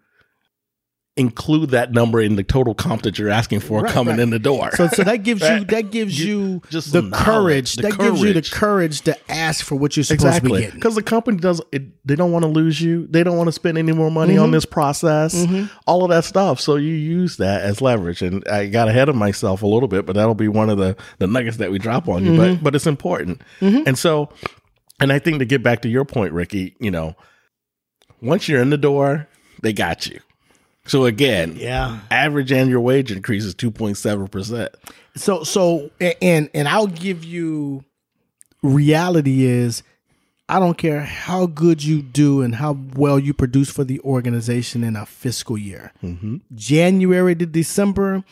include 1.19 1.71
that 1.71 1.93
number 1.93 2.21
in 2.21 2.37
the 2.37 2.45
total 2.45 2.75
comp 2.75 3.01
that 3.01 3.19
you're 3.19 3.31
asking 3.31 3.59
for 3.61 3.81
Right, 3.81 3.91
coming 3.91 4.17
right. 4.17 4.21
in 4.21 4.29
the 4.29 4.39
door. 4.39 4.71
So, 4.77 4.87
so 4.89 5.03
that 5.03 5.23
gives 5.23 5.41
you 5.41 5.65
that 5.69 5.91
gives 5.91 6.21
You- 6.23 6.39
you 6.41 6.63
just 6.69 6.93
the 6.93 7.09
courage. 7.11 7.77
the 7.77 7.83
that 7.89 7.99
gives 7.99 8.21
you 8.21 8.27
the 8.35 8.43
courage. 8.43 8.51
courage 8.53 9.01
to 9.03 9.17
ask 9.33 9.65
for 9.65 9.77
what 9.77 9.97
you're 9.97 10.05
supposed 10.05 10.21
to 10.21 10.27
be 10.27 10.37
Exactly, 10.37 10.61
getting. 10.61 10.75
because 10.75 10.95
the 10.95 11.03
company 11.03 11.39
does 11.39 11.63
it. 11.73 11.85
They 12.07 12.17
don't 12.17 12.33
want 12.33 12.43
to 12.43 12.51
lose 12.51 12.83
you. 12.83 13.07
They 13.09 13.23
don't 13.25 13.39
want 13.39 13.49
to 13.49 13.53
spend 13.53 13.79
any 13.79 13.93
more 13.93 14.11
money 14.11 14.35
Mm-hmm. 14.35 14.43
on 14.43 14.51
this 14.51 14.67
process. 14.67 15.47
All 15.87 16.05
of 16.05 16.11
that 16.11 16.25
stuff. 16.25 16.61
So 16.61 16.77
you 16.77 16.93
use 16.93 17.39
that 17.39 17.63
as 17.63 17.81
leverage. 17.81 18.21
And 18.21 18.47
I 18.47 18.67
got 18.67 18.89
ahead 18.89 19.09
of 19.09 19.17
myself 19.17 19.63
a 19.63 19.67
little 19.67 19.89
bit, 19.89 20.05
but 20.05 20.17
that'll 20.17 20.35
be 20.35 20.49
one 20.49 20.69
of 20.69 20.77
the 20.77 20.97
the 21.19 21.27
nuggets 21.27 21.57
that 21.57 21.71
we 21.71 21.79
drop 21.79 22.09
on 22.11 22.27
you. 22.27 22.33
Mm-hmm. 22.33 22.55
But 22.57 22.63
but 22.65 22.75
it's 22.75 22.87
important. 22.87 23.41
And 23.63 23.97
so, 23.99 24.29
and 25.01 25.13
I 25.13 25.19
think 25.19 25.39
to 25.41 25.45
get 25.45 25.63
back 25.63 25.83
to 25.83 25.89
your 25.89 26.05
point, 26.05 26.33
Ricky, 26.33 26.75
you 26.81 26.91
know, 26.91 27.15
once 28.21 28.49
you're 28.49 28.63
in 28.63 28.71
the 28.71 28.79
door, 28.79 29.29
they 29.63 29.73
got 29.73 30.07
you. 30.07 30.21
So 30.87 31.05
again, 31.05 31.57
Yeah. 31.57 31.99
average 32.11 32.53
annual 32.53 32.83
wage 32.83 33.11
increase 33.11 33.45
is 33.45 33.55
two 33.55 33.71
point 33.71 33.97
seven 33.99 34.29
percent. 34.29 34.71
So 35.17 35.43
so 35.45 35.91
and 36.23 36.49
and 36.55 36.69
I'll 36.69 36.87
give 36.87 37.25
you 37.25 37.85
reality 38.63 39.45
is 39.45 39.83
I 40.49 40.61
don't 40.61 40.79
care 40.79 41.01
how 41.01 41.47
good 41.47 41.83
you 41.83 42.03
do 42.03 42.41
and 42.41 42.55
how 42.55 42.79
well 42.95 43.19
you 43.19 43.35
produce 43.35 43.69
for 43.69 43.83
the 43.83 43.99
organization 44.01 44.85
in 44.85 44.95
a 44.95 45.05
fiscal 45.05 45.59
year. 45.59 45.93
Mm-hmm. 46.05 46.37
January 46.55 47.35
to 47.35 47.47
December, 47.47 48.23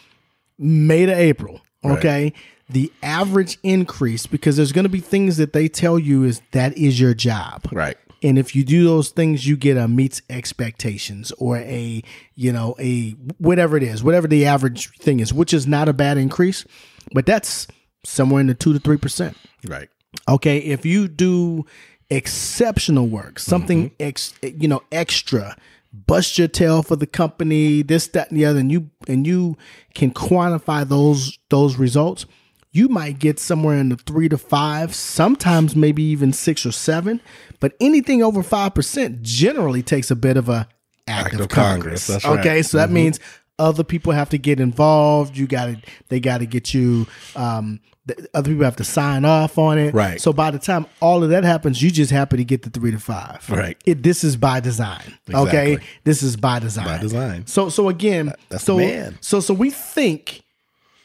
May 0.57 1.07
to 1.07 1.13
April. 1.13 1.61
Okay. 1.85 2.33
The 2.75 2.93
average 3.03 3.57
increase, 3.63 4.27
because 4.27 4.57
there's 4.57 4.73
going 4.73 4.85
to 4.85 4.89
be 4.89 5.01
things 5.01 5.37
that 5.37 5.53
they 5.53 5.69
tell 5.69 5.97
you 5.97 6.25
is 6.25 6.43
that 6.51 6.77
is 6.77 7.01
your 7.01 7.15
job. 7.15 7.69
Right. 7.71 7.97
And 8.21 8.37
if 8.37 8.57
you 8.57 8.65
do 8.65 8.85
those 8.85 9.11
things, 9.11 9.47
you 9.47 9.57
get 9.57 9.77
a 9.77 9.87
meets 9.87 10.23
expectations 10.29 11.31
or 11.39 11.59
a, 11.59 12.03
you 12.35 12.53
know, 12.53 12.75
a 12.81 13.11
whatever 13.39 13.77
it 13.77 13.83
is, 13.83 14.03
whatever 14.03 14.27
the 14.27 14.47
average 14.47 14.91
thing 14.99 15.21
is, 15.21 15.33
which 15.33 15.55
is 15.55 15.67
not 15.67 15.89
a 15.89 15.93
bad 15.93 16.19
increase, 16.19 16.65
but 17.13 17.27
that's 17.27 17.69
somewhere 18.05 18.41
in 18.41 18.49
the 18.49 18.55
two 18.55 18.73
to 18.73 18.81
three 18.81 18.97
percent. 18.97 19.37
Right. 19.69 19.89
Okay, 20.29 20.59
if 20.59 20.85
you 20.85 21.07
do 21.07 21.67
exceptional 22.11 23.07
work, 23.07 23.39
something 23.39 23.91
mm-hmm. 23.91 24.03
ex, 24.03 24.35
you 24.43 24.69
know, 24.69 24.83
extra, 24.91 25.57
bust 25.93 26.39
your 26.39 26.49
tail 26.49 26.83
for 26.83 26.97
the 26.97 27.07
company, 27.07 27.83
this, 27.83 28.09
that, 28.09 28.31
and 28.31 28.39
the 28.39 28.45
other, 28.45 28.59
and 28.59 28.73
you 28.73 28.91
and 29.07 29.27
you 29.27 29.57
can 29.95 30.11
quantify 30.11 30.89
those 30.89 31.39
those 31.51 31.77
results, 31.77 32.27
you 32.75 32.89
might 32.89 33.19
get 33.19 33.39
somewhere 33.39 33.79
in 33.79 33.89
the 33.89 33.97
three 33.97 34.29
to 34.29 34.37
five, 34.37 34.95
sometimes 34.95 35.77
maybe 35.77 36.03
even 36.03 36.33
six 36.33 36.67
or 36.67 36.73
seven. 36.73 37.21
But 37.61 37.75
anything 37.81 38.23
over 38.23 38.43
five 38.43 38.75
percent 38.75 39.23
generally 39.23 39.83
takes 39.83 40.11
a 40.11 40.17
bit 40.17 40.37
of 40.37 40.49
a 40.49 40.69
act, 41.07 41.27
Act 41.27 41.35
of, 41.35 41.41
of 41.43 41.49
Congress. 41.49 42.07
Congress, 42.07 42.07
that's 42.07 42.25
right. 42.25 42.41
Okay, 42.41 42.63
so 42.63 42.79
that 42.79 42.91
means 42.91 43.21
other 43.59 43.85
people 43.85 44.13
have 44.13 44.31
to 44.31 44.39
get 44.39 44.59
involved. 44.59 45.37
You 45.37 45.47
got 45.47 45.67
to 45.67 45.77
they 46.09 46.21
got 46.21 46.39
to 46.39 46.47
get 46.47 46.75
you. 46.75 47.07
Um, 47.37 47.81
the 48.07 48.29
other 48.35 48.51
people 48.51 48.65
have 48.65 48.77
to 48.77 48.85
sign 48.85 49.25
off 49.25 49.57
on 49.57 49.79
it. 49.79 49.95
Right. 49.95 50.21
So 50.21 50.33
by 50.35 50.51
the 50.51 50.59
time 50.59 50.85
all 51.01 51.25
of 51.25 51.31
that 51.31 51.43
happens, 51.43 51.83
you 51.83 51.91
just 51.91 52.11
happy 52.11 52.37
to 52.37 52.45
get 52.45 52.61
the 52.61 52.69
three 52.69 52.91
to 52.91 52.99
five. 52.99 53.49
Right. 53.49 53.81
It, 53.87 54.03
this 54.03 54.25
is 54.25 54.37
by 54.37 54.61
design. 54.61 55.17
Okay. 55.33 55.79
This 56.03 56.23
is 56.23 56.37
by 56.37 56.59
design. 56.59 56.85
By 56.85 56.99
design. 56.99 57.47
So 57.47 57.71
so 57.71 57.89
again, 57.89 58.35
that's 58.51 58.65
so 58.65 58.77
man. 58.77 59.17
so 59.23 59.41
so 59.41 59.55
we 59.55 59.71
think, 59.71 60.44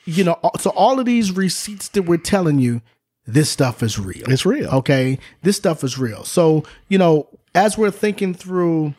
you 0.10 0.24
know, 0.24 0.39
so 0.60 0.72
all 0.72 0.99
of 0.99 1.05
these 1.05 1.32
receipts 1.32 1.89
that 1.89 2.03
we're 2.03 2.18
telling 2.18 2.57
you, 2.60 2.82
this 3.28 3.49
stuff 3.49 3.84
is 3.84 3.99
real. 3.99 4.30
It's 4.32 4.45
real. 4.45 4.70
Okay. 4.70 5.20
This 5.43 5.55
stuff 5.55 5.84
is 5.84 5.99
real. 5.99 6.24
So, 6.24 6.64
you 6.88 6.97
know, 6.97 7.28
as 7.53 7.78
we're 7.78 7.91
thinking 7.91 8.34
through 8.34 8.95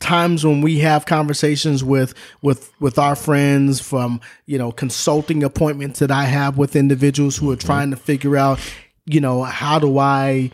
times 0.00 0.46
when 0.46 0.62
we 0.62 0.78
have 0.78 1.04
conversations 1.04 1.82
with 1.84 2.14
with 2.40 2.72
with 2.80 2.98
our 2.98 3.14
friends 3.14 3.80
from, 3.80 4.22
you 4.46 4.56
know, 4.56 4.72
consulting 4.72 5.44
appointments 5.44 5.98
that 5.98 6.10
I 6.10 6.24
have 6.24 6.56
with 6.56 6.76
individuals 6.76 7.36
who 7.36 7.50
are 7.50 7.56
mm-hmm. 7.56 7.66
trying 7.66 7.90
to 7.90 7.96
figure 7.96 8.36
out, 8.36 8.58
you 9.04 9.20
know, 9.20 9.42
how 9.42 9.78
do 9.78 9.98
I 9.98 10.50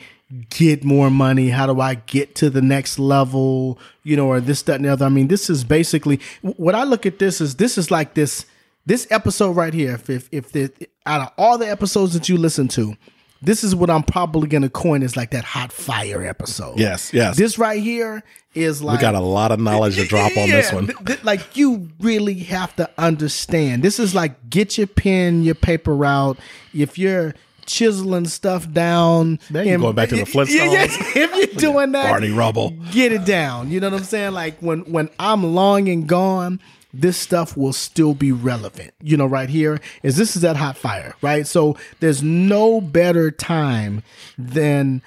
get 0.50 0.82
more 0.82 1.10
money? 1.10 1.50
How 1.50 1.72
do 1.72 1.80
I 1.80 1.94
get 1.94 2.34
to 2.36 2.50
the 2.50 2.62
next 2.62 2.98
level? 2.98 3.78
You 4.02 4.16
know, 4.16 4.26
or 4.26 4.40
this, 4.40 4.62
that, 4.62 4.76
and 4.76 4.86
the 4.86 4.88
other. 4.88 5.06
I 5.06 5.10
mean, 5.10 5.28
this 5.28 5.48
is 5.48 5.62
basically 5.62 6.18
what 6.42 6.74
I 6.74 6.82
look 6.82 7.06
at 7.06 7.20
this 7.20 7.40
is 7.40 7.56
this 7.56 7.78
is 7.78 7.92
like 7.92 8.14
this 8.14 8.46
this 8.86 9.06
episode 9.10 9.52
right 9.52 9.74
here. 9.74 9.94
If 9.94 10.10
if 10.10 10.28
if 10.32 10.52
the 10.52 10.70
out 11.06 11.20
of 11.20 11.32
all 11.38 11.58
the 11.58 11.70
episodes 11.70 12.12
that 12.14 12.28
you 12.28 12.36
listen 12.36 12.68
to, 12.68 12.96
this 13.42 13.62
is 13.64 13.74
what 13.74 13.90
I'm 13.90 14.02
probably 14.02 14.48
gonna 14.48 14.68
coin 14.70 15.02
as 15.02 15.16
like 15.16 15.30
that 15.32 15.44
hot 15.44 15.72
fire 15.72 16.24
episode. 16.24 16.78
Yes, 16.78 17.12
yes. 17.12 17.36
This 17.36 17.58
right 17.58 17.82
here 17.82 18.22
is 18.54 18.82
like 18.82 18.98
we 18.98 19.00
got 19.02 19.14
a 19.14 19.20
lot 19.20 19.50
of 19.52 19.58
knowledge 19.60 19.96
to 19.96 20.06
drop 20.06 20.36
on 20.36 20.48
this 20.48 20.72
one. 20.72 20.86
th- 20.86 20.98
th- 21.04 21.24
like 21.24 21.56
you 21.56 21.88
really 22.00 22.34
have 22.34 22.74
to 22.76 22.88
understand. 22.98 23.82
This 23.82 23.98
is 23.98 24.14
like 24.14 24.48
get 24.48 24.78
your 24.78 24.86
pen, 24.86 25.42
your 25.42 25.54
paper 25.56 26.04
out. 26.04 26.38
If 26.72 26.98
you're 26.98 27.34
chiseling 27.66 28.26
stuff 28.26 28.70
down, 28.70 29.38
Now 29.50 29.62
you're 29.62 29.74
and- 29.74 29.82
going 29.82 29.94
back 29.94 30.10
to 30.10 30.16
the 30.16 30.20
Yeah, 30.50 30.64
yeah. 30.70 30.86
Flintstones. 30.86 31.16
If 31.16 31.34
you're 31.52 31.72
doing 31.72 31.92
that, 31.92 32.08
Barney 32.10 32.30
Rubble. 32.30 32.70
get 32.92 33.10
it 33.12 33.24
down. 33.24 33.70
You 33.70 33.80
know 33.80 33.88
what 33.90 33.98
I'm 34.00 34.04
saying? 34.04 34.32
Like 34.32 34.58
when 34.60 34.80
when 34.80 35.08
I'm 35.18 35.42
long 35.54 35.88
and 35.88 36.06
gone, 36.06 36.60
this 37.00 37.16
stuff 37.16 37.56
will 37.56 37.72
still 37.72 38.14
be 38.14 38.32
relevant. 38.32 38.92
You 39.02 39.16
know, 39.16 39.26
right 39.26 39.48
here 39.48 39.80
is 40.02 40.16
this 40.16 40.36
is 40.36 40.42
that 40.42 40.56
hot 40.56 40.76
fire, 40.76 41.14
right? 41.22 41.46
So 41.46 41.76
there's 42.00 42.22
no 42.22 42.80
better 42.80 43.30
time 43.30 44.02
than 44.38 45.02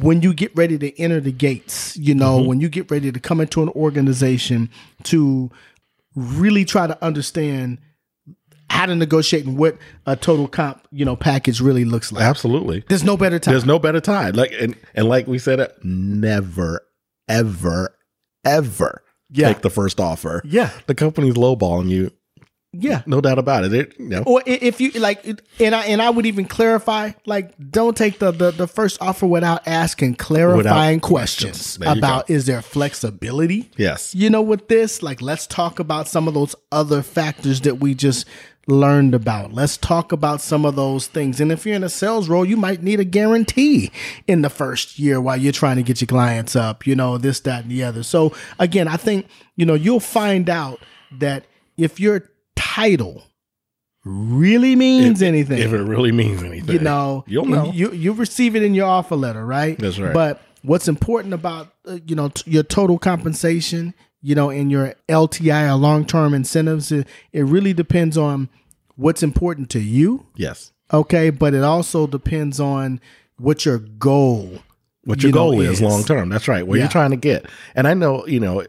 when 0.00 0.20
you 0.22 0.34
get 0.34 0.54
ready 0.56 0.78
to 0.78 1.00
enter 1.00 1.20
the 1.20 1.30
gates, 1.32 1.96
you 1.96 2.14
know, 2.14 2.38
Mm-hmm. 2.38 2.48
when 2.48 2.60
you 2.60 2.68
get 2.68 2.90
ready 2.90 3.12
to 3.12 3.20
come 3.20 3.40
into 3.40 3.62
an 3.62 3.68
organization 3.70 4.68
to 5.04 5.50
really 6.16 6.64
try 6.64 6.86
to 6.86 7.04
understand 7.04 7.78
how 8.68 8.86
to 8.86 8.96
negotiate 8.96 9.46
and 9.46 9.56
what 9.56 9.78
a 10.06 10.16
total 10.16 10.48
comp, 10.48 10.86
you 10.90 11.04
know, 11.04 11.14
package 11.14 11.60
really 11.60 11.84
looks 11.84 12.10
like. 12.10 12.24
Absolutely. 12.24 12.82
There's 12.88 13.04
no 13.04 13.16
better 13.16 13.38
time. 13.38 13.52
There's 13.52 13.64
no 13.64 13.78
better 13.78 14.00
time. 14.00 14.34
Like 14.34 14.52
and, 14.58 14.74
and 14.94 15.08
like 15.08 15.28
we 15.28 15.38
said, 15.38 15.60
uh, 15.60 15.68
never, 15.84 16.80
ever, 17.28 17.94
ever 18.44 19.02
Yeah. 19.30 19.48
take 19.48 19.62
the 19.62 19.70
first 19.70 20.00
offer. 20.00 20.42
yeah. 20.44 20.70
The 20.86 20.94
company's 20.94 21.34
lowballing 21.34 21.88
you, 21.88 22.10
Yeah. 22.72 23.02
no 23.06 23.20
doubt 23.20 23.38
about 23.38 23.64
it. 23.64 23.72
It- 23.72 23.94
you 23.98 24.08
know, 24.08 24.22
Or 24.26 24.42
if 24.46 24.80
you 24.80 24.90
like, 24.92 25.24
and 25.58 25.74
I 25.74 25.84
and 25.86 26.00
I 26.02 26.10
would 26.10 26.26
even 26.26 26.44
clarify, 26.44 27.12
like, 27.26 27.54
don't 27.70 27.96
take 27.96 28.18
the 28.18 28.30
the, 28.30 28.50
the 28.52 28.66
first 28.68 28.98
offer 29.00 29.26
without 29.26 29.66
asking 29.66 30.14
clarifying 30.16 31.00
questions, 31.00 31.76
questions. 31.78 31.78
You 31.94 31.98
about 31.98 32.28
is 32.30 32.46
there 32.46 32.62
flexibility? 32.62 33.70
yes, 33.76 34.14
You 34.14 34.30
know, 34.30 34.42
with 34.42 34.68
this, 34.68 35.02
like, 35.02 35.20
let's 35.22 35.46
talk 35.46 35.78
about 35.78 36.06
some 36.08 36.28
of 36.28 36.34
those 36.34 36.54
other 36.70 37.02
factors 37.02 37.60
that 37.62 37.80
we 37.80 37.94
just 37.94 38.26
learned 38.66 39.14
about. 39.14 39.52
Let's 39.52 39.76
talk 39.76 40.12
about 40.12 40.40
some 40.40 40.64
of 40.64 40.74
those 40.74 41.06
things. 41.06 41.40
And 41.40 41.52
if 41.52 41.64
you're 41.64 41.76
in 41.76 41.84
a 41.84 41.88
sales 41.88 42.28
role, 42.28 42.44
you 42.44 42.56
might 42.56 42.82
need 42.82 43.00
a 43.00 43.04
guarantee 43.04 43.90
in 44.26 44.42
the 44.42 44.50
first 44.50 44.98
year 44.98 45.20
while 45.20 45.36
you're 45.36 45.52
trying 45.52 45.76
to 45.76 45.82
get 45.82 46.00
your 46.00 46.06
clients 46.06 46.56
up, 46.56 46.86
you 46.86 46.94
know, 46.96 47.18
this, 47.18 47.40
that, 47.40 47.62
and 47.62 47.70
the 47.70 47.84
other. 47.84 48.02
So 48.02 48.34
again, 48.58 48.88
I 48.88 48.96
think, 48.96 49.26
you 49.54 49.64
know, 49.66 49.74
you'll 49.74 50.00
find 50.00 50.50
out 50.50 50.80
that 51.12 51.46
if 51.76 52.00
your 52.00 52.28
title 52.56 53.22
really 54.04 54.76
means 54.76 55.22
anything, 55.22 55.58
if 55.58 55.72
it 55.72 55.82
really 55.82 56.12
means 56.12 56.42
anything, 56.42 56.74
you 56.74 56.80
know, 56.80 57.24
you'll 57.26 57.46
know. 57.46 57.72
You 57.72 57.92
you 57.92 58.12
receive 58.12 58.56
it 58.56 58.62
in 58.62 58.74
your 58.74 58.86
offer 58.86 59.16
letter, 59.16 59.44
right? 59.44 59.78
That's 59.78 59.98
right. 59.98 60.14
But 60.14 60.40
what's 60.62 60.88
important 60.88 61.34
about 61.34 61.72
uh, 61.86 61.98
you 62.06 62.14
know 62.14 62.28
t- 62.28 62.50
your 62.50 62.62
total 62.62 62.98
compensation, 62.98 63.94
you 64.26 64.34
know, 64.34 64.50
in 64.50 64.70
your 64.70 64.92
LTI 65.08 65.70
or 65.70 65.76
long 65.76 66.04
term 66.04 66.34
incentives, 66.34 66.90
it, 66.90 67.06
it 67.32 67.42
really 67.42 67.72
depends 67.72 68.18
on 68.18 68.48
what's 68.96 69.22
important 69.22 69.70
to 69.70 69.78
you. 69.80 70.26
yes, 70.34 70.72
Okay, 70.92 71.30
but 71.30 71.54
it 71.54 71.62
also 71.62 72.06
depends 72.08 72.58
on 72.58 73.00
what 73.38 73.64
your 73.64 73.78
goal. 73.78 74.58
what 75.04 75.22
your 75.22 75.28
you 75.28 75.34
know, 75.34 75.50
goal 75.50 75.60
is, 75.60 75.80
long 75.80 76.02
term. 76.02 76.28
That's 76.28 76.48
right. 76.48 76.66
What 76.66 76.74
Yeah. 76.76 76.82
you're 76.84 76.90
trying 76.90 77.10
to 77.10 77.16
get. 77.16 77.46
And 77.76 77.86
I 77.86 77.94
know, 77.94 78.26
you 78.26 78.40
know, 78.40 78.64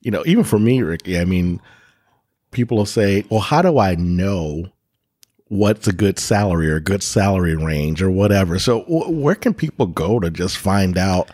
you 0.00 0.10
know, 0.10 0.22
even 0.24 0.44
for 0.44 0.58
me, 0.58 0.80
Ricky, 0.82 1.18
I 1.18 1.24
mean, 1.26 1.60
people 2.50 2.78
will 2.78 2.86
say, 2.86 3.24
"Well, 3.28 3.40
how 3.40 3.60
do 3.60 3.78
I 3.78 3.94
know 3.96 4.66
what's 5.48 5.86
a 5.88 5.92
good 5.92 6.18
salary 6.18 6.70
or 6.70 6.76
a 6.76 6.80
good 6.80 7.02
salary 7.02 7.54
range 7.56 8.00
or 8.02 8.10
whatever?" 8.10 8.58
So, 8.58 8.80
wh- 8.84 9.10
where 9.10 9.34
can 9.34 9.52
people 9.52 9.86
go 9.86 10.18
to 10.20 10.30
just 10.30 10.56
find 10.56 10.96
out? 10.96 11.30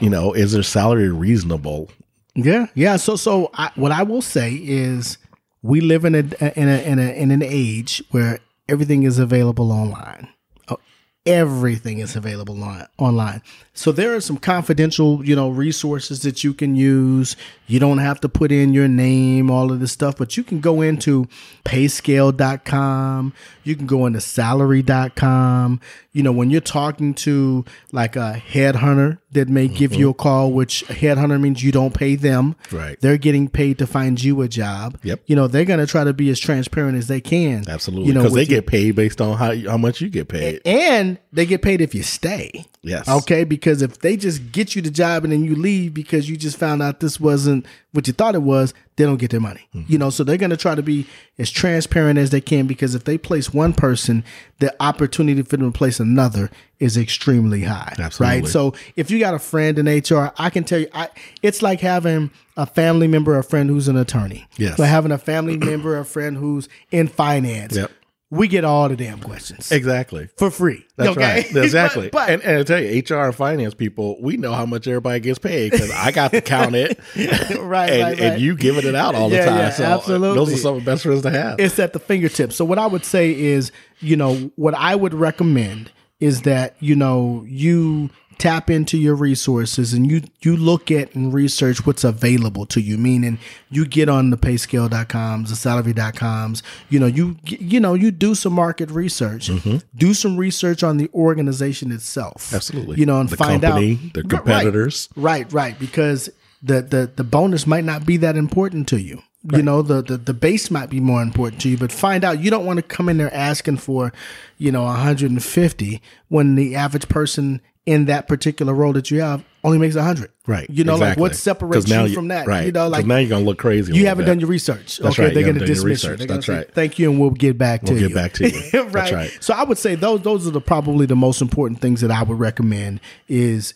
You 0.00 0.10
know, 0.10 0.32
is 0.32 0.52
their 0.52 0.62
salary 0.62 1.08
reasonable? 1.10 1.88
Yeah, 2.36 2.66
yeah. 2.74 2.96
So, 2.96 3.16
so 3.16 3.50
I, 3.54 3.70
what 3.76 3.92
I 3.92 4.02
will 4.02 4.22
say 4.22 4.52
is, 4.54 5.18
we 5.62 5.80
live 5.80 6.04
in 6.04 6.14
a 6.14 6.18
in 6.58 6.68
a 6.68 6.82
in 6.82 6.98
a 6.98 7.10
in 7.12 7.30
an 7.30 7.42
age 7.42 8.02
where 8.10 8.38
everything 8.68 9.02
is 9.04 9.18
available 9.18 9.72
online. 9.72 10.28
Oh, 10.68 10.78
Everything 11.24 11.98
is 11.98 12.14
available 12.14 12.62
on, 12.62 12.86
online. 12.98 13.42
So 13.74 13.90
there 13.90 14.14
are 14.14 14.20
some 14.20 14.36
confidential, 14.36 15.24
you 15.26 15.34
know, 15.34 15.48
resources 15.48 16.22
that 16.22 16.44
you 16.44 16.54
can 16.54 16.76
use. 16.76 17.36
You 17.66 17.80
don't 17.80 17.98
have 17.98 18.20
to 18.20 18.28
put 18.28 18.52
in 18.52 18.74
your 18.74 18.86
name, 18.86 19.50
all 19.50 19.72
of 19.72 19.80
this 19.80 19.92
stuff, 19.92 20.16
but 20.18 20.36
you 20.36 20.44
can 20.44 20.60
go 20.60 20.82
into 20.82 21.26
payscale.com. 21.64 23.32
You 23.66 23.76
can 23.76 23.86
go 23.86 24.06
into 24.06 24.20
salary.com. 24.20 25.80
You 26.12 26.22
know, 26.22 26.32
when 26.32 26.50
you're 26.50 26.60
talking 26.60 27.14
to 27.14 27.64
like 27.92 28.16
a 28.16 28.42
headhunter 28.48 29.18
that 29.32 29.48
may 29.48 29.68
give 29.68 29.94
you 29.94 30.08
a 30.08 30.12
mm-hmm. 30.12 30.22
call, 30.22 30.52
which 30.52 30.82
a 30.84 30.94
headhunter 30.94 31.40
means 31.40 31.62
you 31.62 31.72
don't 31.72 31.92
pay 31.92 32.14
them. 32.14 32.56
Right. 32.72 32.98
They're 33.00 33.18
getting 33.18 33.48
paid 33.48 33.78
to 33.78 33.86
find 33.86 34.22
you 34.22 34.40
a 34.42 34.48
job. 34.48 34.98
Yep. 35.02 35.22
You 35.26 35.36
know, 35.36 35.46
they're 35.46 35.64
going 35.64 35.80
to 35.80 35.86
try 35.86 36.04
to 36.04 36.12
be 36.12 36.30
as 36.30 36.40
transparent 36.40 36.96
as 36.96 37.08
they 37.08 37.20
can. 37.20 37.68
Absolutely, 37.68 38.08
You 38.08 38.14
know, 38.14 38.22
because 38.22 38.34
they 38.34 38.46
get 38.46 38.66
paid 38.66 38.96
based 38.96 39.20
on 39.20 39.36
how 39.36 39.54
how 39.68 39.76
much 39.76 40.00
you 40.00 40.08
get 40.08 40.28
paid. 40.28 40.62
and 40.64 41.18
they 41.32 41.44
get 41.44 41.62
paid 41.62 41.80
if 41.80 41.94
you 41.94 42.02
stay. 42.02 42.64
Yes. 42.82 43.08
Okay, 43.08 43.44
because 43.44 43.82
if 43.82 43.98
they 43.98 44.16
just 44.16 44.52
get 44.52 44.76
you 44.76 44.82
the 44.82 44.90
job 44.90 45.24
and 45.24 45.32
then 45.32 45.44
you 45.44 45.56
leave 45.56 45.92
because 45.92 46.30
you 46.30 46.36
just 46.36 46.56
found 46.56 46.82
out 46.82 47.00
this 47.00 47.18
wasn't 47.20 47.66
what 47.92 48.06
you 48.06 48.12
thought 48.12 48.34
it 48.34 48.42
was, 48.42 48.72
they 48.96 49.04
don't 49.04 49.18
get 49.18 49.30
their 49.30 49.40
money. 49.40 49.60
Mm-hmm. 49.74 49.92
You 49.92 49.98
know, 49.98 50.10
so 50.10 50.24
they're 50.24 50.36
going 50.36 50.50
to 50.50 50.56
try 50.56 50.74
to 50.74 50.82
be 50.82 51.06
as 51.38 51.50
transparent 51.50 52.18
as 52.18 52.30
they 52.30 52.40
can 52.40 52.66
because 52.66 52.94
if 52.94 53.04
they 53.04 53.18
place 53.18 53.52
one 53.52 53.72
person, 53.72 54.24
the 54.58 54.74
opportunity 54.80 55.42
for 55.42 55.56
them 55.56 55.70
to 55.70 55.76
place 55.76 56.00
another 56.00 56.50
is 56.80 56.96
extremely 56.96 57.62
high. 57.62 57.94
Absolutely. 57.98 58.40
Right. 58.40 58.48
So 58.48 58.74
if 58.96 59.10
you 59.10 59.18
got 59.18 59.34
a 59.34 59.38
friend 59.38 59.78
in 59.78 59.86
HR, 59.86 60.32
I 60.38 60.50
can 60.50 60.64
tell 60.64 60.80
you, 60.80 60.88
I 60.94 61.08
it's 61.42 61.62
like 61.62 61.80
having 61.80 62.30
a 62.56 62.66
family 62.66 63.06
member, 63.06 63.34
or 63.34 63.38
a 63.38 63.44
friend 63.44 63.68
who's 63.68 63.86
an 63.86 63.96
attorney. 63.96 64.46
Yes. 64.56 64.78
Like 64.78 64.88
having 64.88 65.12
a 65.12 65.18
family 65.18 65.56
member, 65.58 65.96
or 65.96 66.00
a 66.00 66.04
friend 66.04 66.36
who's 66.36 66.68
in 66.90 67.08
finance. 67.08 67.76
Yep. 67.76 67.90
We 68.28 68.48
get 68.48 68.64
all 68.64 68.88
the 68.88 68.96
damn 68.96 69.20
questions 69.20 69.70
Exactly. 69.70 70.28
for 70.36 70.50
free. 70.50 70.84
That's 70.96 71.10
okay? 71.10 71.20
right. 71.20 71.56
Exactly. 71.64 72.08
but, 72.08 72.12
but- 72.12 72.30
and, 72.30 72.42
and 72.42 72.58
I 72.58 72.62
tell 72.64 72.80
you, 72.82 73.00
HR 73.08 73.26
and 73.26 73.34
finance 73.34 73.72
people, 73.74 74.20
we 74.20 74.36
know 74.36 74.52
how 74.52 74.66
much 74.66 74.88
everybody 74.88 75.20
gets 75.20 75.38
paid 75.38 75.70
because 75.70 75.92
I 75.92 76.10
got 76.10 76.32
to 76.32 76.40
count 76.40 76.74
it, 76.74 76.98
right, 77.16 77.28
and, 77.50 77.58
right, 77.70 77.90
right. 78.02 78.20
and 78.20 78.40
you 78.40 78.56
giving 78.56 78.84
it 78.84 78.96
out 78.96 79.14
all 79.14 79.28
the 79.28 79.38
time. 79.38 79.56
yeah, 79.58 79.70
so 79.70 79.84
absolutely. 79.84 80.34
those 80.34 80.52
are 80.52 80.56
some 80.56 80.76
of 80.76 80.84
the 80.84 80.90
best 80.90 81.04
friends 81.04 81.22
to 81.22 81.30
have. 81.30 81.60
it's 81.60 81.78
at 81.78 81.92
the 81.92 82.00
fingertips. 82.00 82.56
So 82.56 82.64
what 82.64 82.78
I 82.80 82.86
would 82.86 83.04
say 83.04 83.32
is, 83.32 83.70
you 84.00 84.16
know, 84.16 84.50
what 84.56 84.74
I 84.74 84.96
would 84.96 85.14
recommend 85.14 85.92
is 86.20 86.42
that 86.42 86.76
you 86.80 86.96
know 86.96 87.44
you 87.46 88.10
tap 88.38 88.68
into 88.68 88.98
your 88.98 89.14
resources 89.14 89.94
and 89.94 90.10
you 90.10 90.20
you 90.42 90.54
look 90.54 90.90
at 90.90 91.14
and 91.14 91.32
research 91.32 91.86
what's 91.86 92.04
available 92.04 92.66
to 92.66 92.82
you 92.82 92.98
meaning 92.98 93.38
you 93.70 93.86
get 93.86 94.10
on 94.10 94.28
the 94.28 94.36
payscale.coms 94.36 95.48
the 95.48 95.56
salary.coms 95.56 96.62
you 96.90 97.00
know 97.00 97.06
you 97.06 97.34
you 97.46 97.80
know 97.80 97.94
you 97.94 98.10
do 98.10 98.34
some 98.34 98.52
market 98.52 98.90
research 98.90 99.50
do 99.96 100.12
some 100.12 100.36
research 100.36 100.82
on 100.82 100.98
the 100.98 101.08
organization 101.14 101.90
itself 101.90 102.46
Mm-hmm. 102.46 102.56
Absolutely. 102.56 102.96
you 102.98 103.06
know 103.06 103.20
and 103.20 103.28
the 103.30 103.36
find 103.38 103.62
company, 103.62 103.94
out 104.04 104.12
the 104.12 104.20
Right, 104.22 104.30
competitors. 104.30 105.08
Right, 105.16 105.50
right, 105.52 105.78
because 105.78 106.28
the 106.62 106.82
the 106.82 107.10
the 107.16 107.24
bonus 107.24 107.66
might 107.66 107.84
not 107.84 108.04
be 108.04 108.16
that 108.18 108.36
important 108.36 108.86
to 108.88 109.00
you. 109.00 109.22
You 109.52 109.62
know, 109.62 109.82
the, 109.82 110.02
the 110.02 110.16
the 110.16 110.34
base 110.34 110.70
might 110.70 110.90
be 110.90 111.00
more 111.00 111.22
important 111.22 111.60
to 111.62 111.68
you, 111.68 111.76
but 111.78 111.92
find 111.92 112.24
out 112.24 112.40
you 112.40 112.50
don't 112.50 112.64
want 112.66 112.78
to 112.78 112.82
come 112.82 113.08
in 113.08 113.16
there 113.18 113.32
asking 113.34 113.76
for, 113.78 114.12
you 114.58 114.72
know, 114.72 114.82
150 114.84 116.02
when 116.28 116.54
the 116.54 116.74
average 116.74 117.08
person 117.08 117.60
in 117.84 118.06
that 118.06 118.26
particular 118.26 118.74
role 118.74 118.92
that 118.92 119.12
you 119.12 119.20
have 119.20 119.44
only 119.62 119.78
makes 119.78 119.94
100. 119.94 120.30
Right. 120.48 120.68
You 120.68 120.82
know, 120.82 120.94
like 120.94 121.02
exactly. 121.02 121.20
what 121.20 121.30
'Cause 121.32 121.38
separates 121.40 121.86
now 121.88 122.04
you 122.04 122.14
from 122.14 122.28
that? 122.28 122.46
Right. 122.48 122.66
You 122.66 122.72
know, 122.72 122.88
like 122.88 123.06
now 123.06 123.18
you're 123.18 123.28
gonna 123.28 123.44
look 123.44 123.58
crazy. 123.58 123.94
you 123.94 124.06
haven't 124.06 124.24
bit. 124.24 124.32
done 124.32 124.40
your 124.40 124.48
research. 124.48 124.98
That's 124.98 125.14
okay, 125.14 125.26
right, 125.26 125.34
they're 125.34 125.44
going 125.44 125.54
to 125.54 125.60
haven't 125.60 125.60
done 125.60 125.66
your 125.68 125.74
dismiss 125.94 126.02
you. 126.02 126.16
They're 126.16 126.26
That's 126.26 126.46
say, 126.46 126.56
right. 126.56 126.74
Thank 126.74 126.98
you, 126.98 127.10
and 127.10 127.20
we'll 127.20 127.30
get 127.30 127.56
back 127.56 127.82
to 127.84 127.92
We'll 127.92 128.02
you. 128.02 128.08
get 128.08 128.14
back 128.16 128.32
to 128.34 128.48
you. 128.50 128.60
right. 128.82 128.92
That's 128.92 129.12
right. 129.12 129.38
So 129.40 129.54
I 129.54 129.62
would 129.62 129.78
say 129.78 129.94
those 129.94 130.22
those 130.22 130.46
are 130.48 130.50
the 130.50 130.60
probably 130.60 131.06
the 131.06 131.14
most 131.16 131.40
important 131.40 131.80
things 131.80 132.00
that 132.00 132.10
I 132.10 132.24
would 132.24 132.38
recommend 132.40 133.00
is 133.28 133.72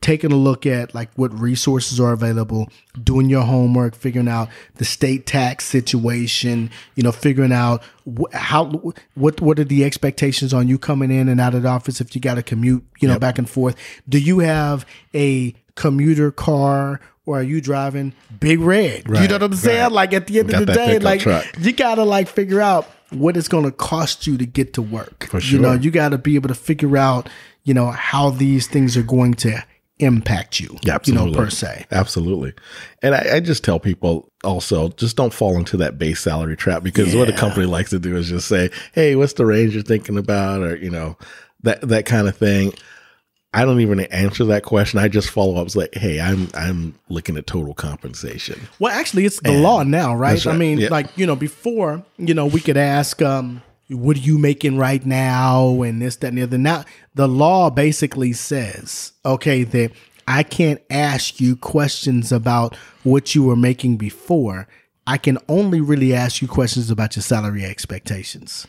taking 0.00 0.32
a 0.32 0.36
look 0.36 0.64
at 0.64 0.94
like 0.94 1.10
what 1.16 1.38
resources 1.38 2.00
are 2.00 2.12
available, 2.12 2.68
doing 3.02 3.28
your 3.28 3.42
homework, 3.42 3.94
figuring 3.94 4.28
out 4.28 4.48
the 4.76 4.84
state 4.84 5.26
tax 5.26 5.64
situation, 5.66 6.70
you 6.94 7.02
know, 7.02 7.12
figuring 7.12 7.52
out 7.52 7.82
wh- 8.06 8.32
how 8.34 8.64
what 9.14 9.40
what 9.40 9.58
are 9.58 9.64
the 9.64 9.84
expectations 9.84 10.54
on 10.54 10.68
you 10.68 10.78
coming 10.78 11.10
in 11.10 11.28
and 11.28 11.40
out 11.40 11.54
of 11.54 11.62
the 11.62 11.68
office 11.68 12.00
if 12.00 12.14
you 12.14 12.20
got 12.20 12.34
to 12.34 12.42
commute, 12.42 12.84
you 13.00 13.08
know, 13.08 13.18
back 13.18 13.38
and 13.38 13.48
forth. 13.48 13.76
Do 14.08 14.18
you 14.18 14.38
have 14.38 14.86
a 15.14 15.54
commuter 15.74 16.30
car 16.30 17.00
or 17.26 17.40
are 17.40 17.42
you 17.42 17.60
driving 17.60 18.14
big 18.40 18.60
red? 18.60 19.06
you 19.06 19.28
know 19.28 19.34
what 19.34 19.42
I'm 19.42 19.54
saying? 19.54 19.82
right. 19.82 19.92
Like 19.92 20.12
at 20.14 20.26
the 20.26 20.38
end 20.40 20.52
of 20.52 20.66
the 20.66 20.72
day, 20.72 20.98
like 20.98 21.20
truck. 21.20 21.44
you 21.58 21.72
gotta 21.72 22.04
like 22.04 22.28
figure 22.28 22.60
out 22.60 22.86
what 23.10 23.36
it's 23.36 23.48
gonna 23.48 23.70
cost 23.72 24.26
you 24.26 24.38
to 24.38 24.46
get 24.46 24.72
to 24.74 24.82
work. 24.82 25.26
For 25.28 25.40
You 25.40 25.58
know, 25.58 25.74
you 25.74 25.90
gotta 25.90 26.16
be 26.16 26.36
able 26.36 26.48
to 26.48 26.54
figure 26.54 26.96
out, 26.96 27.28
you 27.64 27.74
know, 27.74 27.90
how 27.90 28.30
these 28.30 28.66
things 28.66 28.96
are 28.96 29.02
going 29.02 29.34
to 29.34 29.62
impact 30.02 30.60
you. 30.60 30.76
Absolutely. 30.88 31.26
You 31.26 31.32
know, 31.32 31.36
per 31.44 31.50
se. 31.50 31.86
Absolutely. 31.90 32.54
And 33.02 33.14
I, 33.14 33.36
I 33.36 33.40
just 33.40 33.62
tell 33.64 33.78
people 33.78 34.30
also 34.44 34.88
just 34.90 35.16
don't 35.16 35.32
fall 35.32 35.56
into 35.56 35.76
that 35.78 35.98
base 35.98 36.20
salary 36.20 36.56
trap 36.56 36.82
because 36.82 37.14
what 37.14 37.28
a 37.28 37.32
company 37.32 37.66
likes 37.66 37.90
to 37.90 37.98
do 37.98 38.16
is 38.16 38.28
just 38.28 38.48
say, 38.48 38.70
Hey, 38.94 39.16
what's 39.16 39.34
the 39.34 39.46
range 39.46 39.74
you're 39.74 39.82
thinking 39.82 40.18
about? 40.18 40.62
Or, 40.62 40.76
you 40.76 40.90
know, 40.90 41.16
that 41.62 41.80
that 41.82 42.06
kind 42.06 42.28
of 42.28 42.36
thing. 42.36 42.72
I 43.52 43.64
don't 43.64 43.80
even 43.80 43.98
answer 44.00 44.44
that 44.44 44.62
question. 44.62 45.00
I 45.00 45.08
just 45.08 45.28
follow 45.28 45.56
up. 45.56 45.66
It's 45.66 45.74
like, 45.74 45.92
hey, 45.94 46.20
I'm 46.20 46.48
I'm 46.54 46.94
looking 47.08 47.36
at 47.36 47.48
total 47.48 47.74
compensation. 47.74 48.60
Well, 48.78 48.92
actually, 48.92 49.24
it's 49.24 49.40
the 49.40 49.52
law 49.60 49.82
now, 49.82 50.14
right? 50.14 50.44
right. 50.44 50.54
I 50.54 50.56
mean, 50.56 50.78
Yeah. 50.78 50.88
like 50.90 51.08
you 51.18 51.26
know, 51.26 51.34
before 51.34 52.04
you 52.16 52.32
know, 52.32 52.46
we 52.46 52.60
could 52.60 52.76
ask, 52.76 53.20
um, 53.22 53.60
"What 53.90 54.16
are 54.16 54.20
you 54.20 54.38
making 54.38 54.76
right 54.78 55.04
now?" 55.04 55.82
and 55.82 56.00
this, 56.00 56.16
that, 56.16 56.28
and 56.28 56.38
the 56.38 56.42
other. 56.42 56.58
Now, 56.58 56.84
the 57.14 57.28
law 57.28 57.70
basically 57.70 58.32
says, 58.32 59.12
okay, 59.24 59.64
that 59.64 59.92
I 60.28 60.42
can't 60.42 60.80
ask 60.90 61.40
you 61.40 61.56
questions 61.56 62.30
about 62.32 62.76
what 63.02 63.34
you 63.34 63.42
were 63.44 63.56
making 63.56 63.96
before. 63.96 64.68
I 65.06 65.18
can 65.18 65.38
only 65.48 65.80
really 65.80 66.14
ask 66.14 66.40
you 66.40 66.46
questions 66.48 66.90
about 66.90 67.16
your 67.16 67.22
salary 67.24 67.64
expectations. 67.64 68.66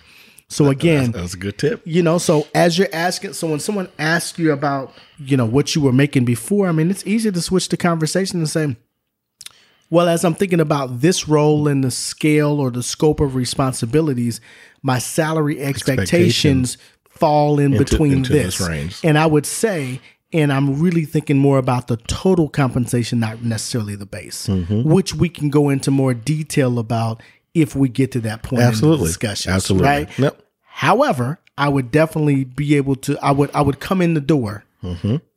So 0.47 0.69
again, 0.69 1.11
That 1.11 1.22
was 1.22 1.34
a 1.36 1.38
good 1.38 1.57
tip. 1.57 1.82
you 1.86 2.03
know 2.03 2.17
so 2.17 2.45
as 2.53 2.78
you're 2.78 2.89
asking 2.91 3.32
so 3.34 3.47
when 3.49 3.61
someone 3.61 3.88
asks 3.97 4.38
you 4.38 4.51
about 4.51 4.91
you 5.17 5.38
know 5.38 5.45
what 5.45 5.76
you 5.76 5.82
were 5.82 5.93
making 5.93 6.26
before 6.26 6.67
i 6.67 6.74
mean 6.74 6.89
it's 6.91 7.07
easy 7.07 7.32
to 7.32 7.41
switch 7.41 7.69
the 7.69 7.78
conversation 7.78 8.39
and 8.39 8.49
say 8.49 8.76
well 9.89 10.09
as 10.09 10.26
i'm 10.26 10.34
thinking 10.34 10.59
about 10.59 10.99
this 10.99 11.26
role 11.28 11.69
and 11.69 11.86
the 11.86 11.91
scale 11.91 12.59
or 12.59 12.69
the 12.69 12.84
scope 12.84 13.22
of 13.22 13.34
responsibilities 13.36 14.41
my 14.84 14.97
salary 14.99 15.59
expectations, 15.61 16.77
fall 17.09 17.59
in 17.59 17.77
between 17.77 18.13
into 18.13 18.34
this 18.34 18.57
this 18.57 18.67
range. 18.67 18.99
and 19.03 19.17
i 19.17 19.25
would 19.25 19.45
say 19.45 19.99
and 20.34 20.51
i'm 20.51 20.79
really 20.82 21.05
thinking 21.05 21.38
more 21.38 21.59
about 21.59 21.88
the 21.88 21.97
total 21.97 22.49
compensation 22.49 23.19
not 23.19 23.43
necessarily 23.43 23.95
the 23.95 24.05
base 24.07 24.47
Mm-hmm. 24.47 24.84
which 24.84 25.13
we 25.13 25.29
can 25.29 25.49
go 25.49 25.69
into 25.69 25.91
more 25.91 26.13
detail 26.15 26.79
about 26.79 27.21
if 27.53 27.75
we 27.75 27.89
get 27.89 28.11
to 28.13 28.19
that 28.21 28.41
point 28.43 28.53
in 28.61 28.65
the 28.65 28.69
Absolutely. 28.69 29.07
discussion 29.07 29.51
Absolutely. 29.51 29.88
right 29.88 30.19
Yep. 30.19 30.41
However, 30.73 31.38
I 31.57 31.67
would 31.69 31.91
definitely 31.91 32.43
be 32.45 32.75
able 32.75 32.95
to. 32.95 33.17
I 33.21 33.32
would. 33.32 33.51
I 33.53 33.61
would 33.61 33.79
come 33.79 34.01
in 34.01 34.13
the 34.15 34.21
door 34.21 34.63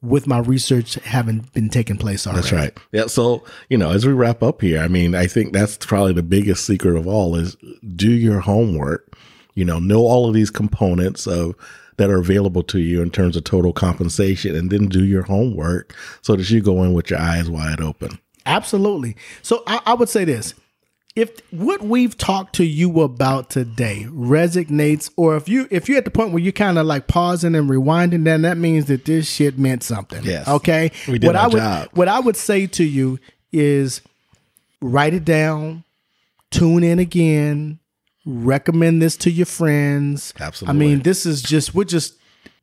with 0.00 0.26
my 0.26 0.38
research 0.38 0.94
having 1.04 1.40
been 1.52 1.68
taking 1.68 1.96
place 1.98 2.26
already. 2.26 2.46
Mm-hmm. 2.46 2.56
That's 2.56 2.76
right. 2.76 2.78
Yeah. 2.92 3.06
So, 3.08 3.44
you 3.68 3.76
know, 3.76 3.90
as 3.90 4.06
we 4.06 4.12
wrap 4.14 4.42
up 4.42 4.62
here, 4.62 4.80
I 4.80 4.88
mean, 4.88 5.14
I 5.14 5.26
think 5.26 5.52
that's 5.52 5.76
probably 5.76 6.14
the 6.14 6.22
biggest 6.22 6.64
secret 6.64 6.96
of 6.96 7.06
all 7.06 7.34
is 7.36 7.56
do 7.94 8.10
your 8.10 8.40
homework. 8.40 9.13
You 9.54 9.64
know, 9.64 9.78
know 9.78 10.00
all 10.00 10.28
of 10.28 10.34
these 10.34 10.50
components 10.50 11.26
of 11.26 11.54
that 11.96 12.10
are 12.10 12.18
available 12.18 12.62
to 12.64 12.80
you 12.80 13.02
in 13.02 13.10
terms 13.10 13.36
of 13.36 13.44
total 13.44 13.72
compensation 13.72 14.56
and 14.56 14.70
then 14.70 14.86
do 14.86 15.04
your 15.04 15.22
homework 15.22 15.94
so 16.22 16.34
that 16.34 16.50
you 16.50 16.60
go 16.60 16.82
in 16.82 16.92
with 16.92 17.10
your 17.10 17.20
eyes 17.20 17.48
wide 17.48 17.80
open. 17.80 18.18
Absolutely. 18.46 19.16
So 19.42 19.62
I, 19.66 19.80
I 19.86 19.94
would 19.94 20.08
say 20.08 20.24
this: 20.24 20.54
if 21.16 21.30
what 21.52 21.82
we've 21.82 22.18
talked 22.18 22.56
to 22.56 22.64
you 22.64 23.00
about 23.00 23.48
today 23.48 24.06
resonates, 24.10 25.10
or 25.16 25.36
if 25.36 25.48
you 25.48 25.68
if 25.70 25.88
you're 25.88 25.98
at 25.98 26.04
the 26.04 26.10
point 26.10 26.32
where 26.32 26.42
you're 26.42 26.52
kind 26.52 26.78
of 26.78 26.86
like 26.86 27.06
pausing 27.06 27.54
and 27.54 27.70
rewinding, 27.70 28.24
then 28.24 28.42
that 28.42 28.58
means 28.58 28.86
that 28.86 29.04
this 29.04 29.28
shit 29.28 29.58
meant 29.58 29.82
something. 29.84 30.24
Yes. 30.24 30.48
Okay. 30.48 30.90
We 31.06 31.18
did 31.18 31.28
what 31.28 31.36
our 31.36 31.44
I 31.44 31.46
would 31.46 31.56
job. 31.58 31.88
what 31.92 32.08
I 32.08 32.20
would 32.20 32.36
say 32.36 32.66
to 32.66 32.84
you 32.84 33.20
is 33.52 34.02
write 34.80 35.14
it 35.14 35.24
down, 35.24 35.84
tune 36.50 36.82
in 36.82 36.98
again, 36.98 37.78
recommend 38.24 39.02
this 39.02 39.16
to 39.18 39.30
your 39.30 39.46
friends. 39.46 40.32
Absolutely. 40.40 40.74
I 40.74 40.78
mean, 40.78 41.02
this 41.02 41.26
is 41.26 41.42
just 41.42 41.74
we're 41.74 41.84
just 41.84 42.16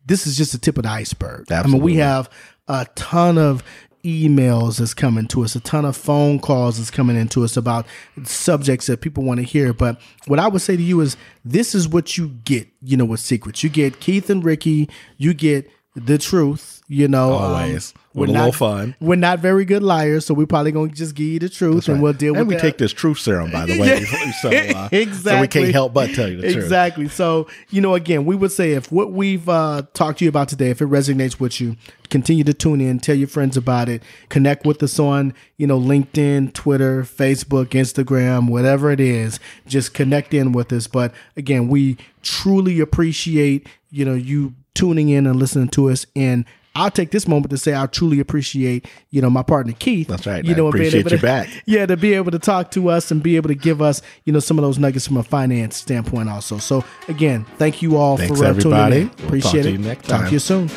this 0.06 0.26
is 0.26 0.38
just 0.38 0.52
the 0.52 0.58
tip 0.58 0.78
of 0.78 0.84
the 0.84 0.90
iceberg. 0.90 1.52
Absolutely. 1.52 1.70
I 1.70 1.74
mean, 1.74 1.84
we 1.84 1.96
have 1.96 2.30
a 2.68 2.88
ton 2.96 3.38
of 3.38 3.64
emails 4.04 4.80
that's 4.80 4.94
coming 4.94 5.28
to 5.28 5.44
us, 5.44 5.56
a 5.56 5.60
ton 5.60 5.86
of 5.86 5.96
phone 5.96 6.40
calls 6.40 6.78
that's 6.78 6.92
coming 6.92 7.16
into 7.16 7.44
us 7.44 7.56
about 7.56 7.86
subjects 8.24 8.88
that 8.88 9.02
people 9.02 9.24
want 9.24 9.40
to 9.40 9.46
hear. 9.46 9.74
But 9.74 10.02
what 10.28 10.40
I 10.40 10.48
would 10.48 10.62
say 10.62 10.76
to 10.76 10.82
you 10.82 11.02
is 11.02 11.18
this 11.46 11.76
is 11.76 11.88
what 11.88 12.18
you 12.18 12.30
get, 12.30 12.68
you 12.82 12.98
know, 12.98 13.06
with 13.06 13.20
secrets. 13.20 13.64
You 13.64 13.70
get 13.70 14.00
Keith 14.00 14.30
and 14.30 14.44
Ricky, 14.44 14.90
you 15.18 15.34
get 15.34 15.70
the 15.96 16.18
truth, 16.18 16.82
you 16.88 17.08
know. 17.08 17.34
um, 17.34 17.52
Always. 17.52 17.94
we're 18.14 18.22
With 18.22 18.30
a 18.30 18.34
not, 18.34 18.40
little 18.46 18.54
fun. 18.54 18.96
We're 19.02 19.16
not 19.18 19.40
very 19.40 19.66
good 19.66 19.84
liars, 19.84 20.26
so 20.26 20.34
we're 20.34 20.46
probably 20.46 20.72
gonna 20.72 20.90
just 20.92 21.16
give 21.16 21.28
you 21.28 21.40
the 21.40 21.50
truth 21.50 21.90
and 21.90 22.02
we'll 22.02 22.14
deal 22.14 22.34
and 22.36 22.48
with 22.48 22.48
we 22.48 22.56
that. 22.56 22.62
take 22.62 22.78
this 22.78 22.94
truth 22.94 23.20
serum, 23.20 23.52
by 23.52 23.66
the 23.66 23.78
way. 23.78 24.04
so, 24.42 24.50
uh, 24.50 24.88
exactly. 24.92 25.14
so 25.14 25.42
we 25.42 25.48
can't 25.48 25.74
help 25.74 25.94
but 25.94 26.14
tell 26.16 26.30
you 26.30 26.38
the 26.38 26.44
truth. 26.54 26.64
Exactly. 26.64 27.10
So, 27.10 27.48
you 27.72 27.82
know, 27.82 27.96
again, 27.96 28.24
we 28.26 28.36
would 28.38 28.54
say 28.54 28.72
if 28.72 28.90
what 28.92 29.12
we've 29.12 29.48
uh, 29.50 29.84
talked 29.94 30.20
to 30.20 30.26
you 30.26 30.30
about 30.30 30.48
today, 30.48 30.70
if 30.70 30.82
it 30.82 30.88
resonates 30.88 31.42
with 31.42 31.60
you, 31.60 31.76
continue 32.10 32.46
to 32.46 32.54
tune 32.54 32.80
in, 32.80 33.00
tell 33.00 33.16
your 33.16 33.28
friends 33.28 33.58
about 33.58 33.90
it, 33.90 34.02
connect 34.30 34.66
with 34.66 34.82
us 34.84 34.98
on, 34.98 35.34
you 35.58 35.68
know, 35.68 35.80
LinkedIn, 35.80 36.54
Twitter, 36.54 37.04
Facebook, 37.04 37.68
Instagram, 37.68 38.50
whatever 38.50 38.92
it 38.92 39.02
is. 39.02 39.40
Just 39.68 39.94
connect 39.94 40.34
in 40.34 40.54
with 40.54 40.72
us. 40.72 40.88
But 40.88 41.14
again, 41.36 41.68
we 41.68 41.98
truly 42.22 42.80
appreciate, 42.80 43.68
you 43.90 44.06
know, 44.06 44.14
you 44.14 44.54
tuning 44.74 45.10
in 45.10 45.28
and 45.28 45.38
listening 45.38 45.70
to 45.70 45.90
us. 45.90 46.06
And 46.16 46.46
I'll 46.74 46.90
take 46.90 47.12
this 47.12 47.28
moment 47.28 47.50
to 47.52 47.58
say 47.58 47.76
I 47.76 47.86
truly 47.88 48.22
appreciate, 48.22 48.88
you 49.10 49.22
know, 49.22 49.30
my 49.30 49.44
partner 49.44 49.74
Keith. 49.78 50.08
That's 50.08 50.26
right. 50.26 50.44
You 50.46 50.54
I 50.54 50.58
know, 50.58 50.72
being 50.72 50.86
appreciate 50.88 51.00
able 51.02 51.12
you 51.12 51.18
to- 51.18 51.22
back. 51.22 51.50
yeah, 51.66 51.86
to 51.86 51.98
be 51.98 52.14
able 52.14 52.32
to 52.32 52.40
talk 52.40 52.72
to 52.72 52.90
us 52.90 53.12
and 53.12 53.22
be 53.22 53.36
able 53.36 53.50
to 53.50 53.56
give 53.56 53.82
us, 53.82 54.02
you 54.24 54.32
know, 54.32 54.40
some 54.40 54.58
of 54.58 54.64
those 54.64 54.80
nuggets 54.80 55.06
from 55.06 55.18
a 55.18 55.24
finance 55.24 55.76
standpoint 55.76 56.30
also. 56.30 56.58
So 56.60 56.86
again, 57.10 57.46
thank 57.58 57.82
you 57.82 57.98
all 57.98 58.16
Thanks, 58.18 58.40
for 58.40 58.46
uh, 58.46 58.50
everybody. 58.50 58.94
tuning 58.94 59.02
in. 59.02 59.08
We'll 59.08 59.16
talk 59.18 59.26
Appreciate 59.28 59.64
to 59.64 59.70
it. 59.70 59.72
you 59.74 59.78
next 59.80 60.08
Talk 60.08 60.26
to 60.28 60.32
you 60.32 60.40
soon. 60.40 60.70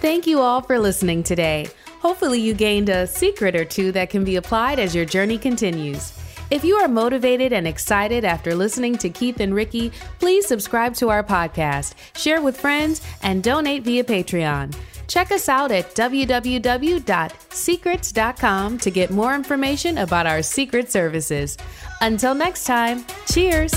Thank 0.00 0.26
you 0.26 0.40
all 0.40 0.62
for 0.62 0.78
listening 0.78 1.22
today. 1.22 1.68
Hopefully, 2.00 2.40
you 2.40 2.54
gained 2.54 2.88
a 2.88 3.06
secret 3.06 3.54
or 3.54 3.64
two 3.64 3.92
that 3.92 4.08
can 4.10 4.24
be 4.24 4.36
applied 4.36 4.78
as 4.78 4.94
your 4.94 5.04
journey 5.04 5.36
continues. 5.36 6.12
If 6.50 6.64
you 6.64 6.76
are 6.76 6.88
motivated 6.88 7.52
and 7.52 7.68
excited 7.68 8.24
after 8.24 8.54
listening 8.54 8.98
to 8.98 9.08
Keith 9.08 9.40
and 9.40 9.54
Ricky, 9.54 9.92
please 10.18 10.46
subscribe 10.46 10.94
to 10.96 11.08
our 11.08 11.22
podcast, 11.22 11.94
share 12.16 12.42
with 12.42 12.60
friends, 12.60 13.00
and 13.22 13.40
donate 13.42 13.84
via 13.84 14.02
Patreon. 14.02 14.74
Check 15.06 15.30
us 15.32 15.48
out 15.48 15.72
at 15.72 15.94
www.secrets.com 15.94 18.78
to 18.78 18.90
get 18.90 19.10
more 19.10 19.34
information 19.34 19.98
about 19.98 20.26
our 20.26 20.42
secret 20.42 20.90
services. 20.90 21.58
Until 22.00 22.34
next 22.34 22.64
time, 22.64 23.04
cheers! 23.26 23.72